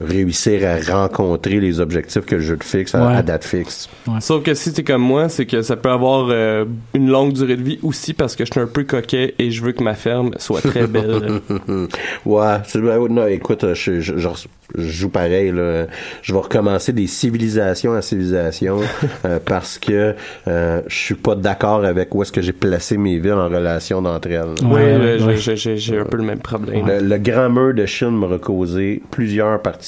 réussir 0.00 0.62
à 0.68 0.92
rencontrer 0.92 1.60
les 1.60 1.78
objectifs 1.80 2.24
que 2.24 2.36
le 2.36 2.40
jeu 2.40 2.56
te 2.56 2.64
fixe 2.64 2.94
à, 2.94 3.06
Ouais. 3.06 3.14
à 3.16 3.22
date 3.22 3.44
fixe. 3.44 3.88
Sauf 4.20 4.42
que 4.42 4.54
si 4.54 4.72
t'es 4.72 4.82
comme 4.84 5.02
moi, 5.02 5.28
c'est 5.28 5.46
que 5.46 5.62
ça 5.62 5.76
peut 5.76 5.90
avoir 5.90 6.28
euh, 6.30 6.64
une 6.94 7.08
longue 7.10 7.32
durée 7.32 7.56
de 7.56 7.62
vie 7.62 7.78
aussi 7.82 8.14
parce 8.14 8.34
que 8.34 8.44
je 8.44 8.50
suis 8.50 8.60
un 8.60 8.66
peu 8.66 8.84
coquet 8.84 9.34
et 9.38 9.50
je 9.50 9.62
veux 9.62 9.72
que 9.72 9.82
ma 9.82 9.94
ferme 9.94 10.30
soit 10.38 10.60
très 10.62 10.86
belle. 10.88 11.40
ouais, 12.26 12.56
c'est- 12.66 12.78
non, 12.80 13.26
écoute, 13.26 13.64
je, 13.74 14.00
je, 14.00 14.16
je- 14.18 14.28
je 14.74 14.88
joue 14.88 15.10
pareil. 15.10 15.52
Là. 15.52 15.86
Je 16.22 16.32
vais 16.32 16.38
recommencer 16.38 16.92
des 16.94 17.06
civilisations 17.06 17.92
à 17.92 18.00
civilisation 18.00 18.80
euh, 19.26 19.38
parce 19.44 19.78
que 19.78 20.14
euh, 20.48 20.80
je 20.86 20.96
suis 20.96 21.14
pas 21.14 21.34
d'accord 21.34 21.84
avec 21.84 22.14
où 22.14 22.22
est-ce 22.22 22.32
que 22.32 22.40
j'ai 22.40 22.52
placé 22.54 22.96
mes 22.96 23.18
villes 23.18 23.32
en 23.34 23.48
relation 23.48 24.00
d'entre 24.00 24.28
elles. 24.28 24.54
oui, 24.62 24.70
Ouais, 24.72 24.98
là, 25.18 25.26
ouais. 25.26 25.36
j'ai- 25.36 25.56
j'ai 25.56 25.76
j'ai 25.76 25.98
un 25.98 26.04
peu 26.04 26.16
le 26.16 26.22
même 26.24 26.38
problème. 26.40 26.86
Le, 26.86 27.00
le 27.06 27.18
grand 27.18 27.50
mur 27.50 27.74
de 27.74 27.84
Chine 27.84 28.16
m'a 28.16 28.38
causé 28.38 29.02
plusieurs 29.10 29.60
parties 29.60 29.81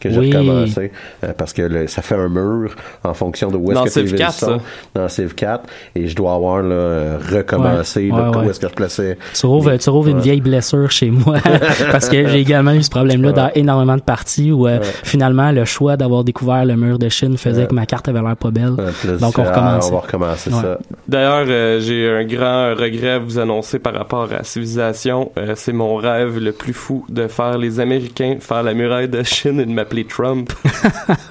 que 0.00 0.10
j'ai 0.10 0.18
Oui. 0.18 0.32
recommencé 0.32 0.92
euh, 1.24 1.32
parce 1.36 1.52
que 1.52 1.62
le- 1.62 1.86
ça 1.86 2.02
fait 2.02 2.14
un 2.14 2.28
mur 2.28 2.74
en 3.04 3.14
fonction 3.14 3.50
de 3.50 3.56
où 3.56 3.64
est-ce 3.70 3.74
Dans 3.74 3.84
que 3.84 3.88
tes 3.88 4.00
Civ 4.00 4.04
villes 4.06 4.16
4, 4.18 4.32
sont 4.32 4.46
ça. 4.58 4.64
dans 4.94 5.08
Civ 5.08 5.34
4 5.34 5.64
et 5.94 6.06
je 6.08 6.14
dois 6.16 6.34
avoir 6.34 6.62
là, 6.62 6.74
euh, 6.74 7.18
recommencé 7.32 8.10
Ouais, 8.10 8.18
là, 8.18 8.30
ouais, 8.30 8.36
où 8.36 8.40
ouais. 8.40 8.46
est-ce 8.48 8.60
que 8.60 8.68
je 8.68 8.74
plaçais 8.74 9.18
Tu 9.34 9.40
trouves, 9.40 9.70
tu 9.72 9.78
trouves 9.78 10.08
une 10.08 10.20
vieille 10.20 10.40
blessure 10.40 10.90
chez 10.90 11.10
moi 11.10 11.36
parce 11.90 12.08
que 12.08 12.26
j'ai 12.28 12.40
également 12.40 12.72
eu 12.72 12.82
ce 12.82 12.90
problème-là 12.90 13.32
dans 13.32 13.50
énormément 13.54 13.96
de 13.96 14.02
parties 14.02 14.52
où 14.52 14.66
euh, 14.66 14.78
finalement 15.04 15.50
le 15.52 15.64
choix 15.64 15.96
d'avoir 15.96 16.24
découvert 16.24 16.64
le 16.64 16.76
mur 16.76 16.98
de 16.98 17.08
Chine 17.08 17.36
faisait 17.36 17.60
Ouais. 17.62 17.66
que 17.66 17.74
ma 17.74 17.84
carte 17.86 18.08
avait 18.08 18.22
l'air 18.22 18.36
pas 18.36 18.50
belle. 18.50 18.74
Euh, 18.78 19.18
Donc 19.18 19.34
tu 19.34 19.40
on 19.40 19.44
recommence. 19.44 19.84
ah, 19.84 19.88
on 19.88 19.94
va 19.96 20.00
recommencer 20.00 20.50
Ouais. 20.50 20.60
ça. 20.62 20.78
D'ailleurs, 21.08 21.44
euh, 21.48 21.80
j'ai 21.80 22.08
un 22.08 22.24
grand 22.24 22.74
regret 22.74 23.10
à 23.10 23.18
vous 23.18 23.38
annoncer 23.38 23.78
par 23.78 23.92
rapport 23.94 24.28
à 24.32 24.44
Civilisation. 24.44 25.30
Euh, 25.38 25.52
c'est 25.56 25.72
mon 25.72 25.96
rêve 25.96 26.38
le 26.38 26.52
plus 26.52 26.72
fou 26.72 27.04
de 27.08 27.26
faire 27.26 27.58
les 27.58 27.80
Américains 27.80 28.36
faire 28.40 28.62
la 28.62 28.72
muraille 28.74 29.08
de 29.08 29.22
Chine 29.30 29.60
et 29.60 29.66
de 29.66 29.70
m'appeler 29.72 30.04
Trump. 30.04 30.52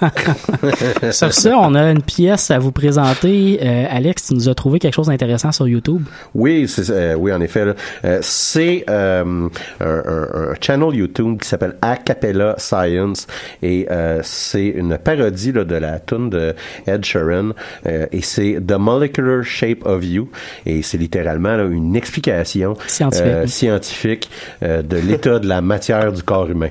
Sur 1.12 1.34
ça, 1.34 1.58
on 1.60 1.76
a 1.76 1.92
une 1.92 2.02
pièce 2.02 2.52
à 2.52 2.60
vous 2.60 2.72
présenter. 2.72 3.60
Euh, 3.62 3.86
Alex, 3.90 4.28
tu 4.28 4.34
nous 4.36 4.50
as 4.50 4.56
trouvé 4.56 4.80
quelque 4.80 4.94
chose 4.94 5.08
d'intéressant 5.08 5.52
sur 5.52 5.68
YouTube. 5.68 6.04
Oui, 6.34 6.68
euh, 6.90 7.16
oui, 7.16 7.32
en 7.34 7.42
effet. 7.42 7.66
Euh, 8.06 8.20
c'est 8.22 8.86
euh, 8.90 9.48
un, 9.80 9.86
un- 9.86 10.52
un 10.52 10.54
channel 10.62 10.96
YouTube 10.96 11.40
qui 11.42 11.48
s'appelle 11.48 11.76
Acapella 11.82 12.56
Science 12.58 13.28
et 13.62 13.88
euh, 13.92 14.20
c'est 14.24 14.68
une 14.68 14.98
parodie 14.98 15.52
là, 15.52 15.64
de 15.64 15.76
la 15.76 16.00
tune 16.00 16.30
de 16.30 16.56
Ed 16.88 17.04
Sheeran 17.06 17.50
euh, 17.86 18.06
et 18.12 18.22
c'est 18.22 18.60
The 18.66 18.74
Molecular 18.78 19.44
Shape 19.44 19.86
of 19.86 20.04
You 20.06 20.30
et 20.66 20.82
c'est 20.82 20.98
littéralement 20.98 21.56
là, 21.58 21.64
une 21.66 21.96
explication 21.96 22.76
Scientifique. 22.88 23.26
euh, 23.26 23.48
scientifique 23.48 24.30
euh, 24.64 24.82
de 24.82 24.98
l'état 24.98 25.40
de 25.40 25.48
la 25.48 25.62
matière 25.62 26.12
du 26.14 26.24
corps 26.24 26.50
humain. 26.50 26.70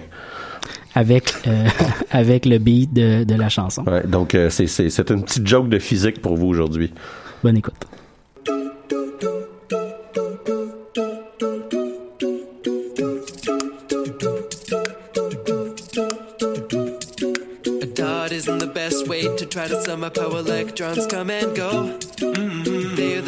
Avec 0.95 1.33
euh, 1.47 1.67
avec 2.11 2.47
le 2.47 2.59
beat 2.59 2.93
de, 2.93 3.25
de 3.25 3.35
la 3.35 3.49
chanson. 3.49 3.85
Ouais, 3.87 4.07
donc, 4.07 4.35
euh, 4.35 4.51
c'est- 4.51 4.67
c'est 4.67 4.91
c'est 4.91 5.11
une 5.11 5.23
petite 5.25 5.47
joke 5.47 5.69
de 5.69 5.79
physique 5.79 6.21
pour 6.23 6.37
vous 6.37 6.47
aujourd'hui. 6.47 6.93
Bonne 7.43 7.57
écoute. 7.57 7.75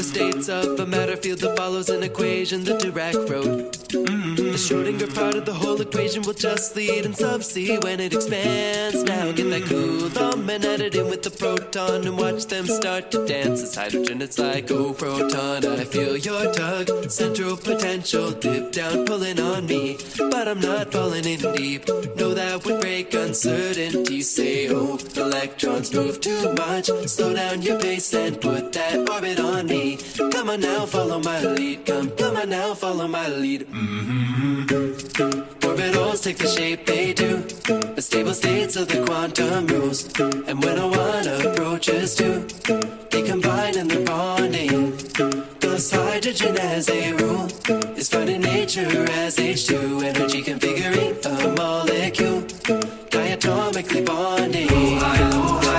A 0.03 0.40
the 0.47 0.61
and 0.61 0.65
the 0.67 0.73
of 0.73 0.81
a 0.81 0.87
matter 0.87 1.17
field 1.17 1.41
that 1.41 1.57
follows 1.57 1.89
an 1.91 2.03
equation 2.03 2.65
that 2.65 2.81
Dirac 2.81 3.15
wrote. 3.29 3.79
Mm-hmm. 3.91 4.35
The 4.37 4.59
Schrodinger 4.59 5.15
part 5.15 5.35
of 5.35 5.45
the 5.45 5.53
whole 5.53 5.81
equation 5.81 6.23
will 6.23 6.35
just 6.35 6.77
lead 6.77 7.15
sub 7.17 7.43
C 7.43 7.79
when 7.79 8.01
it 8.01 8.13
expands. 8.15 9.03
Now 9.05 9.33
get 9.33 9.51
that 9.51 9.65
Coulomb 9.65 10.49
and 10.49 10.65
add 10.65 10.81
it 10.81 10.95
in 10.95 11.09
with 11.09 11.23
the 11.23 11.31
proton 11.31 12.07
and 12.07 12.17
watch 12.17 12.47
them 12.47 12.67
start 12.67 13.11
to 13.13 13.27
dance. 13.27 13.63
It's 13.63 13.75
hydrogen, 13.75 14.23
it's 14.23 14.39
like, 14.39 14.71
oh 14.71 14.93
proton, 14.93 15.67
I 15.67 15.85
feel 15.85 16.17
your 16.17 16.53
tug. 16.53 17.11
Central 17.11 17.57
potential, 17.57 18.31
dip 18.31 18.73
down, 18.73 19.07
pulling 19.07 19.41
on 19.41 19.67
me. 19.67 19.99
But 20.17 20.49
I'm 20.49 20.61
not 20.61 20.93
falling 20.93 21.25
in 21.25 21.41
deep. 21.55 21.89
No, 22.17 22.35
that 22.35 22.65
would 22.65 22.81
break 22.81 23.13
uncertainty. 23.15 24.23
Say, 24.23 24.69
oh, 24.71 24.99
electrons 25.17 25.93
move 25.93 26.21
too 26.21 26.53
much. 26.55 26.87
Slow 27.07 27.35
down 27.35 27.63
your 27.63 27.79
pace 27.81 28.13
and 28.15 28.41
put 28.41 28.73
that 28.73 29.09
orbit 29.11 29.41
on 29.41 29.67
me. 29.67 29.99
Come 30.31 30.51
on 30.51 30.61
now, 30.61 30.87
follow 30.87 31.21
my 31.21 31.41
lead. 31.43 31.87
Come, 31.87 32.11
come 32.11 32.37
on 32.37 32.49
now, 32.49 32.75
follow 32.75 33.09
my 33.09 33.29
lead. 33.29 33.69
Mm-hmm. 33.69 34.65
Orbitals 35.67 36.23
take 36.23 36.39
the 36.39 36.47
shape 36.47 36.87
they 36.87 37.13
do. 37.13 37.39
The 37.95 38.03
stable 38.03 38.35
states 38.35 38.77
of 38.77 38.89
the 38.89 39.05
quantum 39.05 39.67
rules. 39.67 40.09
And 40.21 40.63
when 40.63 40.79
a 40.79 40.89
one 40.89 41.27
approaches 41.29 42.15
two, 42.15 42.47
they 43.11 43.23
combine 43.23 43.77
and 43.79 43.91
they're 43.91 44.05
bonding. 44.05 44.97
Thus 45.61 45.91
hydrogen 45.91 46.57
as 46.59 46.89
a 46.89 47.13
rule 47.13 47.47
is 47.97 48.09
found 48.09 48.29
in 48.29 48.43
nature 48.43 49.07
as 49.11 49.37
H2 49.37 50.03
energy 50.03 50.43
configuring 50.43 51.25
a 51.27 51.55
molecule. 51.55 52.43
Diatomically 53.11 54.05
bonding. 54.05 54.69
High, 54.69 55.70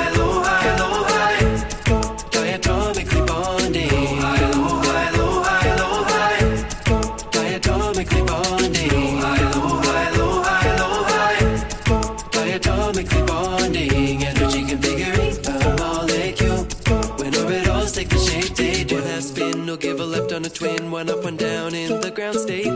on 20.32 20.46
a 20.46 20.50
twin. 20.50 20.92
One 20.92 21.10
up, 21.10 21.24
one 21.24 21.36
down 21.36 21.76
in 21.76 22.00
the 22.02 22.12
ground 22.12 22.38
state. 22.38 22.68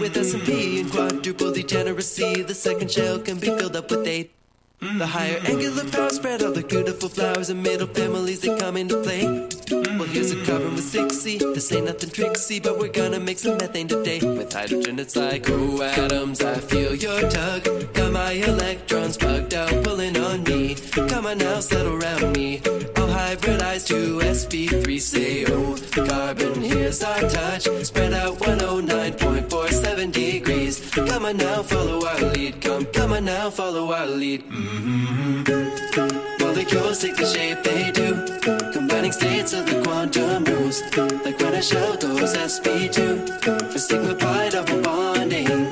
With 0.00 0.16
S&P 0.16 0.80
and 0.80 0.90
quadruple 0.90 1.52
degeneracy, 1.52 2.42
the 2.42 2.54
second 2.54 2.90
shell 2.90 3.18
can 3.18 3.38
be 3.38 3.46
filled 3.46 3.76
up 3.76 3.90
with 3.90 4.06
eight. 4.06 4.37
The 4.80 5.06
higher 5.06 5.40
angular 5.44 5.84
power 5.90 6.08
spread 6.10 6.40
all 6.40 6.52
the 6.52 6.62
beautiful 6.62 7.08
flowers 7.08 7.50
and 7.50 7.60
middle 7.64 7.88
families 7.88 8.40
that 8.42 8.60
come 8.60 8.76
into 8.76 9.02
play. 9.02 9.24
Well, 9.98 10.06
here's 10.06 10.30
a 10.30 10.36
carbon 10.44 10.76
with 10.76 10.84
6C. 10.84 11.40
This 11.52 11.72
ain't 11.72 11.86
nothing 11.86 12.10
tricksy, 12.10 12.60
but 12.60 12.78
we're 12.78 12.92
gonna 12.92 13.18
make 13.18 13.40
some 13.40 13.56
methane 13.56 13.88
today. 13.88 14.20
With 14.20 14.52
hydrogen, 14.52 15.00
it's 15.00 15.16
like, 15.16 15.50
oh, 15.50 15.82
atoms, 15.82 16.42
I 16.44 16.54
feel 16.54 16.94
your 16.94 17.20
tug. 17.28 17.64
Got 17.92 18.12
my 18.12 18.30
electrons 18.32 19.16
bugged 19.16 19.54
out, 19.54 19.82
pulling 19.82 20.16
on 20.16 20.44
me. 20.44 20.76
Come 21.08 21.26
on 21.26 21.38
now, 21.38 21.58
settle 21.58 22.00
around 22.00 22.36
me. 22.36 22.60
I'll 22.94 23.08
hybridize 23.08 23.84
to 23.88 24.20
sp3, 24.20 25.00
say, 25.00 25.44
oh, 25.48 25.76
carbon, 26.06 26.62
here's 26.62 27.02
our 27.02 27.20
touch. 27.22 27.64
Spread 27.84 28.12
out 28.12 28.38
109.47 28.38 30.12
degrees. 30.12 30.88
Come 30.92 31.24
on 31.24 31.36
now, 31.36 31.64
follow 31.64 32.06
our 32.06 32.20
lead. 32.32 32.60
Come, 32.60 32.84
come 32.86 33.12
on 33.12 33.24
now, 33.24 33.50
follow 33.50 33.92
our 33.92 34.06
lead. 34.06 34.44
Mm. 34.48 34.67
Mm-hmm. 34.68 36.44
Molecules 36.44 36.98
take 37.00 37.16
the 37.16 37.24
shape 37.24 37.62
they 37.62 37.90
do, 37.90 38.22
combining 38.72 39.12
states 39.12 39.54
of 39.54 39.64
the 39.64 39.80
quantum 39.82 40.44
rules. 40.44 40.82
Like 41.24 41.40
when 41.40 41.54
a 41.54 41.62
shell 41.62 41.96
goes 41.96 42.36
sp2 42.36 43.72
for 43.72 43.78
sigma 43.78 44.14
pi 44.14 44.50
double 44.50 44.82
bonding, 44.82 45.67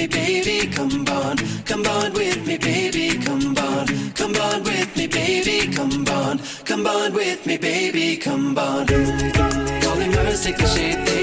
me, 0.00 0.06
baby, 0.06 0.66
come 0.66 1.04
bond. 1.04 1.42
Come 1.66 1.82
bond 1.82 2.14
with 2.14 2.46
me, 2.46 2.56
baby, 2.56 3.18
come 3.18 3.52
bond. 3.52 3.88
Come 4.14 4.32
bond 4.32 4.64
with 4.64 4.96
me, 4.96 5.06
baby, 5.06 5.72
come 5.72 6.04
bond. 6.04 6.40
Come 6.64 6.84
bond 6.84 7.14
with 7.14 7.44
me, 7.46 7.58
baby, 7.58 8.16
come 8.16 8.54
bond. 8.54 8.88
Polymers 8.88 10.44
take 10.44 10.56
the 10.56 10.66
shape 10.66 11.19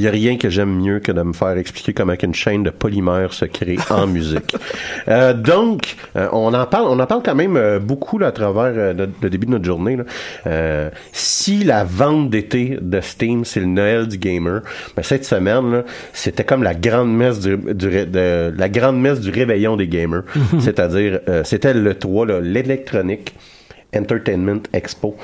Il 0.00 0.04
n'y 0.04 0.08
a 0.08 0.12
rien 0.12 0.38
que 0.38 0.48
j'aime 0.48 0.76
mieux 0.80 0.98
que 0.98 1.12
de 1.12 1.20
me 1.20 1.34
faire 1.34 1.58
expliquer 1.58 1.92
comment 1.92 2.14
une 2.22 2.32
chaîne 2.32 2.62
de 2.62 2.70
polymères 2.70 3.34
se 3.34 3.44
crée 3.44 3.76
en 3.90 4.06
musique. 4.06 4.56
Euh, 5.08 5.34
donc, 5.34 5.96
euh, 6.16 6.26
on 6.32 6.54
en 6.54 6.64
parle, 6.64 6.86
on 6.88 6.98
en 6.98 7.04
parle 7.06 7.22
quand 7.22 7.34
même 7.34 7.54
euh, 7.58 7.78
beaucoup 7.78 8.16
là, 8.16 8.28
à 8.28 8.32
travers 8.32 8.72
euh, 8.74 8.94
le, 8.94 9.10
le 9.20 9.28
début 9.28 9.44
de 9.44 9.50
notre 9.50 9.66
journée. 9.66 9.96
là. 9.98 10.90
Si 11.12 11.64
la 11.64 11.84
vente 11.84 12.30
d'été 12.30 12.78
de 12.80 12.98
Steam, 13.02 13.44
c'est 13.44 13.60
le 13.60 13.66
Noël 13.66 14.08
du 14.08 14.16
gamer, 14.16 14.62
ben, 14.96 15.02
cette 15.02 15.26
semaine, 15.26 15.84
c'était 16.14 16.44
comme 16.44 16.62
la 16.62 16.72
grande 16.74 17.14
messe 17.14 17.38
du, 17.40 17.58
du 17.58 17.86
ré- 17.88 18.06
de, 18.06 18.54
la 18.56 18.68
grande 18.70 18.98
messe 18.98 19.20
du 19.20 19.28
réveillon 19.30 19.76
des 19.76 19.86
gamers. 19.86 20.22
C'est-à-dire, 20.60 21.20
c'était 21.44 21.74
le 21.74 21.94
3, 21.94 22.24
là, 22.24 22.40
l'électronique. 22.40 23.34
Entertainment 23.94 24.62
Expo. 24.72 25.16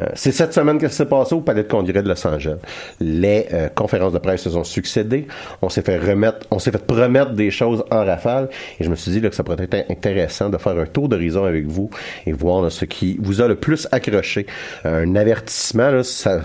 Euh, 0.00 0.06
c'est 0.14 0.32
cette 0.32 0.52
semaine 0.52 0.78
que 0.78 0.88
ça 0.88 0.98
s'est 0.98 1.06
passé 1.06 1.34
au 1.34 1.40
Palais 1.40 1.62
de 1.62 1.68
Congrès 1.68 2.02
de 2.02 2.08
Los 2.08 2.26
Angeles. 2.26 2.58
Les 3.00 3.46
euh, 3.52 3.68
conférences 3.68 4.12
de 4.12 4.18
presse 4.18 4.42
se 4.42 4.50
sont 4.50 4.64
succédées. 4.64 5.26
On 5.62 5.68
s'est 5.68 5.82
fait 5.82 5.98
remettre, 5.98 6.46
on 6.50 6.58
s'est 6.58 6.70
fait 6.70 6.84
promettre 6.84 7.32
des 7.32 7.50
choses 7.50 7.84
en 7.90 8.04
rafale. 8.04 8.48
Et 8.80 8.84
je 8.84 8.90
me 8.90 8.96
suis 8.96 9.10
dit 9.10 9.20
là, 9.20 9.30
que 9.30 9.34
ça 9.34 9.44
pourrait 9.44 9.64
être 9.70 9.90
intéressant 9.90 10.48
de 10.50 10.58
faire 10.58 10.78
un 10.78 10.86
tour 10.86 11.08
d'horizon 11.08 11.44
avec 11.44 11.66
vous 11.66 11.90
et 12.26 12.32
voir 12.32 12.62
là, 12.62 12.70
ce 12.70 12.84
qui 12.84 13.16
vous 13.20 13.40
a 13.40 13.48
le 13.48 13.56
plus 13.56 13.88
accroché. 13.92 14.46
Un 14.84 15.14
avertissement, 15.16 15.90
là, 15.90 16.02
ça. 16.02 16.40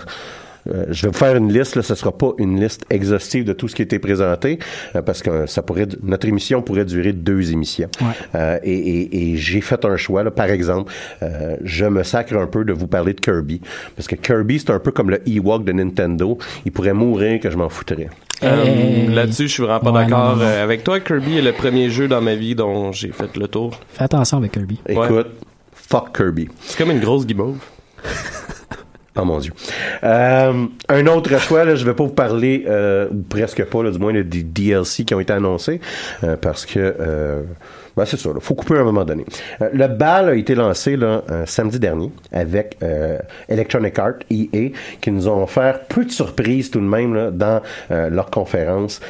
Euh, 0.72 0.86
je 0.90 1.02
vais 1.02 1.08
vous 1.08 1.18
faire 1.18 1.36
une 1.36 1.52
liste, 1.52 1.76
là, 1.76 1.82
ce 1.82 1.94
sera 1.94 2.12
pas 2.12 2.32
une 2.38 2.60
liste 2.60 2.84
exhaustive 2.90 3.44
de 3.44 3.52
tout 3.52 3.68
ce 3.68 3.74
qui 3.74 3.82
a 3.82 3.84
été 3.84 3.98
présenté, 3.98 4.58
euh, 4.96 5.02
parce 5.02 5.22
que 5.22 5.46
ça 5.46 5.62
pourrait, 5.62 5.86
notre 6.02 6.26
émission 6.26 6.62
pourrait 6.62 6.84
durer 6.84 7.12
deux 7.12 7.52
émissions. 7.52 7.88
Euh, 8.34 8.58
et 8.62 8.72
et- 8.74 9.32
et 9.32 9.36
j'ai 9.36 9.60
fait 9.60 9.84
un 9.84 9.96
choix, 9.96 10.22
là, 10.22 10.30
par 10.30 10.46
exemple, 10.50 10.92
euh, 11.22 11.56
je 11.62 11.84
me 11.84 12.02
sacre 12.02 12.34
un 12.36 12.46
peu 12.46 12.64
de 12.64 12.72
vous 12.72 12.86
parler 12.86 13.12
de 13.12 13.20
Kirby, 13.20 13.60
parce 13.96 14.08
que 14.08 14.14
Kirby, 14.16 14.58
c'est 14.58 14.70
un 14.70 14.78
peu 14.78 14.90
comme 14.90 15.10
le 15.10 15.20
Ewok 15.28 15.64
de 15.64 15.72
Nintendo, 15.72 16.38
il 16.64 16.72
pourrait 16.72 16.94
mourir 16.94 17.40
que 17.40 17.50
je 17.50 17.56
m'en 17.56 17.68
foutrais. 17.68 18.08
Là-dessus, 18.42 19.44
je 19.48 19.52
suis 19.52 19.62
vraiment 19.62 19.80
pas 19.80 19.90
ouais, 19.92 20.00
d'accord 20.06 20.36
non, 20.36 20.44
non, 20.44 20.50
non. 20.50 20.62
avec 20.62 20.84
toi. 20.84 21.00
Kirby 21.00 21.38
est 21.38 21.42
le 21.42 21.52
premier 21.52 21.88
jeu 21.88 22.08
dans 22.08 22.20
ma 22.20 22.34
vie 22.34 22.54
dont 22.54 22.92
j'ai 22.92 23.08
fait 23.12 23.36
le 23.36 23.48
tour. 23.48 23.78
Fais 23.90 24.04
attention 24.04 24.38
avec 24.38 24.52
Kirby. 24.52 24.80
Écoute, 24.88 25.28
fuck 25.72 26.14
Kirby. 26.16 26.48
C'est 26.60 26.76
comme 26.76 26.90
une 26.90 27.00
grosse 27.00 27.26
guimauve. 27.26 27.58
Oh 29.16 29.24
mon 29.24 29.38
dieu. 29.38 29.52
Euh, 30.02 30.66
un 30.88 31.06
autre 31.06 31.38
choix, 31.38 31.64
là, 31.64 31.76
je 31.76 31.84
vais 31.84 31.94
pas 31.94 32.02
vous 32.02 32.10
parler, 32.10 32.64
euh, 32.66 33.08
ou 33.12 33.22
presque 33.22 33.64
pas, 33.64 33.82
là, 33.82 33.90
du 33.92 33.98
moins, 33.98 34.12
là, 34.12 34.24
des 34.24 34.42
DLC 34.42 35.04
qui 35.04 35.14
ont 35.14 35.20
été 35.20 35.32
annoncés, 35.32 35.80
euh, 36.24 36.36
parce 36.36 36.66
que, 36.66 36.80
euh, 36.98 37.42
ben, 37.96 38.04
c'est 38.04 38.18
ça, 38.18 38.30
il 38.34 38.40
faut 38.40 38.54
couper 38.54 38.76
à 38.76 38.80
un 38.80 38.84
moment 38.84 39.04
donné. 39.04 39.24
Euh, 39.62 39.70
le 39.72 39.88
bal 39.88 40.28
a 40.28 40.34
été 40.34 40.54
lancé 40.54 40.96
là, 40.96 41.22
samedi 41.46 41.78
dernier 41.78 42.10
avec 42.32 42.76
euh, 42.82 43.18
Electronic 43.48 43.98
Arts, 43.98 44.14
EA, 44.30 44.70
qui 45.00 45.10
nous 45.10 45.28
ont 45.28 45.42
offert 45.42 45.80
peu 45.88 46.04
de 46.04 46.10
surprises 46.10 46.70
tout 46.70 46.80
de 46.80 46.84
même 46.84 47.14
là, 47.14 47.30
dans 47.30 47.60
euh, 47.90 48.10
leur 48.10 48.30
conférence. 48.30 49.00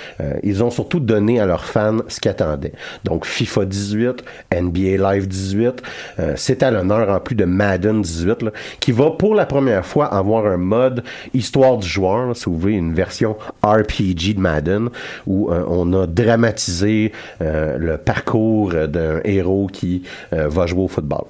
Ils 0.43 0.63
ont 0.63 0.71
surtout 0.71 1.01
donné 1.01 1.41
à 1.41 1.47
leurs 1.47 1.65
fans 1.65 1.99
ce 2.09 2.21
qu'ils 2.21 2.31
attendaient. 2.31 2.73
Donc 3.05 3.25
FIFA 3.25 3.65
18, 3.65 4.25
NBA 4.55 5.13
Live 5.13 5.29
18, 5.29 5.83
euh, 6.19 6.33
c'est 6.37 6.63
à 6.63 6.71
l'honneur 6.71 7.09
en 7.09 7.21
plus 7.21 7.35
de 7.35 7.45
Madden 7.45 8.03
18, 8.03 8.43
là, 8.43 8.51
qui 8.81 8.93
va 8.93 9.11
pour 9.11 9.35
la 9.35 9.47
première 9.47 9.85
fois 9.85 10.07
avoir 10.07 10.47
un 10.47 10.57
mode 10.57 11.03
histoire 11.33 11.79
du 11.79 11.89
joueur, 11.89 12.29
là, 12.29 12.35
si 12.35 12.47
vous 12.47 12.59
voulez, 12.59 12.75
une 12.75 12.95
version 12.95 13.37
RPG 13.63 14.35
de 14.35 14.41
Madden, 14.41 14.89
où 15.27 15.51
on 15.51 15.93
a 15.93 16.07
dramatisé 16.07 17.13
le 17.41 17.97
parcours 17.97 18.74
euh, 18.75 18.87
d'un 18.87 19.21
héros 19.25 19.69
qui 19.73 20.03
euh, 20.33 20.49
va 20.49 20.67
jouer 20.67 20.83
au 20.83 20.89
football. 20.89 21.25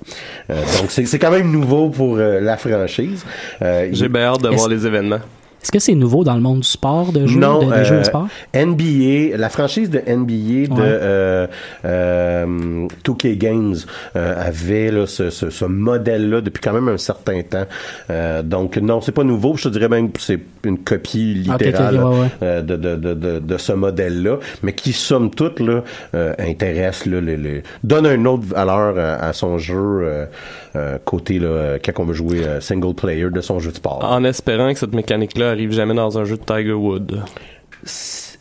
Euh, 0.50 0.54
donc 0.80 0.90
c'est 0.90 1.18
quand 1.18 1.30
même 1.30 1.50
nouveau 1.50 1.88
pour 1.88 2.16
la 2.16 2.56
franchise. 2.56 3.24
J'ai 3.60 4.08
bien 4.08 4.22
hâte 4.22 4.42
de 4.42 4.48
voir 4.48 4.68
les 4.68 4.86
événements. 4.86 5.20
Est-ce 5.64 5.72
que 5.72 5.78
c'est 5.78 5.94
nouveau 5.94 6.24
dans 6.24 6.34
le 6.34 6.42
monde 6.42 6.60
du 6.60 6.68
sport, 6.68 7.10
de 7.10 7.26
jeux, 7.26 7.40
non, 7.40 7.58
de, 7.60 7.64
des 7.64 7.72
euh, 7.72 7.84
jeux 7.84 7.98
de 8.00 8.02
sport? 8.04 8.28
NBA, 8.54 9.38
la 9.38 9.48
franchise 9.48 9.88
de 9.88 9.98
NBA 9.98 10.68
de 10.68 10.72
Ouais. 10.74 10.80
euh, 10.82 11.46
euh, 11.86 12.86
2K 13.04 13.38
Games 13.38 13.74
euh, 14.16 14.46
avait 14.46 14.90
là, 14.90 15.06
ce, 15.06 15.30
ce, 15.30 15.48
ce 15.50 15.64
modèle-là 15.64 16.40
depuis 16.42 16.60
quand 16.60 16.72
même 16.74 16.88
un 16.88 16.98
certain 16.98 17.40
temps. 17.42 17.64
Euh, 18.10 18.42
donc 18.42 18.76
non, 18.76 19.00
c'est 19.00 19.12
pas 19.12 19.24
nouveau. 19.24 19.56
Je 19.56 19.64
te 19.64 19.68
dirais 19.70 19.88
même 19.88 20.12
que 20.12 20.20
c'est 20.20 20.40
une 20.64 20.78
copie 20.78 21.34
littérale 21.34 21.96
ouais, 21.96 22.20
ouais. 22.20 22.28
euh, 22.42 22.62
de, 22.62 22.76
de, 22.76 22.96
de, 22.96 23.14
de, 23.14 23.38
de 23.38 23.58
ce 23.58 23.72
modèle-là, 23.72 24.38
mais 24.62 24.72
qui 24.74 24.92
somme 24.92 25.30
toute 25.30 25.60
là 25.60 25.82
euh, 26.14 26.34
intéresse 26.38 27.06
là, 27.06 27.20
les, 27.20 27.36
les- 27.36 27.62
donne 27.82 28.06
une 28.06 28.26
autre 28.26 28.44
valeur 28.44 28.98
à, 28.98 29.14
à 29.26 29.32
son 29.32 29.58
jeu 29.58 29.74
euh, 29.76 30.26
euh, 30.76 30.98
côté 31.04 31.38
là 31.38 31.46
euh, 31.48 31.78
quand 31.84 31.92
on 32.02 32.04
veut 32.04 32.14
jouer 32.14 32.44
euh, 32.44 32.60
single 32.60 32.94
player 32.94 33.30
de 33.30 33.40
son 33.40 33.60
jeu 33.60 33.70
de 33.70 33.76
sport. 33.76 34.04
En 34.04 34.24
espérant 34.24 34.72
que 34.72 34.78
cette 34.78 34.94
mécanique-là 34.94 35.53
arrive 35.54 35.72
jamais 35.72 35.94
dans 35.94 36.18
un 36.18 36.24
jeu 36.24 36.36
de 36.36 36.42
Tiger 36.42 36.72
Wood. 36.72 37.22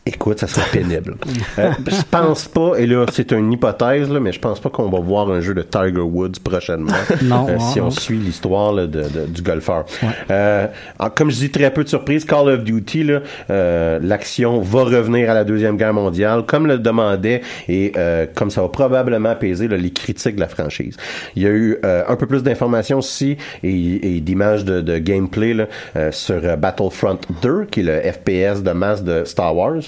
Écoute, 0.06 0.38
ça 0.40 0.46
serait 0.46 0.70
pénible. 0.70 1.16
Euh, 1.58 1.70
je 1.86 2.02
pense 2.10 2.48
pas, 2.48 2.74
et 2.78 2.86
là, 2.86 3.06
c'est 3.12 3.30
une 3.30 3.52
hypothèse, 3.52 4.10
là, 4.10 4.18
mais 4.18 4.32
je 4.32 4.40
pense 4.40 4.58
pas 4.58 4.70
qu'on 4.70 4.88
va 4.88 4.98
voir 4.98 5.30
un 5.30 5.40
jeu 5.40 5.54
de 5.54 5.62
Tiger 5.62 6.00
Woods 6.00 6.40
prochainement. 6.42 6.92
Non, 7.22 7.46
euh, 7.48 7.54
non, 7.54 7.60
si 7.60 7.80
on 7.80 7.84
non. 7.84 7.90
suit 7.90 8.16
l'histoire 8.16 8.74
du 8.88 9.42
golfeur. 9.42 9.84
Euh, 10.30 10.66
alors, 10.98 11.14
comme 11.14 11.30
je 11.30 11.36
dis, 11.36 11.50
très 11.50 11.70
peu 11.72 11.84
de 11.84 11.88
surprises. 11.88 12.24
Call 12.24 12.48
of 12.48 12.64
Duty, 12.64 13.06
euh, 13.50 13.98
l'action 14.02 14.60
va 14.60 14.82
revenir 14.84 15.30
à 15.30 15.34
la 15.34 15.44
Deuxième 15.44 15.76
Guerre 15.76 15.94
mondiale, 15.94 16.44
comme 16.44 16.66
le 16.66 16.78
demandait, 16.78 17.42
et 17.68 17.92
euh, 17.96 18.26
comme 18.34 18.50
ça 18.50 18.62
va 18.62 18.68
probablement 18.68 19.30
apaiser 19.30 19.68
là, 19.68 19.76
les 19.76 19.92
critiques 19.92 20.34
de 20.36 20.40
la 20.40 20.48
franchise. 20.48 20.96
Il 21.36 21.42
y 21.42 21.46
a 21.46 21.50
eu 21.50 21.78
euh, 21.84 22.02
un 22.08 22.16
peu 22.16 22.26
plus 22.26 22.42
d'informations 22.42 22.98
aussi 22.98 23.36
et, 23.62 24.16
et 24.16 24.20
d'images 24.20 24.64
de, 24.64 24.80
de 24.80 24.98
gameplay 24.98 25.54
là, 25.54 25.66
euh, 25.96 26.10
sur 26.10 26.40
euh, 26.42 26.56
Battlefront 26.56 27.18
2, 27.42 27.66
qui 27.70 27.80
est 27.80 27.82
le 27.84 28.00
FPS 28.00 28.62
de 28.62 28.72
masse 28.72 29.04
de 29.04 29.24
Star 29.24 29.54
Wars. 29.54 29.82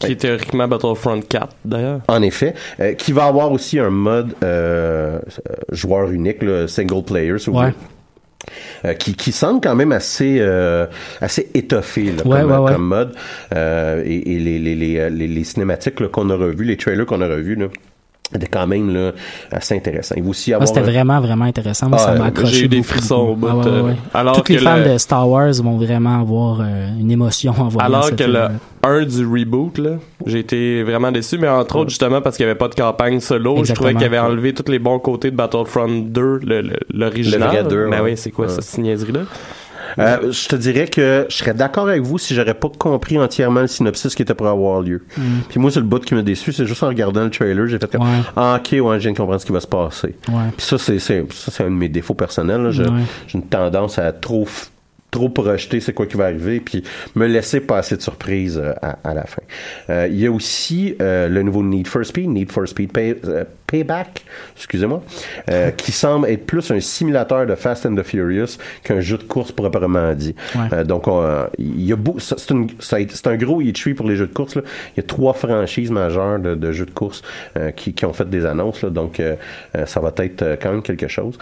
Qui 0.00 0.12
est 0.12 0.16
théoriquement 0.16 0.66
Battlefront 0.68 1.20
4, 1.20 1.48
d'ailleurs. 1.64 2.00
En 2.08 2.20
effet, 2.22 2.54
euh, 2.80 2.94
qui 2.94 3.12
va 3.12 3.24
avoir 3.26 3.52
aussi 3.52 3.78
un 3.78 3.90
mode 3.90 4.34
euh, 4.42 5.18
euh, 5.48 5.54
joueur 5.70 6.10
unique, 6.10 6.42
là, 6.42 6.66
single 6.68 7.04
player, 7.04 7.38
si 7.38 7.50
vous 7.50 7.58
Ouais. 7.58 7.72
Euh, 8.84 8.92
qui, 8.92 9.14
qui 9.14 9.32
semble 9.32 9.62
quand 9.62 9.74
même 9.74 9.92
assez 9.92 10.36
euh, 10.40 10.86
assez 11.22 11.48
étoffé 11.54 12.12
là, 12.12 12.26
Ouais, 12.26 12.40
comme, 12.42 12.50
ouais, 12.50 12.58
ouais. 12.58 12.72
comme 12.72 12.86
mode 12.88 13.14
Euh, 13.54 14.02
et, 14.04 14.34
et 14.34 14.38
les, 14.38 14.58
les, 14.58 14.74
les, 14.74 15.08
les, 15.08 15.28
les 15.28 15.44
cinématiques 15.44 16.06
qu'on 16.08 16.28
a 16.28 16.34
revues, 16.36 16.64
les 16.64 16.76
trailers 16.76 17.06
qu'on 17.06 17.22
a 17.22 17.26
revus 17.26 17.54
là, 17.54 17.68
étaient 18.34 18.46
quand 18.46 18.66
même 18.66 18.92
là, 18.92 19.12
assez 19.52 19.74
intéressants. 19.76 20.14
Il 20.16 20.22
va 20.24 20.30
aussi 20.30 20.52
Ah, 20.52 20.56
avoir 20.56 20.68
c'était 20.68 20.80
un- 20.80 20.84
vraiment, 20.84 21.20
vraiment 21.20 21.44
intéressant. 21.44 21.88
Moi, 21.88 21.98
Ah, 22.00 22.04
ça 22.06 22.14
m'a 22.14 22.26
accroché. 22.26 22.54
j'ai 22.54 22.64
eu 22.64 22.68
des 22.68 22.82
frissons 22.82 23.34
bout, 23.34 23.46
Ah, 23.50 23.56
ouais, 23.56 23.66
euh, 23.66 23.82
ouais. 23.82 23.96
alors 24.12 24.40
Tous 24.42 24.52
les 24.52 24.58
que 24.58 24.62
fans 24.64 24.76
le- 24.76 24.92
de 24.94 24.98
Star 24.98 25.28
Wars 25.28 25.52
vont 25.62 25.76
vraiment 25.76 26.20
avoir 26.20 26.60
euh, 26.60 26.88
une 26.98 27.10
émotion 27.10 27.52
en 27.58 27.68
voyant 27.68 27.86
Alors 27.86 28.06
que 28.06 28.10
le 28.12 28.16
film-là. 28.18 28.52
1 28.82 29.04
du 29.04 29.24
reboot, 29.26 29.78
là, 29.78 29.90
j'ai 30.26 30.40
été 30.40 30.82
vraiment 30.82 31.10
déçu, 31.10 31.38
mais 31.38 31.48
entre 31.48 31.76
autres, 31.76 31.88
justement, 31.90 32.20
parce 32.20 32.36
qu'il 32.36 32.44
n'y 32.44 32.50
avait 32.50 32.58
pas 32.58 32.68
de 32.68 32.74
campagne 32.74 33.18
solo, 33.20 33.54
je 33.56 33.60
Exactement. 33.60 33.88
trouvais 33.90 33.94
qu'il 34.04 34.14
avait 34.14 34.18
enlevé 34.24 34.52
tous 34.52 34.70
les 34.70 34.78
bons 34.78 34.98
côtés 34.98 35.30
de 35.30 35.36
Battlefront 35.36 35.88
2, 36.06 36.38
le- 36.44 36.60
le- 36.60 36.76
l'original. 36.92 37.40
Le 37.40 37.46
vrai 37.46 37.64
2, 37.64 37.88
Ben 37.90 38.02
ouais. 38.02 38.10
oui, 38.10 38.16
c'est 38.16 38.30
quoi 38.30 38.46
Ouais. 38.46 38.52
cette 38.60 38.78
niaiserie-là? 38.82 39.20
Euh, 39.98 40.32
je 40.32 40.48
te 40.48 40.56
dirais 40.56 40.86
que 40.88 41.26
je 41.28 41.36
serais 41.36 41.54
d'accord 41.54 41.88
avec 41.88 42.02
vous 42.02 42.18
si 42.18 42.34
j'aurais 42.34 42.54
pas 42.54 42.68
compris 42.78 43.18
entièrement 43.18 43.60
le 43.60 43.66
synopsis 43.66 44.14
qui 44.14 44.22
était 44.22 44.34
pour 44.34 44.46
avoir 44.48 44.80
lieu. 44.82 45.04
Puis 45.48 45.60
moi, 45.60 45.70
c'est 45.70 45.80
le 45.80 45.86
bout 45.86 46.04
qui 46.04 46.14
m'a 46.14 46.22
déçu, 46.22 46.52
c'est 46.52 46.66
juste 46.66 46.82
en 46.82 46.88
regardant 46.88 47.24
le 47.24 47.30
trailer, 47.30 47.66
j'ai 47.68 47.78
fait 47.78 47.90
comme 47.90 48.02
Ouais. 48.02 48.22
ah 48.36 48.60
ok 48.60 48.72
ouais, 48.84 48.96
je 48.98 49.02
viens 49.04 49.12
de 49.12 49.16
comprendre 49.16 49.40
ce 49.40 49.46
qui 49.46 49.52
va 49.52 49.60
se 49.60 49.66
passer. 49.66 50.14
Ouais. 50.28 50.50
Puis 50.56 50.66
ça, 50.66 50.78
c'est 50.78 50.98
c'est 50.98 51.24
ça, 51.32 51.50
c'est 51.52 51.62
un 51.64 51.70
de 51.70 51.76
mes 51.76 51.88
défauts 51.88 52.14
personnels. 52.14 52.66
Ouais. 52.66 52.72
J'ai 53.26 53.38
une 53.38 53.46
tendance 53.46 53.98
à 53.98 54.12
trop 54.12 54.48
trop 55.10 55.28
projeter 55.28 55.78
c'est 55.78 55.92
quoi 55.92 56.06
qui 56.06 56.16
va 56.16 56.24
arriver 56.24 56.58
puis 56.58 56.82
me 57.14 57.28
laisser 57.28 57.60
passer 57.60 57.96
de 57.96 58.02
surprise 58.02 58.58
euh, 58.60 58.72
à, 58.82 58.98
à 59.04 59.14
la 59.14 59.22
fin. 59.24 59.42
Euh, 59.88 60.08
Il 60.10 60.18
y 60.18 60.26
a 60.26 60.32
aussi 60.32 60.96
euh, 61.00 61.28
le 61.28 61.44
nouveau 61.44 61.62
Need 61.62 61.86
for 61.86 62.04
Speed, 62.04 62.28
Need 62.30 62.50
for 62.50 62.66
Speed 62.66 62.90
Pay- 62.92 63.20
Payback, 63.74 64.24
excusez-moi, 64.56 65.02
euh, 65.50 65.72
qui 65.72 65.90
semble 65.90 66.28
être 66.28 66.46
plus 66.46 66.70
un 66.70 66.78
simulateur 66.78 67.44
de 67.44 67.56
Fast 67.56 67.86
and 67.86 67.96
the 67.96 68.04
Furious 68.04 68.56
qu'un 68.84 69.00
jeu 69.00 69.18
de 69.18 69.24
course 69.24 69.50
proprement 69.50 70.14
dit. 70.14 70.36
Ouais. 70.54 70.60
Euh, 70.72 70.84
donc 70.84 71.08
on, 71.08 71.24
il 71.58 71.84
y 71.84 71.92
a 71.92 71.96
c'est 72.20 73.26
un 73.26 73.36
gros 73.36 73.60
e 73.60 73.94
pour 73.96 74.06
les 74.06 74.14
jeux 74.14 74.28
de 74.28 74.32
course. 74.32 74.54
Il 74.54 74.62
y 74.98 75.00
a 75.00 75.02
trois 75.02 75.32
franchises 75.32 75.90
majeures 75.90 76.38
de, 76.38 76.54
de 76.54 76.70
jeux 76.70 76.86
de 76.86 76.92
course 76.92 77.22
euh, 77.56 77.72
qui, 77.72 77.94
qui 77.94 78.06
ont 78.06 78.12
fait 78.12 78.30
des 78.30 78.46
annonces. 78.46 78.82
Là, 78.82 78.90
donc 78.90 79.20
ça 79.86 79.98
va 79.98 80.12
être 80.18 80.56
quand 80.62 80.70
même 80.70 80.82
quelque 80.82 81.08
chose. 81.08 81.36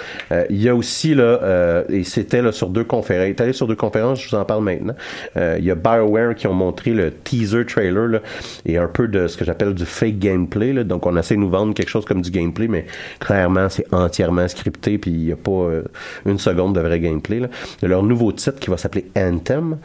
Il 0.49 0.63
y 0.63 0.71
a 0.71 0.75
aussi 0.75 1.15
là, 1.15 1.85
et 1.91 2.05
c'était 2.05 2.41
là 2.41 2.53
sur 2.53 2.71
deux 2.71 2.85
conférences. 2.85 3.27
Il 3.27 3.31
est 3.31 3.41
allé 3.43 3.53
sur 3.53 3.67
deux 3.67 3.77
conférences, 3.77 4.23
je 4.23 4.31
vous 4.31 4.37
en 4.37 4.47
parle 4.47 4.65
maintenant. 4.65 4.95
Il 5.37 5.65
y 5.65 5.71
a 5.71 5.75
BioWare 5.75 6.35
qui 6.35 6.47
ont 6.47 6.55
montré 6.55 6.93
le 6.93 7.11
teaser 7.11 7.67
trailer 7.67 8.09
là, 8.09 8.21
et 8.65 8.79
un 8.79 8.89
peu 8.89 9.07
de 9.07 9.27
ce 9.27 9.37
que 9.37 9.45
j'appelle 9.45 9.75
du 9.75 9.85
fake 9.85 10.19
gameplay. 10.19 10.73
Là. 10.73 10.85
Donc 10.85 11.05
on 11.05 11.17
essaie 11.17 11.35
de 11.35 11.41
nous 11.41 11.51
vendre 11.51 11.75
quelque 11.75 11.91
chose 11.91 12.05
comme 12.05 12.22
du 12.23 12.31
gameplay, 12.31 12.69
mais 12.69 12.87
clairement 13.21 13.69
c'est 13.69 13.87
entièrement 13.93 14.49
scripté 14.49 14.99
puis 14.99 15.11
il 15.11 15.25
n'y 15.27 15.33
a 15.33 15.37
pas 15.37 15.51
euh, 15.51 15.83
une 16.27 16.39
seconde 16.39 16.75
de 16.75 16.81
vrai 16.81 17.01
gameplay. 17.01 17.41
Là. 17.41 17.49
A 17.83 17.87
leur 17.87 18.03
nouveau 18.03 18.33
titre 18.33 18.59
qui 18.59 18.71
va 18.71 18.77
s'appeler 18.77 19.07
Anthem, 19.17 19.79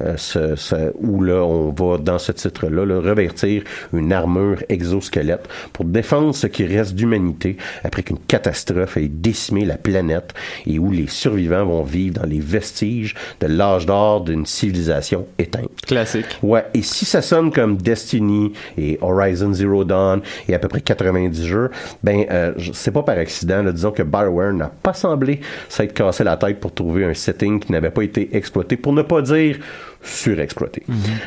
euh, 0.00 0.14
ce- 0.16 0.56
ce- 0.56 0.92
où 0.98 1.22
là 1.22 1.42
on 1.44 1.70
va 1.70 1.98
dans 1.98 2.18
ce 2.18 2.32
titre-là 2.32 2.84
là, 2.84 3.00
revêtir 3.00 3.62
une 3.92 4.12
armure 4.12 4.62
exosquelette 4.68 5.48
pour 5.72 5.84
défendre 5.84 6.34
ce 6.34 6.46
qui 6.46 6.64
reste 6.64 6.94
d'humanité 6.94 7.56
après 7.84 8.02
qu'une 8.02 8.18
catastrophe 8.18 8.96
ait 8.96 9.08
décimé 9.08 9.64
la 9.64 9.76
planète 9.76 10.32
et 10.66 10.78
où 10.78 10.90
les 10.90 11.06
survivants 11.06 11.64
vont 11.64 11.82
vivre 11.82 12.14
dans 12.20 12.26
les 12.26 12.40
vestiges 12.40 13.14
de 13.40 13.46
l'âge 13.46 13.86
d'or 13.86 14.22
d'une 14.22 14.46
civilisation 14.46 15.26
éteinte. 15.38 15.70
Classique. 15.86 16.26
Ouais, 16.42 16.64
et 16.74 16.82
si 16.82 17.04
ça 17.04 17.22
sonne 17.22 17.50
comme 17.52 17.76
Destiny 17.76 18.52
et 18.78 18.98
Horizon 19.02 19.52
Zero 19.52 19.84
Dawn 19.84 20.20
et 20.48 20.54
à 20.54 20.58
peu 20.58 20.68
près 20.68 20.80
90 20.80 21.46
jeux, 21.46 21.70
ben 22.02 22.24
euh, 22.30 22.52
c'est 22.72 22.90
pas 22.90 23.02
par 23.02 23.18
accident. 23.18 23.62
là. 23.62 23.72
disons 23.72 23.90
que 23.90 24.02
BioWare 24.02 24.52
n'a 24.52 24.70
pas 24.82 24.92
semblé 24.92 25.40
s'être 25.68 25.94
cassé 25.94 26.24
la 26.24 26.36
tête 26.36 26.60
pour 26.60 26.72
trouver 26.72 27.04
un 27.04 27.14
setting 27.14 27.60
qui 27.60 27.72
n'avait 27.72 27.90
pas 27.90 28.02
été 28.02 28.36
exploité, 28.36 28.76
pour 28.76 28.92
ne 28.92 29.02
pas 29.02 29.22
dire 29.22 29.58
surexploité. 30.02 30.82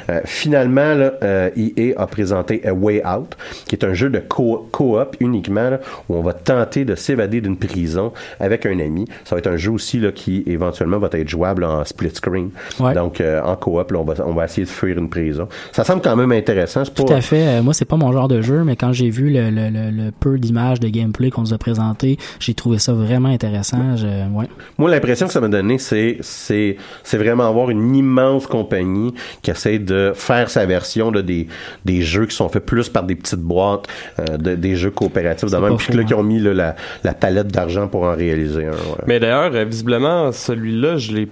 Euh, 0.10 0.22
finalement, 0.26 0.94
là, 0.94 1.14
euh, 1.24 1.50
EA 1.56 1.94
a 1.98 2.08
présenté 2.08 2.66
A 2.68 2.74
Way 2.74 3.02
Out, 3.06 3.36
qui 3.68 3.76
est 3.76 3.84
un 3.86 3.94
jeu 3.94 4.10
de 4.10 4.20
co- 4.20 4.68
co-op 4.72 5.16
uniquement, 5.20 5.70
là, 5.70 5.80
où 6.10 6.16
on 6.16 6.22
va 6.22 6.34
tenter 6.34 6.86
de 6.86 6.96
s'évader 6.96 7.42
d'une 7.42 7.58
prison 7.58 8.12
avec 8.40 8.66
un 8.66 8.80
ami. 8.80 9.06
Ça 9.24 9.36
va 9.36 9.40
être 9.40 9.48
un 9.48 9.58
jeu 9.58 9.72
aussi 9.72 10.00
là, 10.00 10.12
qui 10.12 10.44
éventuellement 10.48 11.00
va 11.00 11.10
être 11.12 11.30
jouable 11.30 11.64
en 11.64 11.84
split 11.86 12.12
screen. 12.14 12.50
Ouais. 12.80 12.94
Donc 12.94 13.22
euh, 13.22 13.42
en 13.44 13.56
coop, 13.56 13.92
on 13.96 14.04
va 14.04 14.14
on 14.26 14.34
va 14.34 14.46
essayer 14.46 14.66
de 14.66 14.70
fuir 14.70 14.98
une 14.98 15.10
prison. 15.10 15.48
Ça 15.72 15.84
semble 15.84 16.02
quand 16.02 16.16
même 16.16 16.32
intéressant. 16.32 16.84
Tout 16.84 17.06
à 17.12 17.22
fait. 17.22 17.48
Euh, 17.48 17.64
moi, 17.64 17.74
c'est 17.74 17.86
pas 17.86 17.98
mon 17.98 18.12
genre 18.12 18.28
de 18.28 18.42
jeu, 18.42 18.64
mais 18.64 18.76
quand 18.76 18.94
j'ai 18.94 19.10
vu 19.10 19.30
le, 19.30 19.50
le, 19.50 19.70
le, 19.70 19.92
le 19.92 20.12
peu 20.12 20.38
d'images 20.38 20.80
de 20.80 20.88
gameplay 20.90 21.30
qu'on 21.30 21.42
nous 21.42 21.54
a 21.54 21.58
présenté, 21.58 22.18
j'ai 22.40 22.54
trouvé 22.54 22.80
ça 22.80 22.94
vraiment 22.94 23.30
intéressant. 23.30 23.96
Je, 23.98 24.06
ouais. 24.08 24.46
Moi, 24.78 24.90
l'impression 24.90 25.28
que 25.28 25.34
ça 25.34 25.42
m'a 25.42 25.48
donné, 25.48 25.78
c'est 25.78 26.18
vraiment 27.14 27.48
avoir 27.48 27.70
une 27.70 27.96
immense 27.96 28.48
compagnie 28.66 29.14
qui 29.42 29.52
essaie 29.52 29.80
de 29.80 30.12
faire 30.16 30.50
sa 30.50 30.66
version 30.66 31.12
là, 31.12 31.22
des 31.22 31.48
des 31.86 32.02
jeux 32.02 32.26
qui 32.26 32.36
sont 32.36 32.50
faits 32.50 32.66
plus 32.66 32.90
par 32.90 33.04
des 33.04 33.16
petites 33.16 33.40
boîtes, 33.40 33.86
euh, 34.20 34.38
de- 34.38 34.56
des 34.56 34.76
jeux 34.76 34.92
coopératifs, 34.92 35.50
de 35.52 35.58
même, 35.58 35.78
puis 35.78 35.94
là, 35.94 36.02
hein. 36.02 36.06
qui 36.06 36.14
ont 36.14 36.24
mis 36.24 36.40
là, 36.40 36.54
la, 36.54 36.76
la 37.04 37.14
palette 37.14 37.48
d'argent 37.48 37.88
pour 37.88 38.04
en 38.04 38.16
réaliser 38.16 38.66
un. 38.66 38.72
ouais. 38.72 39.04
Mais 39.08 39.20
d'ailleurs, 39.20 39.52
euh, 39.54 39.64
visiblement, 39.66 40.32
celui-là, 40.32 40.98
je 40.98 41.12
l'ai 41.14 41.28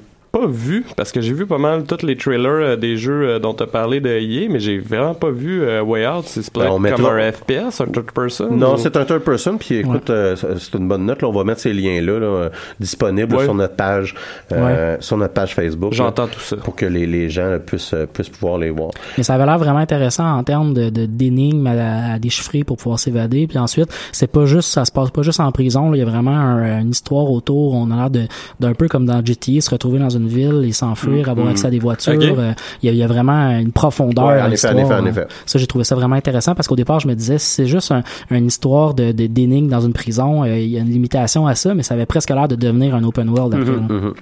pas 0.46 0.52
vu, 0.52 0.86
parce 0.96 1.12
que 1.12 1.22
j'ai 1.22 1.34
vu 1.34 1.46
pas 1.46 1.58
mal 1.58 1.84
tous 1.86 2.06
les 2.06 2.16
trailers 2.16 2.50
euh, 2.52 2.76
des 2.76 2.98
jeux 2.98 3.28
euh, 3.28 3.40
dont 3.40 3.54
tu 3.54 3.64
as 3.64 3.68
parlé 3.68 4.00
de 4.02 4.10
EA, 4.10 4.48
mais 4.50 4.60
j'ai 4.60 4.80
vraiment 4.80 5.14
pas 5.14 5.30
vu 5.32 5.62
euh, 5.64 5.82
Way 5.84 6.08
Out. 6.08 6.24
C'est 6.28 6.54
Ben, 6.54 6.68
on 6.68 6.74
comme 6.74 6.84
mettra- 6.84 7.14
un 7.14 7.32
FPS, 7.32 7.82
un 7.82 7.86
third 7.88 8.12
person? 8.12 8.52
Non, 8.52 8.74
ou- 8.76 8.78
c'est 8.78 8.96
un 8.98 9.06
third 9.06 9.22
person, 9.24 9.58
puis 9.58 9.76
écoute, 9.78 10.10
euh, 10.10 10.36
c'est 10.36 10.78
une 10.78 10.88
bonne 10.88 11.06
note. 11.06 11.22
Là, 11.22 11.28
on 11.28 11.32
va 11.34 11.44
mettre 11.44 11.62
ces 11.62 11.74
liens-là 11.74 12.20
là, 12.20 12.50
disponibles 12.80 13.36
Ouais. 13.36 13.44
sur 13.46 13.54
notre 13.56 13.76
page, 13.76 14.16
euh, 14.52 14.98
sur 15.00 15.18
notre 15.18 15.34
page 15.34 15.54
Facebook. 15.56 15.94
J'entends 15.94 16.28
tout 16.28 16.40
ça. 16.40 16.58
pour 16.58 16.76
que 16.76 16.86
les, 16.86 17.06
les 17.08 17.30
gens 17.30 17.50
là, 17.50 17.60
puissent 17.60 17.96
puissent 18.14 18.30
pouvoir 18.30 18.58
les 18.58 18.70
voir. 18.70 18.92
Mais 19.18 19.24
ça 19.24 19.36
avait 19.36 19.46
l'air 19.46 19.58
vraiment 19.58 19.80
intéressant 19.80 20.26
en 20.38 20.44
termes 20.44 20.74
de 20.74 20.90
de- 20.90 21.06
d'énigmes 21.06 21.68
à, 21.68 22.14
à 22.14 22.20
déchiffrer 22.20 22.64
pour 22.64 22.78
pouvoir 22.78 23.00
s'évader. 23.00 23.48
Puis 23.48 23.58
ensuite, 23.58 23.90
c'est 24.12 24.28
pas 24.32 24.46
juste, 24.46 24.70
ça 24.70 24.86
se 24.86 24.92
passe 24.92 25.10
pas 25.12 25.22
juste 25.22 25.40
en 25.40 25.52
prison. 25.52 25.90
là. 25.90 25.98
Il 25.98 26.00
y 26.00 26.04
a 26.04 26.06
vraiment 26.10 26.32
un- 26.32 26.82
une 26.82 26.90
histoire 26.92 27.30
autour. 27.32 27.74
On 27.74 27.90
a 27.92 27.96
l'air 27.96 28.10
de 28.10 28.24
d'un 28.60 28.74
peu 28.74 28.88
comme 28.88 29.06
dans 29.06 29.24
GTA, 29.26 29.62
se 29.62 29.70
retrouver 29.70 30.00
dans 30.00 30.10
une 30.10 30.28
ville 30.34 30.66
et 30.68 30.72
s'enfuir, 30.72 31.30
avoir 31.30 31.48
accès 31.48 31.68
à 31.68 31.70
des 31.70 31.80
voitures. 31.80 32.14
Ok. 32.16 32.24
Euh, 32.24 32.54
Il 32.82 32.88
y, 32.88 32.90
a, 32.90 32.92
il 32.94 32.98
y 32.98 33.04
a 33.04 33.08
vraiment 33.08 33.52
une 33.60 33.72
profondeur 33.72 34.26
Ouais, 34.26 34.42
en 34.42 34.46
à 34.46 34.50
effet, 34.52 34.70
en 34.70 34.74
l'histoire. 34.74 35.08
effet. 35.08 35.28
Ça, 35.46 35.60
j'ai 35.60 35.68
trouvé 35.68 35.84
ça 35.84 35.96
vraiment 35.96 36.16
intéressant 36.16 36.56
parce 36.56 36.68
qu'au 36.68 36.76
départ, 36.76 37.00
je 37.00 37.08
me 37.08 37.14
disais, 37.16 37.38
c'est 37.38 37.66
juste 37.68 37.92
un- 37.92 38.04
une 38.32 38.48
histoire 38.48 38.94
de 38.94 39.12
de- 39.12 39.28
d'énigmes 39.28 39.68
dans 39.70 39.82
une 39.82 39.94
prison, 39.94 40.44
euh, 40.44 40.58
il 40.58 40.70
y 40.70 40.78
a 40.78 40.82
une 40.82 40.90
limitation 40.90 41.46
à 41.48 41.56
ça, 41.56 41.74
mais 41.74 41.84
ça 41.84 41.94
avait 41.94 42.06
presque 42.06 42.30
l'air 42.32 42.48
de 42.48 42.56
devenir 42.56 42.96
un 42.96 43.04
open 43.04 43.30
world 43.30 43.54
après. 43.54 43.72
là. 43.72 43.82
Mhm. 43.90 44.14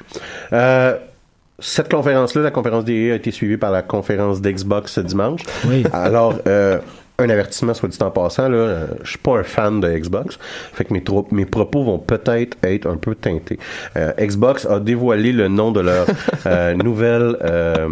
Euh, 0.54 0.98
cette 1.60 1.92
conférence-là, 1.92 2.42
la 2.42 2.52
conférence 2.52 2.84
des 2.86 3.12
a 3.12 3.16
été 3.16 3.30
suivie 3.32 3.58
par 3.58 3.72
la 3.72 3.82
conférence 3.84 4.42
d'Xbox 4.42 4.94
ce 4.94 5.02
dimanche. 5.02 5.42
Oui. 5.68 5.84
Alors, 5.94 6.34
un 7.22 7.30
avertissement, 7.30 7.74
soit 7.74 7.90
dit 7.90 7.98
en 8.02 8.12
passant, 8.12 8.50
là, 8.50 8.58
euh, 8.58 8.88
je 9.04 9.10
suis 9.12 9.18
pas 9.20 9.38
un 9.40 9.44
fan 9.44 9.80
de 9.80 9.90
Xbox, 9.90 10.38
fait 10.74 10.86
que 10.86 10.94
mes, 11.32 11.46
propos 11.46 11.84
vont 11.84 12.00
peut-être 12.00 12.58
être 12.64 12.88
un 12.88 12.98
peu 12.98 13.16
teintés. 13.16 13.60
Euh, 13.98 14.12
Xbox 14.20 14.66
a 14.66 14.80
dévoilé 14.80 15.32
le 15.32 15.48
nom 15.48 15.72
de 15.72 15.82
leur 15.82 16.06
euh, 16.46 16.74
nouvelle, 16.76 17.38
euh, 17.44 17.88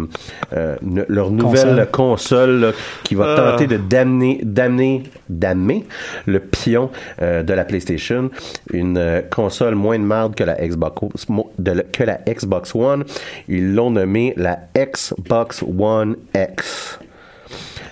leur 1.08 1.30
nouvelle 1.30 1.88
console, 1.90 2.60
là, 2.60 2.72
qui 3.04 3.14
va 3.14 3.34
Ah. 3.36 3.50
tenter 3.52 3.66
de 3.66 3.76
damner, 3.76 4.40
damner, 4.42 5.02
damner 5.28 5.84
le 6.26 6.40
pion 6.40 6.90
de 7.20 7.52
la 7.52 7.64
PlayStation, 7.64 8.30
une 8.72 9.22
console 9.30 9.74
moins 9.74 9.98
de 9.98 10.04
marde 10.04 10.34
que 10.34 10.44
la 10.44 10.54
Xbox, 10.56 11.28
mo- 11.28 11.52
de 11.58 11.72
la- 11.72 11.82
que 11.84 12.04
la 12.04 12.18
Xbox 12.28 12.74
One. 12.74 13.04
Ils 13.48 13.74
l'ont 13.74 13.90
nommée 13.90 14.34
la 14.36 14.58
Xbox 14.76 15.62
One 15.62 16.16
X. 16.34 16.98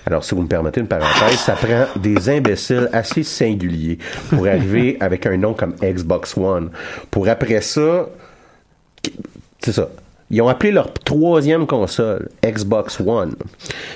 Alors, 0.08 0.24
si 0.24 0.34
vous 0.34 0.40
me 0.40 0.48
permettez 0.48 0.80
une 0.80 0.88
parenthèse, 0.88 1.36
ça 1.36 1.52
prend 1.52 1.84
des 1.96 2.30
imbéciles 2.30 2.88
assez 2.94 3.22
singuliers 3.22 3.98
pour 4.30 4.46
arriver 4.46 4.96
avec 5.00 5.26
un 5.26 5.36
nom 5.36 5.52
comme 5.52 5.74
Xbox 5.82 6.34
One. 6.38 6.70
Pour 7.10 7.28
après 7.28 7.60
ça, 7.60 8.08
c'est 9.58 9.72
ça. 9.72 9.90
Ils 10.30 10.40
ont 10.40 10.48
appelé 10.48 10.72
leur 10.72 10.94
troisième 10.94 11.66
console 11.66 12.30
Xbox 12.42 13.00
One. 13.00 13.34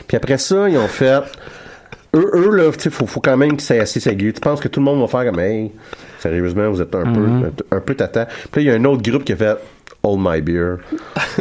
Puis 0.06 0.18
après 0.18 0.36
ça, 0.36 0.68
ils 0.68 0.76
ont 0.76 0.86
fait. 0.86 1.22
Eux, 2.14 2.30
eux 2.34 2.56
là, 2.56 2.70
sais, 2.76 2.90
faut, 2.90 3.06
faut 3.06 3.20
quand 3.20 3.38
même 3.38 3.56
que 3.56 3.62
c'est 3.62 3.80
assez 3.80 3.98
singulier. 3.98 4.34
Tu 4.34 4.40
penses 4.42 4.60
que 4.60 4.68
tout 4.68 4.80
le 4.80 4.84
monde 4.84 5.00
va 5.00 5.06
faire 5.06 5.24
comme, 5.24 5.40
hey, 5.40 5.72
sérieusement, 6.18 6.68
vous 6.70 6.82
êtes 6.82 6.94
un 6.94 7.10
peu, 7.10 7.26
un, 7.70 7.80
peu 7.80 7.94
tata. 7.94 8.26
Puis 8.50 8.56
là, 8.56 8.60
il 8.60 8.64
y 8.66 8.70
a 8.70 8.74
un 8.78 8.84
autre 8.84 9.00
groupe 9.00 9.24
qui 9.24 9.32
a 9.32 9.36
fait. 9.36 9.56
Hold 10.03 10.20
my 10.22 10.40
beer. 10.40 10.78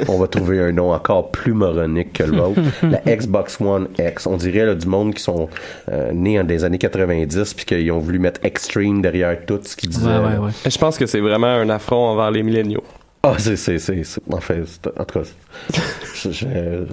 On 0.07 0.17
va 0.19 0.27
trouver 0.27 0.59
un 0.59 0.71
nom 0.71 0.91
encore 0.93 1.31
plus 1.31 1.53
moronique 1.53 2.13
que 2.13 2.23
l'autre. 2.23 2.59
La 2.83 2.99
Xbox 3.15 3.59
One 3.59 3.87
X. 3.99 4.27
On 4.27 4.37
dirait 4.37 4.65
là, 4.65 4.75
du 4.75 4.87
monde 4.87 5.13
qui 5.15 5.23
sont 5.23 5.49
euh, 5.91 6.11
nés 6.13 6.39
en 6.39 6.43
des 6.43 6.63
années 6.63 6.77
90 6.77 7.53
puis 7.55 7.65
qu'ils 7.65 7.91
ont 7.91 7.99
voulu 7.99 8.19
mettre 8.19 8.39
Extreme 8.43 9.01
derrière 9.01 9.37
tout 9.45 9.59
ce 9.63 9.75
qu'ils 9.75 9.89
disaient. 9.89 10.05
Ouais, 10.07 10.17
ouais, 10.17 10.33
là. 10.33 10.41
ouais. 10.41 10.51
Je 10.69 10.77
pense 10.77 10.97
que 10.97 11.05
c'est 11.07 11.21
vraiment 11.21 11.47
un 11.47 11.69
affront 11.69 12.09
envers 12.09 12.29
les 12.31 12.43
milléniaux. 12.43 12.83
Ah, 13.23 13.33
c'est, 13.37 13.55
c'est, 13.55 13.77
c'est, 13.79 14.03
c'est- 14.03 14.21
en 14.31 14.39
fait, 14.41 14.63
c'est- 14.65 14.99
en 14.99 15.05
tout 15.05 15.19
cas, 15.19 15.25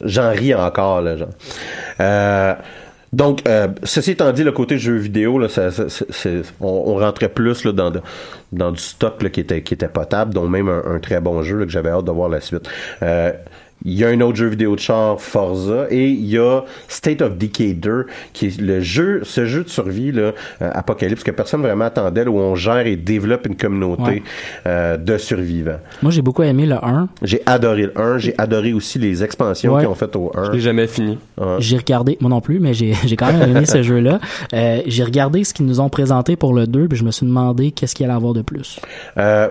j'en 0.04 0.30
ris 0.30 0.54
encore, 0.54 1.00
là, 1.00 1.16
genre. 1.16 1.28
Euh, 2.00 2.54
donc, 3.12 3.42
euh, 3.48 3.68
ceci 3.84 4.12
étant 4.12 4.32
dit, 4.32 4.44
le 4.44 4.52
côté 4.52 4.78
jeu 4.78 4.96
vidéo, 4.96 5.38
là, 5.38 5.48
on, 6.60 6.66
on 6.66 6.96
rentrait 6.96 7.28
plus 7.28 7.64
dans, 7.64 7.92
dans 8.52 8.72
du 8.72 8.80
stock 8.80 9.22
là, 9.22 9.30
qui, 9.30 9.40
était, 9.40 9.62
qui 9.62 9.74
était 9.74 9.88
potable, 9.88 10.34
dont 10.34 10.48
même 10.48 10.68
un, 10.68 10.98
très 10.98 11.20
bon 11.20 11.42
jeu 11.42 11.64
que 11.64 11.70
j'avais 11.70 11.90
hâte 11.90 12.04
de 12.04 12.10
voir 12.10 12.28
la 12.28 12.40
suite. 12.40 12.68
Euh, 13.02 13.32
il 13.84 13.92
y 13.94 14.04
a 14.04 14.08
un 14.08 14.20
autre 14.20 14.36
jeu 14.36 14.46
vidéo 14.48 14.74
de 14.74 14.80
char, 14.80 15.20
Forza, 15.20 15.86
et 15.90 16.08
il 16.08 16.26
y 16.26 16.36
a 16.38 16.62
State 16.88 17.22
of 17.22 17.36
Decay 17.38 17.74
2, 17.74 18.06
qui 18.32 18.46
est 18.46 18.60
le 18.60 18.80
jeu, 18.80 19.20
ce 19.22 19.46
jeu 19.46 19.62
de 19.64 19.68
survie 19.68 20.12
là, 20.12 20.32
euh, 20.62 20.70
apocalypse 20.74 21.22
que 21.22 21.30
personne 21.30 21.62
vraiment 21.62 21.84
attendait, 21.86 22.24
là, 22.24 22.30
où 22.30 22.38
on 22.38 22.54
gère 22.56 22.86
et 22.86 22.96
développe 22.96 23.46
une 23.46 23.56
communauté 23.56 24.02
Ouais. 24.02 24.22
euh, 24.66 24.96
de 24.96 25.16
survivants. 25.18 25.78
Moi, 26.02 26.10
j'ai 26.12 26.22
beaucoup 26.22 26.42
aimé 26.42 26.66
le 26.66 26.74
1. 26.84 27.08
J'ai 27.22 27.40
adoré 27.46 27.82
le 27.82 27.98
1, 27.98 28.18
j'ai 28.18 28.34
adoré 28.38 28.72
aussi 28.72 28.98
les 28.98 29.22
expansions 29.22 29.74
Ouais. 29.74 29.80
qu'ils 29.82 29.88
ont 29.88 29.94
faites 29.94 30.16
au 30.16 30.32
1. 30.34 30.44
Je 30.46 30.50
l'ai 30.52 30.60
jamais 30.60 30.86
fini. 30.86 31.18
Ouais. 31.36 31.56
J'ai 31.58 31.76
regardé, 31.76 32.16
moi 32.20 32.30
non 32.30 32.40
plus, 32.40 32.58
mais 32.60 32.74
j'ai 32.74 32.94
j'ai 33.06 33.16
quand 33.16 33.32
même 33.32 33.48
aimé 33.50 33.64
ce 33.66 33.82
jeu-là. 33.82 34.18
Euh, 34.54 34.80
j'ai 34.86 35.04
regardé 35.04 35.44
ce 35.44 35.54
qu'ils 35.54 35.66
nous 35.66 35.80
ont 35.80 35.88
présenté 35.88 36.36
pour 36.36 36.52
le 36.54 36.66
2, 36.66 36.88
puis 36.88 36.98
je 36.98 37.04
me 37.04 37.10
suis 37.10 37.26
demandé 37.26 37.70
qu'est-ce 37.70 37.94
qu'il 37.94 38.04
allait 38.06 38.14
avoir 38.14 38.32
de 38.34 38.42
plus. 38.42 38.80
Euh, 39.18 39.48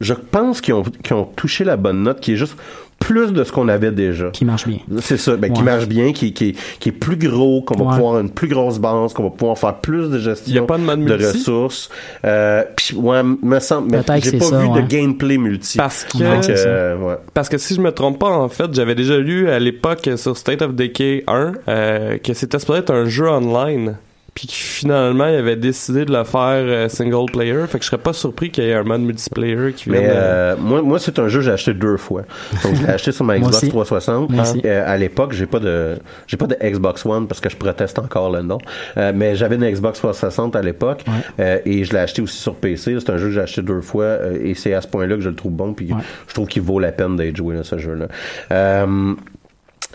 je 0.00 0.12
pense 0.12 0.60
qu'ils 0.60 0.74
ont, 0.74 0.82
qu'ils 0.82 1.14
ont 1.16 1.24
touché 1.24 1.64
la 1.64 1.76
bonne 1.76 2.02
note, 2.02 2.20
qui 2.20 2.32
est 2.32 2.36
juste 2.36 2.56
plus 2.98 3.32
de 3.32 3.44
ce 3.44 3.52
qu'on 3.52 3.68
avait 3.68 3.92
déjà. 3.92 4.30
Qui 4.30 4.44
marche 4.44 4.66
bien. 4.66 4.78
C'est 5.00 5.16
ça, 5.16 5.36
ben, 5.36 5.52
qui 5.52 5.62
marche 5.62 5.86
bien, 5.86 6.12
qui, 6.12 6.32
qui, 6.32 6.56
qui 6.80 6.88
est 6.88 6.92
plus 6.92 7.16
gros, 7.16 7.62
qu'on 7.62 7.74
va 7.74 7.78
pouvoir 7.80 7.96
avoir 7.96 8.20
une 8.20 8.30
plus 8.30 8.48
grosse 8.48 8.78
base, 8.78 9.12
qu'on 9.12 9.24
va 9.24 9.30
pouvoir 9.30 9.58
faire 9.58 9.76
plus 9.76 10.10
de 10.10 10.18
gestion 10.18 10.54
Y 10.54 10.58
a 10.58 10.62
pas 10.62 10.78
de 10.78 10.82
mode 10.82 11.00
multi? 11.00 11.24
ressources. 11.24 11.90
Euh, 12.24 12.64
pis, 12.74 12.94
ouais, 12.94 13.22
me 13.22 13.60
semble, 13.60 13.90
mais 13.90 14.02
j'ai 14.20 14.38
pas 14.38 14.44
ça, 14.46 14.58
vu 14.58 14.66
ouais. 14.68 14.82
de 14.82 14.86
gameplay 14.88 15.38
multi. 15.38 15.78
Parce 15.78 16.04
que. 16.04 16.18
Euh, 16.20 16.96
ouais. 16.96 17.16
parce 17.34 17.48
que 17.48 17.58
si 17.58 17.74
je 17.74 17.80
me 17.80 17.92
trompe 17.92 18.18
pas, 18.18 18.30
en 18.30 18.48
fait, 18.48 18.72
j'avais 18.72 18.94
déjà 18.94 19.18
lu 19.18 19.48
à 19.50 19.58
l'époque 19.58 20.08
sur 20.16 20.36
State 20.36 20.62
of 20.62 20.74
Decay 20.74 21.24
1 21.26 21.52
euh, 21.68 22.18
que 22.18 22.34
c'était 22.34 22.58
supposé 22.58 22.80
être 22.80 22.92
un 22.92 23.06
jeu 23.06 23.28
online. 23.28 23.96
Puis 24.36 24.46
finalement, 24.48 25.26
il 25.28 25.34
avait 25.36 25.56
décidé 25.56 26.04
de 26.04 26.12
le 26.12 26.22
faire 26.22 26.62
euh, 26.62 26.88
single 26.90 27.24
player. 27.32 27.66
Fait 27.68 27.78
que 27.78 27.84
je 27.84 27.88
serais 27.90 27.96
pas 28.02 28.12
surpris 28.12 28.50
qu'il 28.50 28.64
y 28.64 28.68
ait 28.68 28.74
un 28.74 28.82
mode 28.84 29.00
multiplayer 29.00 29.72
qui 29.74 29.88
Mais 29.88 30.00
vienne. 30.00 30.10
euh, 30.14 30.52
euh, 30.52 30.56
moi, 30.60 30.82
moi 30.82 30.98
c'est 30.98 31.18
un 31.18 31.26
jeu 31.28 31.38
que 31.40 31.46
j'ai 31.46 31.52
acheté 31.52 31.72
deux 31.72 31.96
fois. 31.96 32.22
Donc, 32.62 32.74
je 32.74 32.82
l'ai 32.82 32.90
acheté 32.92 33.12
sur 33.12 33.24
ma 33.24 33.38
Xbox 33.38 33.56
aussi. 33.56 33.68
360. 33.70 34.28
Moi 34.30 34.42
aussi. 34.42 34.60
Euh, 34.66 34.84
à 34.86 34.96
l'époque, 34.98 35.32
j'ai 35.32 35.46
pas 35.46 35.58
de 35.58 35.96
j'ai 36.26 36.36
pas 36.36 36.46
de 36.46 36.56
Xbox 36.62 37.06
One 37.06 37.26
parce 37.26 37.40
que 37.40 37.48
je 37.48 37.56
proteste 37.56 37.98
encore 37.98 38.30
le 38.30 38.42
nom. 38.42 38.58
Euh, 38.98 39.12
mais 39.14 39.36
j'avais 39.36 39.56
une 39.56 39.68
Xbox 39.70 39.98
360 40.00 40.54
à 40.54 40.60
l'époque 40.60 41.02
euh, 41.40 41.58
et 41.64 41.84
je 41.84 41.92
l'ai 41.94 41.98
acheté 42.00 42.20
aussi 42.20 42.36
sur 42.36 42.56
PC. 42.56 42.96
C'est 43.00 43.08
un 43.10 43.16
jeu 43.16 43.28
que 43.28 43.32
j'ai 43.32 43.40
acheté 43.40 43.62
deux 43.62 43.80
fois 43.80 44.04
euh, 44.04 44.38
et 44.44 44.54
c'est 44.54 44.74
à 44.74 44.82
ce 44.82 44.86
point-là 44.88 45.16
que 45.16 45.22
je 45.22 45.30
le 45.30 45.34
trouve 45.34 45.52
bon. 45.52 45.72
Puis 45.72 45.94
Ouais. 45.94 46.02
je 46.28 46.34
trouve 46.34 46.46
qu'il 46.48 46.60
vaut 46.62 46.78
la 46.78 46.92
peine 46.92 47.16
d'être 47.16 47.36
joué 47.36 47.56
là, 47.56 47.64
ce 47.64 47.78
jeu-là. 47.78 48.08
Euh, 48.52 49.14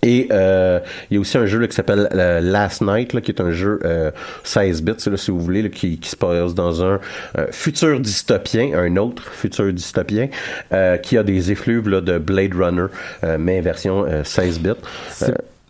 et 0.04 0.28
euh, 0.32 0.80
il 1.10 1.16
y 1.16 1.18
a 1.18 1.22
aussi 1.22 1.38
un 1.38 1.46
jeu 1.46 1.60
là, 1.60 1.68
qui 1.68 1.76
s'appelle 1.76 2.10
euh, 2.14 2.42
Last 2.42 2.82
Night, 2.82 3.14
là, 3.14 3.22
qui 3.22 3.32
est 3.32 3.42
un 3.42 3.52
jeu 3.52 3.80
euh, 3.84 4.12
16 4.44 4.82
bits, 4.82 4.94
là, 5.06 5.18
si 5.18 5.32
vous 5.32 5.40
voulez, 5.40 5.70
qui, 5.70 6.00
qui 6.00 6.10
se 6.10 6.16
passe 6.16 6.56
dans 6.56 6.84
un 6.84 7.00
euh, 7.38 7.48
futur 7.52 8.00
dystopien, 8.00 8.78
un 8.78 8.98
autre 8.98 9.24
futur 9.32 9.72
dystopien, 9.72 10.30
euh, 10.74 10.98
qui 10.98 11.18
a 11.18 11.24
des 11.24 11.52
effluves 11.52 11.90
de 11.90 12.18
Blade 12.18 12.54
Runner, 12.56 12.88
mais 13.38 13.62
version 13.62 14.06
euh, 14.06 14.24
16 14.24 14.60
bits. 14.60 14.72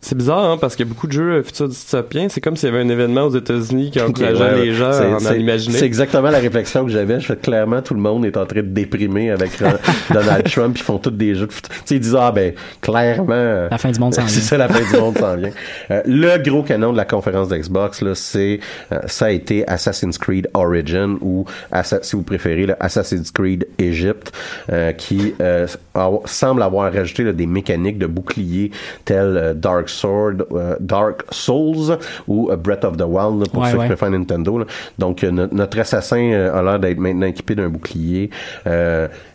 C'est- 0.02 0.12
C'est 0.12 0.18
bizarre, 0.18 0.44
hein, 0.52 0.58
parce 0.60 0.76
qu'il 0.76 0.86
y 0.86 0.90
a 0.90 0.92
beaucoup 0.94 1.08
de 1.08 1.14
jeux 1.14 1.42
futurs 1.44 1.70
dystopiens. 1.70 2.28
C'est 2.30 2.42
comme 2.42 2.58
s'il 2.58 2.68
y 2.68 2.72
avait 2.74 2.82
un 2.84 2.90
événement 2.90 3.22
aux 3.24 3.36
États-Unis 3.36 3.92
qui 3.92 4.02
encourageait 4.02 4.42
ouais. 4.44 4.66
les 4.66 4.74
gens 4.74 4.92
C'est- 4.92 5.06
à 5.06 5.16
en 5.16 5.20
c'est- 5.20 5.40
imaginer. 5.40 5.78
C'est 5.78 5.86
exactement 5.86 6.30
la 6.30 6.40
réflexion 6.40 6.84
que 6.86 6.92
j'avais. 6.92 7.20
Je 7.22 7.28
fais 7.28 7.36
clairement 7.38 7.82
tout 7.82 7.94
le 7.94 8.02
monde 8.02 8.26
est 8.26 8.36
en 8.36 8.46
train 8.46 8.62
de 8.62 8.68
déprimer 8.68 9.32
avec 9.32 9.52
Donald 10.14 10.44
Trump. 10.52 10.78
Ils 10.78 10.84
font 10.84 10.98
tous 10.98 11.12
des 11.12 11.36
jeux. 11.36 11.48
De... 11.48 11.52
Tu 11.54 11.60
sais, 11.86 11.96
ils 11.96 12.00
disent 12.02 12.18
ah 12.20 12.32
ben 12.34 12.54
clairement. 12.82 13.68
La 13.72 13.78
fin 13.78 13.92
du 13.92 14.00
monde 14.00 14.14
s'en 14.14 14.22
C'est 14.28 14.40
vient. 14.40 14.42
ça, 14.50 14.58
la 14.58 14.68
fin 14.68 14.82
du 14.94 15.00
monde 15.02 15.18
s'en 15.18 15.36
vient. 15.38 15.52
Euh, 15.92 16.02
le 16.06 16.38
gros 16.44 16.64
canon 16.64 16.92
de 16.92 16.98
la 16.98 17.06
conférence 17.06 17.48
d'Xbox 17.48 18.02
là, 18.02 18.14
c'est 18.16 18.60
euh, 18.92 19.00
ça 19.08 19.26
a 19.28 19.30
été 19.32 19.66
Assassin's 19.68 20.18
Creed 20.18 20.50
Origin 20.54 21.18
ou 21.22 21.46
Assa- 21.72 22.00
si 22.04 22.16
vous 22.18 22.24
préférez 22.24 22.68
Assassin's 22.80 23.32
Creed 23.32 23.66
Egypt, 23.80 24.32
euh, 24.72 24.92
qui 24.92 25.34
euh, 25.42 25.68
a- 25.96 26.10
semble 26.26 26.64
avoir 26.64 26.92
rajouté 26.92 27.24
là, 27.24 27.32
des 27.34 27.46
mécaniques 27.48 27.98
de 27.98 28.08
bouclier 28.08 28.72
tels 29.06 29.38
euh, 29.38 29.54
Dark 29.54 29.90
Sword, 29.92 30.36
euh, 30.52 30.76
Dark 30.80 31.24
Souls 31.32 31.98
ou 32.28 32.50
euh, 32.52 32.56
Breath 32.56 32.84
of 32.86 32.98
the 32.98 33.04
Wild 33.06 33.50
pour 33.52 33.62
Ouais, 33.64 33.72
ceux 33.72 33.78
ouais. 33.78 33.84
qui 33.84 33.88
préfèrent 33.90 34.10
Nintendo. 34.12 34.58
là. 34.60 34.66
Donc 34.98 35.24
euh, 35.24 35.32
notre, 35.32 35.54
notre 35.54 35.80
assassin 35.80 36.32
a 36.54 36.62
l'air 36.62 36.80
d'être 36.80 36.98
maintenant 37.00 37.28
équipé 37.28 37.56
d'un 37.56 37.70
bouclier. 37.70 38.30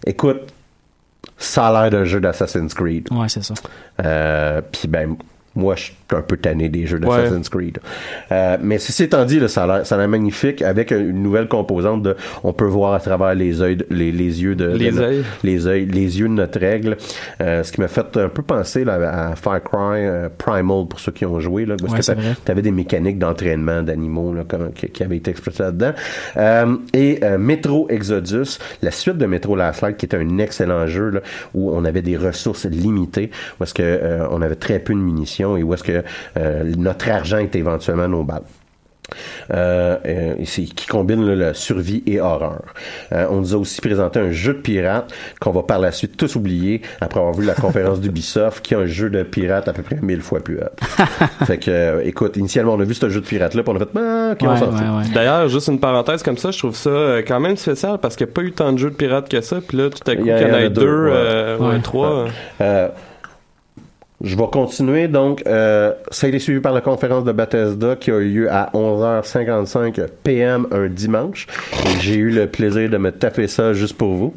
Écoute, 0.06 0.40
ça 1.38 1.68
a 1.68 1.82
l'air 1.82 1.90
d'un 1.90 2.04
jeu 2.04 2.20
d'Assassin's 2.20 2.72
Creed. 2.74 3.08
Ouais, 3.10 3.28
c'est 3.28 3.44
ça. 3.44 3.54
Euh, 4.04 4.60
Puis 4.72 4.88
ben 4.88 5.16
moi 5.54 5.74
je 5.74 5.90
un 6.12 6.22
peu 6.22 6.36
tanné 6.36 6.68
des 6.68 6.86
jeux 6.86 6.98
Ouais. 7.00 7.16
d'Assassin's 7.24 7.48
Creed. 7.48 7.78
Euh, 8.32 8.56
mais 8.62 8.78
ceci 8.78 9.04
étant 9.04 9.24
dit, 9.24 9.40
là, 9.40 9.48
ça 9.48 9.64
a 9.64 9.66
l'air 9.66 9.86
ça 9.86 9.94
a 9.96 9.98
l'air 9.98 10.08
magnifique 10.08 10.62
avec 10.62 10.90
une 10.92 11.22
nouvelle 11.22 11.48
composante 11.48 12.02
de 12.02 12.16
on 12.44 12.52
peut 12.52 12.64
voir 12.66 12.94
à 12.94 13.00
travers 13.00 13.34
les 13.34 13.58
yeux 13.60 13.78
les, 13.90 14.12
les 14.12 14.42
yeux 14.42 14.54
de, 14.54 14.66
Les 14.68 14.98
œils. 15.00 15.24
les 15.42 15.64
yeux 15.66 15.72
les 15.90 16.18
yeux 16.20 16.28
de 16.28 16.32
notre 16.32 16.58
règle 16.60 16.96
euh, 17.40 17.62
ce 17.62 17.72
qui 17.72 17.80
m'a 17.80 17.88
fait 17.88 18.16
un 18.16 18.28
peu 18.28 18.42
penser 18.42 18.84
là, 18.84 19.30
à 19.30 19.36
Far 19.36 19.62
Cry 19.62 20.04
euh, 20.06 20.28
Primal 20.36 20.86
pour 20.88 21.00
ceux 21.00 21.12
qui 21.12 21.24
ont 21.26 21.40
joué 21.40 21.66
là 21.66 21.74
parce 21.80 21.92
Ouais, 22.08 22.14
que 22.14 22.20
vrai. 22.20 22.34
t'avais 22.44 22.62
des 22.62 22.70
mécaniques 22.70 23.18
d'entraînement 23.18 23.82
d'animaux 23.82 24.32
là, 24.32 24.44
comme- 24.46 24.72
qui, 24.72 24.88
qui 24.88 25.02
avaient 25.02 25.16
été 25.16 25.30
exploitées 25.30 25.62
là-dedans 25.64 25.92
Euh, 26.36 26.76
et 26.94 27.20
euh, 27.22 27.38
Metro 27.38 27.88
Exodus 27.90 28.58
la 28.82 28.90
suite 28.90 29.18
de 29.18 29.26
Metro 29.26 29.56
Last 29.56 29.82
Light 29.82 29.96
qui 29.96 30.06
était 30.06 30.16
un 30.16 30.38
excellent 30.38 30.86
jeu 30.86 31.10
là, 31.10 31.20
où 31.54 31.70
on 31.72 31.84
avait 31.84 32.02
des 32.02 32.16
ressources 32.16 32.66
limitées 32.66 33.30
où 33.60 33.64
est-ce 33.64 33.74
que 33.74 33.82
euh, 33.82 34.26
on 34.30 34.42
avait 34.42 34.54
très 34.56 34.78
peu 34.78 34.92
de 34.94 34.98
munitions 34.98 35.56
et 35.56 35.62
où 35.62 35.72
est-ce 35.74 35.82
que 35.84 35.95
euh, 36.36 36.72
notre 36.76 37.08
argent 37.10 37.38
était 37.38 37.58
éventuellement 37.58 38.08
nos 38.08 38.24
balles 38.24 38.42
euh, 39.54 39.96
euh, 40.04 40.34
et 40.40 40.46
c'est- 40.46 40.62
qui 40.64 40.88
combine 40.88 41.24
là, 41.24 41.36
la 41.36 41.54
survie 41.54 42.02
et 42.08 42.20
horreur. 42.20 42.62
Euh, 43.12 43.26
on 43.30 43.36
nous 43.36 43.54
a 43.54 43.56
aussi 43.56 43.80
présenté 43.80 44.18
un 44.18 44.32
jeu 44.32 44.54
de 44.54 44.58
pirate 44.58 45.12
qu'on 45.40 45.52
va 45.52 45.62
par 45.62 45.78
la 45.78 45.92
suite 45.92 46.16
tous 46.16 46.34
oublier 46.34 46.82
après 47.00 47.20
avoir 47.20 47.32
vu 47.32 47.46
la 47.46 47.54
conférence 47.54 48.00
d'Ubisoft 48.00 48.64
qui 48.66 48.74
est 48.74 48.76
un 48.76 48.86
jeu 48.86 49.08
de 49.08 49.22
pirate 49.22 49.68
à 49.68 49.72
peu 49.72 49.82
près 49.82 49.98
mille 50.02 50.22
fois 50.22 50.40
plus 50.40 50.58
hot. 50.58 50.64
fait 51.46 51.58
que, 51.58 51.70
euh, 51.70 52.00
écoute, 52.04 52.36
initialement 52.36 52.74
on 52.74 52.80
a 52.80 52.84
vu 52.84 52.94
ce 52.94 53.08
jeu 53.08 53.20
de 53.20 53.26
pirate 53.26 53.54
là, 53.54 53.62
puis 53.62 53.72
on 53.72 53.76
a 53.76 53.78
fait, 53.78 53.88
ah, 53.96 54.30
ok, 54.32 54.38
on 54.42 54.48
Ouais, 54.50 54.56
s'en 54.58 54.72
fout. 54.72 54.80
ouais, 54.80 54.88
ouais. 54.98 55.14
D'ailleurs, 55.14 55.48
juste 55.48 55.68
une 55.68 55.78
parenthèse 55.78 56.24
comme 56.24 56.36
ça, 56.38 56.50
je 56.50 56.58
trouve 56.58 56.74
ça 56.74 56.90
euh, 56.90 57.22
quand 57.24 57.38
même 57.38 57.56
spécial 57.56 57.98
parce 58.02 58.16
qu'il 58.16 58.26
n'y 58.26 58.32
a 58.32 58.34
pas 58.34 58.42
eu 58.42 58.50
tant 58.50 58.72
de 58.72 58.78
jeux 58.78 58.90
de 58.90 58.96
pirates 58.96 59.28
que 59.28 59.40
ça. 59.40 59.58
Puis 59.66 59.78
là, 59.78 59.88
tout 59.88 60.10
à 60.10 60.16
coup, 60.16 60.22
Il 60.24 60.32
y 60.32 60.36
qu'il 60.36 60.44
a- 60.44 60.48
y 60.48 60.50
en 60.50 60.66
a 60.66 60.68
deux, 60.68 60.80
deux, 60.80 61.04
ouais. 61.04 61.10
euh, 61.14 61.58
ouais, 61.58 61.68
Ouais. 61.74 61.80
trois. 61.80 62.24
Je 64.22 64.34
vais 64.34 64.46
continuer. 64.50 65.08
Donc, 65.08 65.42
euh, 65.46 65.92
ça 66.10 66.26
a 66.26 66.28
été 66.28 66.38
suivi 66.38 66.60
par 66.60 66.72
la 66.72 66.80
conférence 66.80 67.24
de 67.24 67.32
Bethesda 67.32 67.96
qui 67.96 68.10
a 68.10 68.16
eu 68.16 68.30
lieu 68.30 68.50
à 68.50 68.70
11h55 68.72 70.06
PM 70.22 70.66
un 70.70 70.88
dimanche. 70.88 71.46
J'ai 72.00 72.14
eu 72.14 72.30
le 72.30 72.46
plaisir 72.46 72.88
de 72.88 72.96
me 72.96 73.12
taper 73.12 73.46
ça 73.46 73.74
juste 73.74 73.96
pour 73.98 74.14
vous. 74.14 74.34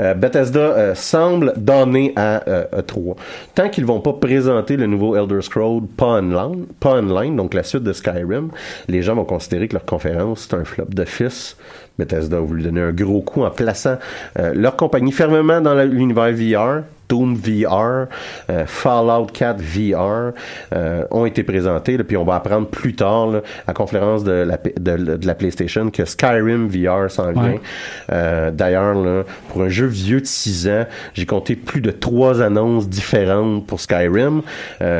Euh, 0.00 0.14
Bethesda 0.14 0.60
euh, 0.60 0.94
semble 0.96 1.52
donner 1.56 2.12
à 2.16 2.48
euh, 2.48 2.64
E3. 2.80 3.14
Tant 3.54 3.68
qu'ils 3.68 3.84
vont 3.84 4.00
pas 4.00 4.12
présenter 4.12 4.76
le 4.76 4.86
nouveau 4.86 5.14
Elder 5.14 5.40
Scrolls 5.40 5.82
pas 5.96 6.18
online, 6.18 6.66
pas 6.80 6.94
online, 6.94 7.36
donc 7.36 7.54
la 7.54 7.62
suite 7.62 7.84
de 7.84 7.92
Skyrim, 7.92 8.50
les 8.88 9.02
gens 9.02 9.14
vont 9.14 9.24
considérer 9.24 9.68
que 9.68 9.74
leur 9.74 9.84
conférence 9.84 10.48
c'est 10.50 10.56
un 10.56 10.64
flop 10.64 10.86
d'office. 10.86 11.56
Bethesda 11.98 12.38
a 12.38 12.40
voulu 12.40 12.62
donner 12.62 12.80
un 12.80 12.92
gros 12.92 13.20
coup 13.20 13.42
en 13.42 13.50
plaçant 13.50 13.98
euh, 14.38 14.52
leur 14.54 14.76
compagnie 14.76 15.12
fermement 15.12 15.60
dans 15.60 15.74
l'univers 15.74 16.32
VR. 16.32 16.82
Doom 17.12 17.34
VR, 17.34 18.06
euh, 18.48 18.64
Fallout 18.66 19.26
4 19.32 19.60
VR 19.60 20.32
euh, 20.74 21.04
ont 21.10 21.26
été 21.26 21.42
présentés. 21.42 21.98
là, 21.98 22.04
puis 22.04 22.16
on 22.16 22.24
va 22.24 22.36
apprendre 22.36 22.68
plus 22.68 22.94
tard 22.94 23.26
là, 23.26 23.38
à 23.38 23.42
la 23.68 23.74
conférence 23.74 24.24
de 24.24 24.32
la, 24.32 24.56
de, 24.56 25.16
de 25.16 25.26
la 25.26 25.34
PlayStation 25.34 25.90
que 25.90 26.06
Skyrim 26.06 26.68
VR 26.68 27.10
s'en 27.10 27.32
vient. 27.32 27.42
Ouais. 27.42 27.60
Euh, 28.12 28.50
D'ailleurs, 28.50 29.24
pour 29.48 29.62
un 29.62 29.68
jeu 29.68 29.86
vieux 29.86 30.20
de 30.20 30.26
6 30.26 30.68
ans, 30.68 30.86
j'ai 31.14 31.26
compté 31.26 31.54
plus 31.56 31.80
de 31.80 31.90
trois 31.90 32.40
annonces 32.40 32.88
différentes 32.88 33.66
pour 33.66 33.80
Skyrim, 33.80 34.42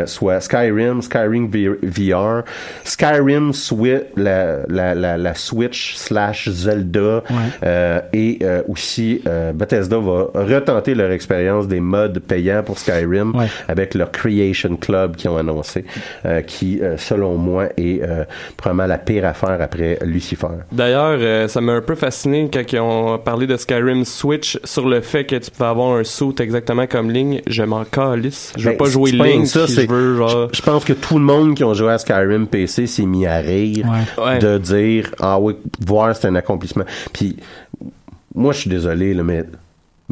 soit 0.06 0.40
Skyrim, 0.40 1.00
Skyrim 1.00 1.50
VR, 1.82 2.42
Skyrim 2.84 3.52
Switch, 3.52 4.02
la, 4.16 4.66
la, 4.68 4.94
la, 4.94 5.16
la 5.16 5.34
Switch 5.34 5.94
slash 5.94 6.48
Zelda, 6.50 7.22
euh, 7.62 8.00
et 8.12 8.38
euh, 8.42 8.62
aussi 8.68 9.22
euh, 9.26 9.52
Bethesda 9.52 9.98
va 9.98 10.26
retenter 10.34 10.94
leur 10.94 11.10
expérience 11.10 11.68
des 11.68 11.80
modes 11.80 12.01
payants 12.08 12.62
pour 12.62 12.78
Skyrim 12.78 13.34
Ouais. 13.36 13.46
avec 13.68 13.94
leur 13.94 14.10
Creation 14.10 14.76
Club 14.76 15.16
qu'ils 15.16 15.30
ont 15.30 15.36
annoncé, 15.36 15.84
euh, 16.24 16.40
qui, 16.42 16.80
euh, 16.80 16.96
selon 16.96 17.36
moi, 17.36 17.68
est 17.76 18.02
euh, 18.02 18.24
probablement 18.56 18.86
la 18.88 18.98
pire 18.98 19.24
affaire 19.26 19.58
après 19.60 19.98
Lucifer. 20.04 20.46
D'ailleurs, 20.70 21.18
euh, 21.20 21.48
ça 21.48 21.60
m'a 21.60 21.72
un 21.72 21.80
peu 21.80 21.94
fasciné 21.94 22.48
quand 22.52 22.62
ils 22.72 22.78
ont 22.80 23.18
parlé 23.18 23.46
de 23.46 23.56
Skyrim 23.56 24.04
Switch 24.04 24.58
sur 24.64 24.88
le 24.88 25.00
fait 25.00 25.24
que 25.24 25.36
tu 25.36 25.50
pouvais 25.50 25.68
avoir 25.68 25.96
un 25.96 26.04
suit 26.04 26.34
exactement 26.40 26.86
comme 26.86 27.10
Ligne. 27.10 27.40
Je 27.46 27.62
m'en 27.62 27.84
calisse. 27.84 28.52
Je 28.56 28.64
veux 28.64 28.70
Ben, 28.72 28.78
pas 28.78 28.84
jouer 28.90 29.10
ça, 29.46 29.64
puis 29.64 29.72
c'est- 29.72 29.82
je 29.82 29.88
veux 29.90 30.16
genre. 30.16 30.48
Je 30.52 30.62
pense 30.62 30.84
que 30.84 30.92
tout 30.92 31.18
le 31.18 31.24
monde 31.24 31.54
qui 31.54 31.64
a 31.64 31.72
joué 31.74 31.90
à 31.92 31.98
Skyrim 31.98 32.46
PC 32.46 32.86
s'est 32.86 33.06
mis 33.06 33.26
à 33.26 33.38
rire 33.38 33.86
Ouais. 34.18 34.24
Ouais. 34.24 34.38
de 34.38 34.58
dire 34.58 35.10
ah 35.20 35.38
oui 35.40 35.54
voir 35.86 36.14
c'est 36.16 36.28
un 36.28 36.34
accomplissement. 36.34 36.84
Puis 37.12 37.36
moi 38.34 38.52
je 38.52 38.60
suis 38.60 38.70
désolé 38.70 39.14
là, 39.14 39.22
mais 39.22 39.44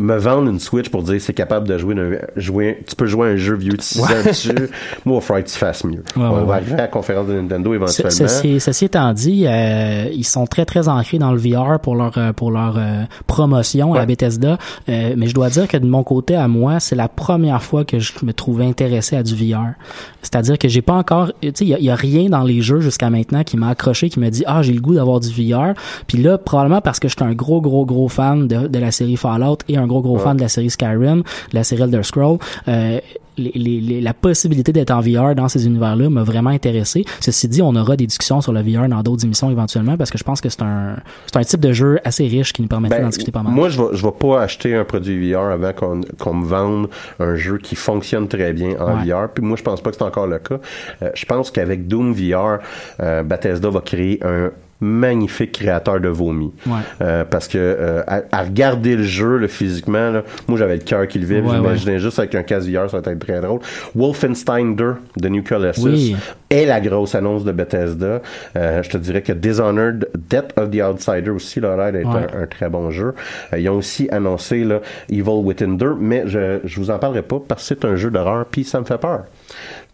me 0.01 0.17
vendre 0.17 0.49
une 0.51 0.59
Switch 0.59 0.89
pour 0.89 1.03
dire 1.03 1.21
c'est 1.21 1.35
capable 1.35 1.69
de 1.69 1.77
jouer, 1.79 1.95
jouer 2.37 2.83
tu 2.89 2.97
peux 2.97 3.07
jouer 3.07 3.29
à 3.29 3.31
un 3.33 3.37
jeu 3.37 3.55
vieux 3.55 3.75
de 3.75 3.83
6 3.83 4.01
ans 4.03 4.07
dessus 4.27 4.55
moi 5.05 5.19
il 5.21 5.23
faudrait 5.23 5.43
que 5.45 5.49
tu 5.51 5.59
fasses 5.59 5.85
mieux 5.85 6.03
Ouais, 6.17 6.23
on 6.25 6.41
ouais, 6.41 6.45
va 6.47 6.55
arriver 6.55 6.73
à 6.75 6.77
la 6.79 6.89
conférence 6.89 7.27
de 7.27 7.35
Nintendo 7.35 7.75
éventuellement 7.75 8.11
Ceci, 8.11 8.59
ceci 8.61 8.85
étant 8.87 9.13
dit, 9.13 9.45
euh, 9.47 10.09
ils 10.13 10.25
sont 10.25 10.47
très 10.47 10.65
très 10.65 10.89
ancrés 10.89 11.19
dans 11.19 11.33
le 11.33 11.39
VR 11.39 11.79
pour 11.81 11.95
leur 11.97 12.17
euh, 12.19 12.33
pour 12.33 12.51
leur 12.51 12.77
euh, 12.79 13.03
promotion 13.27 13.95
à. 13.95 14.07
Bethesda. 14.07 14.59
Euh, 14.89 15.15
mais 15.17 15.27
je 15.29 15.35
dois 15.35 15.51
dire 15.51 15.69
que 15.69 15.77
de 15.77 15.87
mon 15.87 16.03
côté 16.03 16.35
à 16.35 16.49
moi, 16.49 16.81
c'est 16.81 16.97
la 16.97 17.09
première 17.09 17.63
fois 17.63 17.85
que 17.85 17.99
je 17.99 18.13
me 18.23 18.33
trouve 18.33 18.61
intéressé 18.63 19.15
à 19.17 19.23
du 19.23 19.35
VR. 19.35 19.75
C'est-à-dire 20.23 20.59
que 20.59 20.69
j'ai 20.69 20.83
pas 20.83 20.95
encore, 20.95 21.33
tu 21.41 21.51
sais, 21.55 21.65
il 21.65 21.69
y, 21.69 21.75
a- 21.75 21.79
il 21.79 21.85
y 21.85 21.91
a 21.91 21.95
rien 21.95 22.29
dans 22.29 22.43
les 22.43 22.61
jeux 22.63 22.81
jusqu'à 22.81 23.11
maintenant 23.11 23.45
qui 23.45 23.57
m'a 23.57 23.69
accroché, 23.69 24.09
qui 24.09 24.19
me 24.21 24.29
dit 24.31 24.43
ah 24.47 24.63
j'ai 24.63 24.73
le 24.73 24.81
goût 24.81 24.95
d'avoir 24.95 25.21
du 25.21 25.29
VR. 25.29 25.75
Puis 26.07 26.19
là 26.19 26.39
probablement 26.39 26.81
parce 26.81 26.99
que 26.99 27.09
je 27.09 27.15
suis 27.15 27.25
un 27.25 27.35
gros 27.35 27.61
gros 27.61 27.85
gros 27.87 28.09
fan 28.09 28.49
de, 28.49 28.67
de 28.67 28.79
la 28.79 28.91
série 28.91 29.17
Fallout 29.17 29.59
et 29.69 29.77
un 29.77 29.87
gros 29.91 30.03
gros 30.03 30.19
fan 30.19 30.37
de 30.37 30.43
la 30.43 30.49
série 30.49 30.71
Skyrim, 30.71 31.19
de 31.23 31.55
la 31.55 31.65
série 31.65 31.83
Elder 31.83 32.03
Scrolls. 32.03 32.39
Euh, 32.69 33.01
les, 33.39 33.53
les- 33.55 33.81
les- 33.81 34.01
la 34.03 34.13
possibilité 34.13 34.71
d'être 34.71 34.91
en 34.91 35.01
VR 35.01 35.35
dans 35.35 35.49
ces 35.49 35.65
univers-là 35.67 36.11
m'a 36.11 36.23
vraiment 36.25 36.51
intéressé. 36.51 37.05
Ceci 37.21 37.49
dit, 37.49 37.63
on 37.63 37.75
aura 37.75 37.97
des 37.97 38.07
discussions 38.07 38.43
sur 38.43 38.53
le 38.53 38.61
VR 38.61 38.87
dans 38.89 39.03
d'autres 39.03 39.25
émissions 39.25 39.51
éventuellement 39.51 39.97
parce 39.97 40.11
que 40.11 40.19
je 40.19 40.25
pense 40.25 40.43
que 40.43 40.51
c'est 40.51 40.61
un 40.63 40.97
c'est 41.27 41.39
un 41.39 41.43
type 41.43 41.61
de 41.61 41.73
jeu 41.73 41.99
assez 42.05 42.27
riche 42.27 42.53
qui 42.53 42.61
nous 42.61 42.69
permettrait 42.69 42.99
Ben, 42.99 43.05
d'en 43.05 43.09
discuter 43.09 43.33
pas 43.33 43.43
mal. 43.43 43.55
Moi, 43.55 43.71
je 43.71 43.81
vais, 43.81 43.89
je 43.97 44.03
vais 44.05 44.13
pas 44.13 44.43
acheter 44.43 44.75
un 44.75 44.85
produit 44.85 45.33
VR 45.33 45.39
avant 45.53 45.73
qu'on 45.73 46.01
qu'on 46.19 46.35
me 46.35 46.45
vende 46.45 46.89
un 47.19 47.35
jeu 47.37 47.57
qui 47.59 47.77
fonctionne 47.77 48.29
très 48.29 48.53
bien 48.53 48.75
en 48.79 48.99
Ouais. 48.99 49.07
VR. 49.11 49.29
Puis 49.33 49.43
moi, 49.43 49.57
je 49.57 49.63
pense 49.63 49.81
pas 49.81 49.91
que 49.91 49.97
c'est 49.97 50.03
encore 50.05 50.27
le 50.27 50.39
cas. 50.39 50.59
Euh, 51.03 51.11
je 51.15 51.25
pense 51.25 51.51
qu'avec 51.51 51.89
Doom 51.89 52.13
VR, 52.13 52.59
euh, 53.01 53.23
Bethesda 53.23 53.71
va 53.71 53.81
créer 53.81 54.19
un 54.23 54.51
magnifique 54.81 55.53
créateur 55.53 56.01
de 56.01 56.09
vomi. 56.09 56.53
Ouais. 56.67 56.73
Euh, 57.03 57.25
parce 57.25 57.49
que 57.49 57.59
euh, 57.59 58.03
à, 58.07 58.23
à 58.33 58.43
regarder 58.43 58.97
le 58.97 59.03
jeu 59.03 59.37
là, 59.39 59.49
physiquement, 59.49 60.11
là, 60.11 60.23
moi 60.49 60.59
j'avais 60.59 60.77
le 60.77 60.83
cœur 60.83 61.07
qui 61.09 61.19
le 61.19 61.27
vibre. 61.27 61.49
Ouais, 61.51 61.57
J'imaginais 61.57 61.99
juste 61.99 62.19
avec 62.19 62.35
un 62.35 62.43
casque 62.43 62.69
VR, 62.69 62.89
ça 62.91 63.01
va 63.01 63.13
être 63.13 63.19
très 63.19 63.41
drôle. 63.41 63.61
Wolfenstein 63.95 64.75
2 64.77 64.95
de 65.19 65.29
New 65.29 65.43
Colossus 65.43 65.83
Oui. 65.85 66.17
est 66.51 66.65
la 66.67 66.81
grosse 66.81 67.15
annonce 67.15 67.45
de 67.45 67.53
Bethesda. 67.53 68.23
Euh, 68.57 68.83
je 68.83 68.91
te 68.91 68.97
dirais 68.97 69.23
que 69.23 69.33
Dishonored, 69.33 70.09
Death 70.29 70.53
of 70.57 70.71
the 70.71 70.81
Outsider 70.83 71.31
aussi, 71.31 71.61
là, 71.61 71.75
a 71.75 71.77
l'air 71.77 71.93
d'être 71.93 72.09
Ouais. 72.11 72.27
un, 72.37 72.43
un 72.43 72.47
très 72.47 72.69
bon 72.69 72.91
jeu. 72.91 73.15
Euh, 73.53 73.59
ils 73.59 73.69
ont 73.69 73.77
aussi 73.77 74.09
annoncé 74.11 74.65
là, 74.65 74.81
Evil 75.11 75.23
Within 75.45 75.75
2, 75.77 75.97
mais 76.01 76.25
je, 76.27 76.59
je 76.65 76.81
vous 76.81 76.91
en 76.91 76.99
parlerai 76.99 77.23
pas 77.23 77.39
parce 77.47 77.69
que 77.69 77.75
c'est 77.81 77.85
un 77.87 77.97
jeu 77.97 78.11
d'horreur, 78.11 78.47
puis 78.51 78.65
ça 78.65 78.81
me 78.81 78.85
fait 78.85 78.99
peur. 78.99 79.25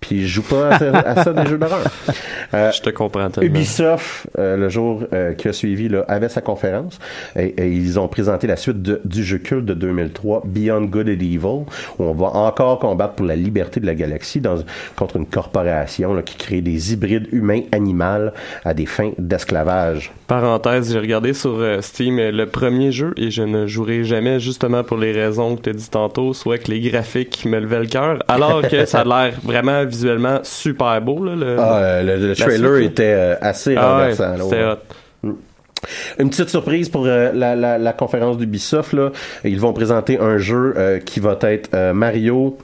Puis 0.01 0.23
je 0.29 0.35
joue 0.35 0.43
pas 0.43 0.69
à 0.71 0.79
ça, 0.79 0.91
à 0.99 1.25
ça 1.25 1.33
des 1.33 1.47
jeux 1.49 1.59
d'horreur. 1.59 1.85
Euh, 2.55 2.71
Je 2.71 2.81
te 2.81 2.91
comprends 2.91 3.29
tellement. 3.29 3.49
Ubisoft, 3.57 4.29
euh, 4.39 4.57
le 4.57 4.69
jour 4.69 5.03
euh, 5.13 5.33
qui 5.33 5.49
a 5.49 5.53
suivi, 5.53 5.89
là, 5.89 6.05
avait 6.07 6.29
sa 6.29 6.41
conférence 6.41 6.97
et, 7.35 7.47
et 7.47 7.67
ils 7.73 7.99
ont 7.99 8.07
présenté 8.07 8.47
la 8.47 8.55
suite 8.55 8.83
de- 8.83 9.01
du 9.05 9.25
jeu 9.25 9.39
culte 9.39 9.65
de 9.65 9.75
2003, 9.75 10.43
Beyond 10.45 10.83
Good 10.83 11.09
and 11.09 11.13
Evil, 11.21 11.39
où 11.45 11.65
on 11.99 12.13
va 12.15 12.29
encore 12.29 12.79
combattre 12.79 13.15
pour 13.15 13.27
la 13.27 13.35
liberté 13.35 13.81
de 13.81 13.87
la 13.87 13.97
galaxie 13.97 14.41
dans, 14.41 14.59
contre 14.95 15.17
une 15.17 15.27
corporation 15.27 16.15
là, 16.15 16.23
qui 16.23 16.37
crée 16.37 16.61
des 16.61 16.93
hybrides 16.93 17.27
humains-animaux 17.33 18.31
à 18.65 18.75
des 18.75 18.87
fins 18.87 19.11
d'esclavage. 19.19 20.13
Parenthèse, 20.29 20.93
j'ai 20.93 21.01
regardé 21.01 21.33
sur 21.35 21.57
euh, 21.59 21.81
Steam 21.81 22.17
le 22.19 22.47
premier 22.47 22.93
jeu 22.93 23.13
et 23.17 23.33
je 23.33 23.43
ne 23.43 23.67
jouerai 23.67 24.05
jamais 24.05 24.39
justement 24.39 24.85
pour 24.85 24.99
les 24.99 25.11
raisons 25.13 25.57
que 25.57 25.63
tu 25.63 25.71
as 25.71 25.73
dit 25.73 25.91
tantôt, 25.91 26.33
soit 26.33 26.59
que 26.59 26.71
les 26.71 26.81
graphiques 26.81 27.45
me 27.45 27.59
levaient 27.59 27.81
le 27.81 27.87
cœur, 27.87 28.23
alors 28.29 28.63
que 28.63 28.85
ça 28.87 29.01
a 29.01 29.05
l'air 29.05 29.35
vraiment 29.43 29.85
visuellement 29.87 30.41
super 30.43 31.01
beau. 31.01 31.25
Là, 31.25 31.35
le, 31.37 31.57
Ah, 31.59 31.77
euh, 31.79 32.03
le, 32.03 32.29
le 32.29 32.37
trailer 32.37 32.77
suite, 32.77 32.91
était 32.93 33.15
euh, 33.15 33.35
assez 33.41 33.75
Ah 33.77 33.93
renversant. 33.99 34.29
là, 34.37 34.37
c'était 34.45 34.57
ouais. 34.57 34.73
hot. 34.73 35.39
Une 36.19 36.31
petite 36.31 36.49
surprise 36.49 36.89
pour 36.89 37.07
euh, 37.07 37.31
la, 37.35 37.55
la, 37.55 37.79
la 37.79 37.93
conférence 37.93 38.39
d'Ubisoft. 38.39 38.97
Ils 39.45 39.61
vont 39.61 39.73
présenter 39.73 40.19
un 40.19 40.39
jeu 40.39 40.75
euh, 40.77 40.99
qui 40.99 41.21
va 41.21 41.39
être 41.43 41.71
euh, 41.75 41.93
Mario 41.93 42.57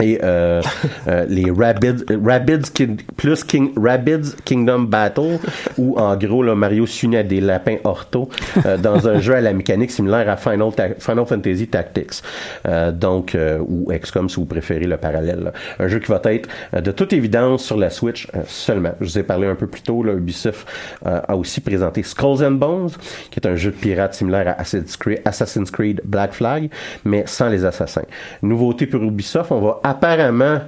et 0.00 0.18
euh, 0.22 0.62
euh, 1.06 1.26
les 1.28 1.50
Rabbids, 1.50 2.04
Rabbids 2.24 2.72
plus 3.16 3.44
King, 3.44 3.72
Rabbids 3.76 4.36
Kingdom 4.44 4.80
Battle 4.80 5.38
où 5.76 5.98
en 5.98 6.16
gros 6.16 6.42
là, 6.42 6.54
Mario 6.54 6.86
s'unit 6.86 7.18
à 7.18 7.22
des 7.22 7.40
lapins 7.40 7.76
ortho 7.84 8.28
euh, 8.64 8.78
dans 8.78 9.06
un 9.06 9.20
jeu 9.20 9.34
à 9.34 9.40
la 9.42 9.52
mécanique 9.52 9.90
similaire 9.90 10.28
à 10.30 10.36
Final, 10.36 10.72
Ta- 10.74 10.94
Final 10.98 11.26
Fantasy 11.26 11.68
Tactics. 11.68 12.22
Euh, 12.66 12.90
donc 12.90 13.34
euh, 13.34 13.58
ou 13.60 13.92
XCOM 13.92 14.28
si 14.30 14.36
vous 14.36 14.46
préférez 14.46 14.86
le 14.86 14.96
parallèle 14.96 15.40
là. 15.44 15.52
un 15.78 15.88
jeu 15.88 15.98
qui 15.98 16.10
va 16.10 16.20
être 16.24 16.48
euh, 16.74 16.80
de 16.80 16.90
toute 16.90 17.12
évidence 17.12 17.62
sur 17.62 17.76
la 17.76 17.90
Switch 17.90 18.28
seulement. 18.46 18.92
Je 19.00 19.06
vous 19.06 19.18
ai 19.18 19.22
parlé 19.22 19.46
un 19.46 19.54
peu 19.54 19.66
plus 19.66 19.82
tôt 19.82 20.02
là, 20.02 20.14
Ubisoft 20.14 20.66
a 21.04 21.36
aussi 21.36 21.60
présenté 21.60 22.02
Skulls 22.02 22.42
and 22.44 22.52
Bones 22.52 22.90
qui 23.30 23.40
est 23.40 23.46
un 23.46 23.56
jeu 23.56 23.70
de 23.70 23.76
pirate 23.76 24.14
similaire 24.14 24.48
à 24.48 24.60
Assassin's 24.60 24.96
Creed, 24.96 25.20
Assassin's 25.24 25.70
Creed 25.70 26.00
Black 26.04 26.32
Flag 26.32 26.70
mais 27.04 27.24
sans 27.26 27.48
les 27.50 27.64
assassins. 27.64 28.04
Nouveauté 28.40 28.86
pour 28.86 29.02
Ubisoft 29.02 29.52
on 29.52 29.60
va 29.60 29.80
apparemment 29.82 30.60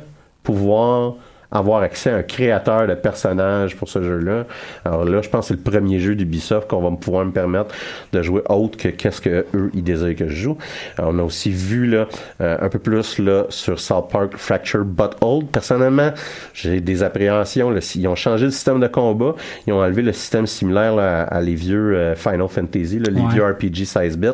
pouvoir 0.42 1.14
avoir 1.54 1.82
accès 1.82 2.10
à 2.10 2.16
un 2.16 2.22
créateur 2.22 2.86
de 2.86 2.94
personnages 2.94 3.76
pour 3.76 3.88
ce 3.88 4.02
jeu-là. 4.02 4.44
Alors 4.84 5.04
là, 5.04 5.22
je 5.22 5.28
pense 5.28 5.48
que 5.48 5.54
c'est 5.54 5.64
le 5.64 5.70
premier 5.70 5.98
jeu 6.00 6.14
d'Ubisoft 6.14 6.68
qu'on 6.68 6.82
va 6.82 6.94
pouvoir 6.96 7.24
me 7.24 7.30
permettre 7.32 7.74
de 8.12 8.22
jouer 8.22 8.42
autre 8.48 8.76
que 8.76 8.88
qu'est-ce 8.88 9.20
que 9.20 9.46
eux 9.54 9.70
ils 9.74 9.82
désirent 9.84 10.16
que 10.16 10.28
je 10.28 10.34
joue. 10.34 10.58
Alors, 10.98 11.12
on 11.14 11.18
a 11.18 11.22
aussi 11.22 11.50
vu 11.50 11.86
là 11.86 12.06
euh, 12.40 12.56
un 12.60 12.68
peu 12.68 12.78
plus 12.78 13.18
là 13.18 13.44
sur 13.48 13.78
South 13.80 14.08
Park 14.10 14.36
Fracture 14.36 14.84
But 14.84 15.12
Old. 15.20 15.46
Personnellement, 15.48 16.10
j'ai 16.52 16.80
des 16.80 17.02
appréhensions. 17.02 17.70
là. 17.70 17.80
Ils 17.94 18.08
ont 18.08 18.14
changé 18.16 18.44
le 18.46 18.50
système 18.50 18.80
de 18.80 18.86
combat, 18.88 19.34
ils 19.66 19.72
ont 19.72 19.80
enlevé 19.80 20.02
le 20.02 20.12
système 20.12 20.46
similaire 20.46 20.94
là, 20.96 21.22
à, 21.22 21.36
à 21.36 21.40
les 21.40 21.54
vieux 21.54 21.94
euh, 21.96 22.14
Final 22.16 22.48
Fantasy, 22.48 22.98
là, 22.98 23.10
les 23.10 23.20
Ouais. 23.20 23.32
vieux 23.32 23.44
RPG 23.44 23.84
16 23.86 24.18
bits, 24.18 24.28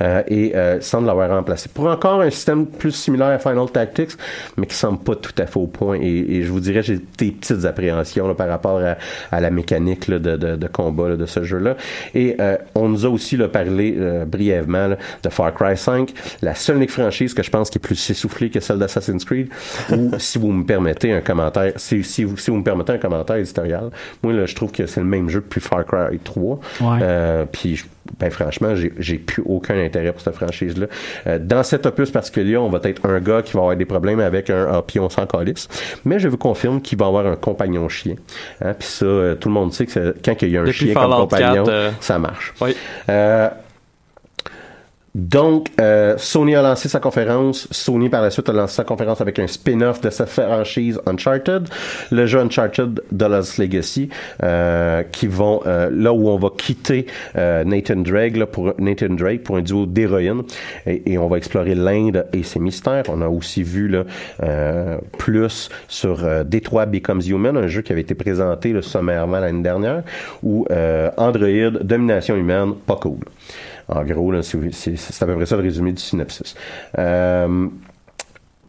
euh, 0.00 0.22
et 0.26 0.56
euh, 0.56 0.80
semble 0.80 1.06
l'avoir 1.06 1.28
remplacé 1.30 1.68
pour 1.68 1.86
encore 1.86 2.20
un 2.22 2.30
système 2.30 2.66
plus 2.66 2.90
similaire 2.92 3.28
à 3.28 3.38
Final 3.38 3.70
Tactics, 3.70 4.12
mais 4.56 4.66
qui 4.66 4.74
semble 4.74 4.98
pas 4.98 5.14
tout 5.14 5.32
à 5.38 5.46
fait 5.46 5.58
au 5.60 5.66
point. 5.66 5.96
Et, 6.00 6.36
et 6.38 6.42
je 6.42 6.50
vous 6.50 6.60
dirais, 6.62 6.82
j'ai 6.82 6.98
des 7.18 7.30
petites 7.30 7.64
appréhensions 7.64 8.28
là, 8.28 8.34
par 8.34 8.48
rapport 8.48 8.80
à, 8.80 8.96
à 9.30 9.40
la 9.40 9.50
mécanique 9.50 10.08
là, 10.08 10.18
de, 10.18 10.36
de, 10.36 10.56
de 10.56 10.66
combat 10.66 11.10
là, 11.10 11.16
de 11.16 11.26
ce 11.26 11.44
jeu-là. 11.44 11.76
Et 12.14 12.36
euh, 12.40 12.56
on 12.74 12.88
nous 12.88 13.06
a 13.06 13.08
aussi 13.08 13.36
parlé 13.48 13.96
euh, 13.98 14.24
brièvement 14.24 14.90
de 15.22 15.28
Far 15.28 15.54
Cry 15.54 15.76
5, 15.76 16.12
la 16.42 16.54
seule 16.54 16.76
unique 16.76 16.90
franchise 16.90 17.34
que 17.34 17.42
je 17.42 17.50
pense 17.50 17.70
qui 17.70 17.78
est 17.78 17.80
plus 17.80 18.10
essoufflée 18.10 18.50
que 18.50 18.60
celle 18.60 18.78
d'Assassin's 18.78 19.24
Creed. 19.24 19.48
ou 19.90 20.12
si 20.18 20.38
vous 20.38 20.52
me 20.52 20.64
permettez 20.64 21.12
un 21.12 21.20
commentaire, 21.20 21.72
si, 21.76 22.04
si, 22.04 22.24
vous, 22.24 22.36
si 22.36 22.50
vous 22.50 22.58
me 22.58 22.64
permettez 22.64 22.92
un 22.92 22.98
commentaire 22.98 23.36
éditorial, 23.36 23.90
moi 24.22 24.32
là, 24.32 24.46
je 24.46 24.54
trouve 24.54 24.72
que 24.72 24.86
c'est 24.86 25.00
le 25.00 25.06
même 25.06 25.28
jeu 25.28 25.40
depuis 25.40 25.60
Far 25.60 25.84
Cry 25.84 26.18
3. 26.18 26.60
Ouais. 26.80 26.98
Euh, 27.02 27.44
puis 27.50 27.84
ben 28.18 28.30
franchement, 28.30 28.74
j'ai 28.74 29.18
plus 29.18 29.42
aucun 29.46 29.78
intérêt 29.78 30.12
pour 30.12 30.20
cette 30.20 30.34
franchise-là. 30.34 30.86
Euh, 31.26 31.38
dans 31.38 31.62
cet 31.62 31.86
opus 31.86 32.10
particulier, 32.10 32.56
on 32.56 32.68
va 32.68 32.80
être 32.84 33.06
un 33.08 33.20
gars 33.20 33.42
qui 33.42 33.52
va 33.52 33.60
avoir 33.60 33.76
des 33.76 33.84
problèmes 33.84 34.20
avec 34.20 34.50
un 34.50 34.66
ah, 34.70 34.82
puis 34.86 34.98
on 34.98 35.08
s'en 35.08 35.26
calisse. 35.26 35.68
Mais 36.04 36.18
je 36.18 36.28
vous 36.28 36.36
confirme 36.42 36.82
qu'il 36.82 36.98
va 36.98 37.06
avoir 37.06 37.24
un 37.26 37.36
compagnon 37.36 37.88
chien. 37.88 38.16
Hein, 38.60 38.74
puis 38.76 38.88
ça, 38.88 39.06
euh, 39.06 39.34
tout 39.36 39.48
le 39.48 39.54
monde 39.54 39.72
sait 39.72 39.86
que 39.86 40.14
quand 40.24 40.34
il 40.42 40.50
y 40.50 40.56
a 40.56 40.62
un 40.62 40.64
Depuis 40.64 40.86
chien 40.86 40.94
comme 40.94 41.12
compagnon, 41.12 41.64
4, 41.64 41.68
euh, 41.68 41.90
ça 42.00 42.18
marche. 42.18 42.52
Oui. 42.60 42.74
Donc, 45.14 45.68
euh, 45.78 46.14
Sony 46.16 46.54
a 46.54 46.62
lancé 46.62 46.88
sa 46.88 46.98
conférence. 46.98 47.68
Sony, 47.70 48.08
par 48.08 48.22
la 48.22 48.30
suite, 48.30 48.48
a 48.48 48.52
lancé 48.52 48.76
sa 48.76 48.84
conférence 48.84 49.20
avec 49.20 49.38
un 49.38 49.46
spin-off 49.46 50.00
de 50.00 50.08
sa 50.08 50.24
franchise 50.24 50.98
Uncharted, 51.04 51.68
le 52.10 52.24
jeu 52.24 52.38
Uncharted 52.38 53.02
de 53.12 53.24
Lost 53.26 53.58
Legacy, 53.58 54.08
euh, 54.42 55.02
qui 55.02 55.26
vont 55.26 55.60
euh, 55.66 55.90
là 55.92 56.14
où 56.14 56.30
on 56.30 56.38
va 56.38 56.48
quitter 56.56 57.06
euh, 57.36 57.62
Nathan 57.64 57.96
Drake 57.96 58.38
là, 58.38 58.46
pour 58.46 58.72
Nathan 58.78 59.10
Drake 59.10 59.42
pour 59.42 59.56
un 59.56 59.60
duo 59.60 59.84
d'héroïne 59.84 60.42
et, 60.86 61.12
et 61.12 61.18
on 61.18 61.28
va 61.28 61.36
explorer 61.36 61.74
l'Inde 61.74 62.26
et 62.32 62.42
ses 62.42 62.58
mystères. 62.58 63.04
On 63.08 63.20
a 63.20 63.28
aussi 63.28 63.62
vu 63.62 63.88
là 63.88 64.04
euh, 64.42 64.96
plus 65.18 65.68
sur 65.88 66.24
euh, 66.24 66.42
Detroit 66.42 66.86
Becomes 66.86 67.22
Human, 67.26 67.56
un 67.58 67.68
jeu 67.68 67.82
qui 67.82 67.92
avait 67.92 68.00
été 68.00 68.14
présenté 68.14 68.72
là, 68.72 68.80
sommairement 68.80 69.40
l'année 69.40 69.62
dernière, 69.62 70.02
où 70.42 70.66
Android, 71.16 71.70
domination 71.82 72.36
humaine, 72.36 72.74
pas 72.86 72.96
cool. 72.96 73.18
En 73.88 74.02
gros, 74.04 74.40
c'est 74.42 74.58
c'est- 74.72 74.96
c'est 74.96 75.22
à 75.22 75.26
peu 75.26 75.34
près 75.36 75.46
ça 75.46 75.56
le 75.56 75.62
résumé 75.62 75.92
du 75.92 76.02
synopsis. 76.02 76.54
Euh, 76.98 77.66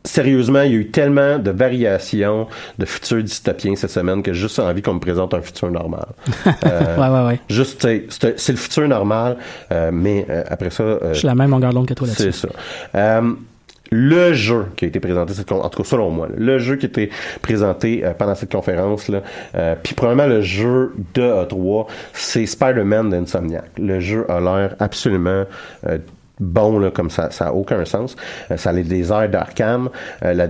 Sérieusement, 0.05 0.63
il 0.63 0.71
y 0.73 0.75
a 0.75 0.79
eu 0.79 0.87
tellement 0.91 1.39
de 1.39 1.49
variations 1.49 2.47
de 2.77 2.83
futurs 2.85 3.23
dystopiens 3.23 3.73
cette 3.77 3.89
semaine 3.91 4.21
que 4.21 4.33
j'ai 4.33 4.41
juste 4.41 4.59
envie 4.59 4.81
qu'on 4.81 4.95
me 4.95 4.99
présente 4.99 5.33
un 5.33 5.41
futur 5.41 5.71
normal. 5.71 6.07
Euh, 6.65 6.97
Ouais, 6.97 7.07
ouais, 7.07 7.25
ouais. 7.25 7.39
Juste, 7.47 7.79
tu 7.79 7.87
sais, 7.87 8.05
c'est 8.09 8.37
c'est 8.37 8.51
le 8.51 8.57
futur 8.57 8.85
normal, 8.89 9.37
euh, 9.71 9.91
mais 9.93 10.25
euh, 10.29 10.43
après 10.49 10.71
ça... 10.71 10.83
Je 11.13 11.19
suis 11.19 11.25
la 11.27 11.35
même 11.35 11.51
longueur 11.51 11.71
d'onde 11.73 11.87
que 11.87 11.93
toi 11.93 12.05
c'est 12.09 12.25
là-dessus. 12.25 12.47
ça. 12.93 13.21
Le 13.95 14.33
jeu 14.33 14.65
qui 14.75 14.85
a 14.85 14.87
été 14.87 14.99
présenté, 14.99 15.33
cette 15.33 15.51
en 15.51 15.69
tout 15.69 15.83
cas 15.83 15.87
selon 15.87 16.09
moi, 16.09 16.27
le 16.35 16.57
jeu 16.57 16.77
qui 16.77 16.87
a 16.87 16.89
été 16.89 17.11
présenté 17.43 18.03
euh, 18.03 18.13
pendant 18.13 18.33
cette 18.33 18.51
conférence, 18.51 19.07
là, 19.07 19.21
euh, 19.53 19.75
puis 19.81 19.93
probablement 19.93 20.27
le 20.27 20.41
jeu 20.41 20.93
de 21.13 21.21
E3, 21.21 21.85
c'est 22.11 22.47
Spider-Man 22.47 23.11
d'Insomniac. 23.11 23.65
Le 23.77 23.99
jeu 23.99 24.25
a 24.31 24.39
l'air 24.39 24.75
absolument 24.79 25.45
euh, 25.85 25.99
bon 26.39 26.79
là, 26.79 26.89
comme 26.91 27.09
ça 27.09 27.29
ça 27.31 27.47
a 27.47 27.51
aucun 27.53 27.85
sens 27.85 28.15
Euh, 28.51 28.57
ça 28.57 28.71
a 28.71 28.73
des 28.73 29.11
airs 29.11 29.29
d'Arkham 29.29 29.89
Euh, 30.25 30.33
la, 30.33 30.47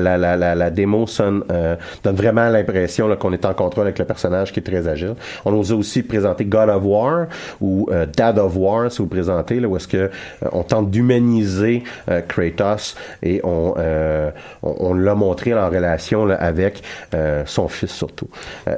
la, 0.00 0.16
la, 0.18 0.36
la, 0.36 0.54
la, 0.54 0.70
démo 0.70 1.06
sonne, 1.06 1.42
euh, 1.52 1.76
donne 2.02 2.16
vraiment 2.16 2.48
l'impression 2.48 3.06
là, 3.08 3.16
qu'on 3.16 3.32
est 3.32 3.44
en 3.44 3.54
contrôle 3.54 3.84
avec 3.86 3.98
le 3.98 4.04
personnage 4.04 4.52
qui 4.52 4.60
est 4.60 4.62
très 4.62 4.86
agile 4.88 5.14
on 5.44 5.52
nous 5.52 5.72
a 5.72 5.76
aussi 5.76 6.02
présenté 6.02 6.44
God 6.44 6.68
of 6.68 6.82
War 6.84 7.26
ou 7.60 7.88
euh, 7.92 8.06
Dad 8.16 8.38
of 8.38 8.56
War 8.56 8.90
si 8.90 8.98
vous 8.98 9.06
présentez 9.08 9.60
là, 9.60 9.68
où 9.68 9.76
est-ce 9.76 9.88
que 9.88 9.96
euh, 9.96 10.08
on 10.52 10.62
tente 10.62 10.90
d'humaniser 10.90 11.84
euh, 12.10 12.20
Kratos 12.26 12.96
et 13.22 13.40
on, 13.44 13.74
euh, 13.78 14.30
on, 14.62 14.74
on 14.80 14.94
l'a 14.94 15.14
montré 15.14 15.54
en 15.54 15.68
relation 15.70 16.24
là, 16.26 16.34
avec 16.34 16.82
euh, 17.14 17.42
son 17.46 17.68
fils 17.68 17.92
surtout 17.92 18.28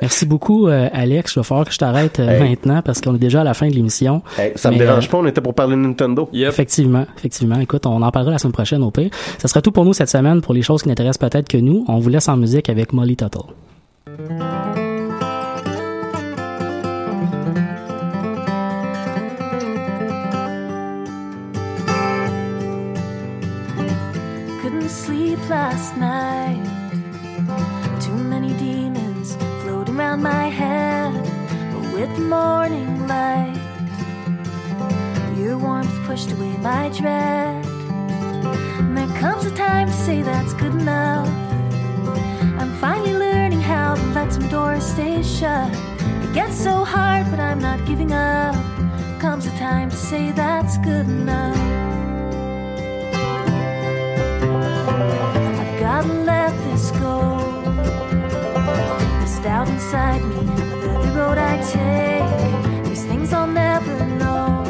Merci 0.03 0.27
beaucoup, 0.27 0.69
euh, 0.69 0.89
Alex. 0.93 1.35
Il 1.35 1.39
va 1.41 1.43
falloir 1.45 1.67
que 1.67 1.73
je 1.73 1.79
t'arrête 1.79 2.19
Hey. 2.21 2.41
maintenant 2.51 2.83
parce 2.83 3.01
qu'on 3.01 3.15
est 3.15 3.19
déjà 3.19 3.41
à 3.41 3.45
la 3.45 3.55
fin 3.55 3.69
de 3.69 3.73
l'émission. 3.75 4.23
hey, 4.39 4.53
ça 4.57 4.71
me 4.71 4.75
Mais, 4.79 4.85
dérange 4.85 5.09
pas 5.09 5.19
on 5.19 5.27
était 5.27 5.41
pour 5.41 5.55
parler 5.55 5.75
de 5.77 5.81
Nintendo 5.81 6.10
Effectivement, 6.33 7.07
effectivement. 7.17 7.59
Écoute, 7.61 7.87
on 7.87 8.03
en 8.03 8.11
parlera 8.11 8.33
la 8.33 8.39
semaine 8.39 8.53
prochaine 8.53 8.83
au 8.83 8.91
pire. 8.91 9.11
Ça 9.39 9.49
sera 9.49 9.63
tout 9.63 9.73
pour 9.73 9.85
nous 9.85 9.93
cette 9.93 10.09
semaine 10.09 10.41
pour 10.41 10.55
les 10.55 10.63
choses 10.63 10.83
qui 10.83 10.89
n'intéressent 10.89 11.29
peut-être 11.29 11.49
que 11.49 11.59
nous. 11.59 11.85
On 11.89 11.99
vous 11.99 12.09
laisse 12.09 12.29
en 12.29 12.37
musique 12.37 12.69
avec 12.69 12.93
Molly 12.93 13.17
Tuttle. 13.17 13.41
Couldn't 24.63 24.89
sleep 24.89 25.39
last 25.49 25.97
night. 25.97 26.59
Too 28.01 28.15
many 28.15 28.53
demons 28.55 29.37
floating 29.63 29.97
around 29.99 30.23
my 30.23 30.49
head. 30.49 31.13
But 31.73 31.93
with 31.95 32.15
the 32.17 32.23
morning 32.23 33.07
light, 33.07 33.55
your 33.55 33.60
warmth 35.61 35.95
pushed 36.07 36.33
away 36.33 36.57
my 36.59 36.89
dread. 36.89 37.65
And 38.79 38.97
there 38.97 39.09
comes 39.19 39.45
a 39.45 39.55
time 39.55 39.89
to 39.89 39.93
say 39.93 40.23
that's 40.23 40.55
good 40.55 40.75
enough. 40.75 41.29
I'm 42.59 42.73
finally 42.77 43.15
learning 43.15 43.61
how 43.61 43.95
to 43.95 44.03
let 44.15 44.33
some 44.33 44.49
doors 44.49 44.85
stay 44.85 45.23
shut. 45.23 45.73
It 46.25 46.33
gets 46.33 46.57
so 46.57 46.85
hard, 46.85 47.31
but 47.31 47.41
I'm 47.41 47.59
not 47.59 47.85
giving 47.87 48.13
up. 48.13 48.55
Comes 49.21 49.47
a 49.47 49.51
time 49.59 49.91
to 49.91 49.97
say 49.97 50.33
that's 50.33 50.79
good 50.79 51.07
enough. 51.07 51.57
I've 55.61 55.81
gotta 55.81 56.13
let 56.25 56.53
this 56.65 56.91
go. 56.93 57.39
This 59.21 59.39
doubt 59.41 59.69
inside 59.69 60.23
me, 60.23 60.37
with 60.37 60.85
every 60.85 61.11
road 61.11 61.39
I 61.39 61.57
take, 61.63 62.85
there's 62.85 63.05
things 63.05 63.33
I'll 63.33 63.47
never 63.47 64.07
know. 64.07 64.70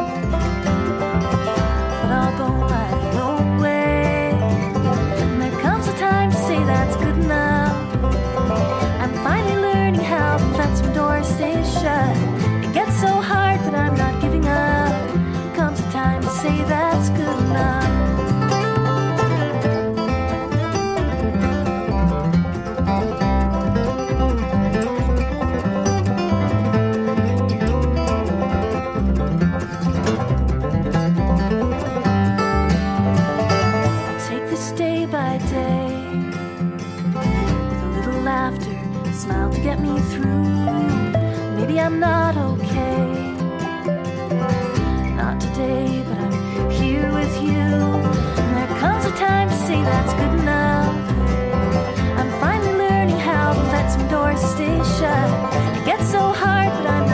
Stay. 54.79 55.81
It 55.81 55.85
gets 55.85 56.11
so 56.11 56.33
hard, 56.33 56.71
but 56.85 56.87
I'm 56.87 57.10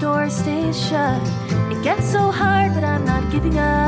how 0.00 0.12
to 0.12 0.20
let 0.20 0.32
some 0.32 0.32
doors 0.32 0.34
stay 0.34 0.72
shut. 0.72 1.22
It 1.72 1.82
gets 1.82 2.10
so 2.10 2.30
hard, 2.30 2.74
but 2.74 2.84
I'm 2.84 3.04
not 3.04 3.30
giving 3.30 3.58
up. 3.58 3.85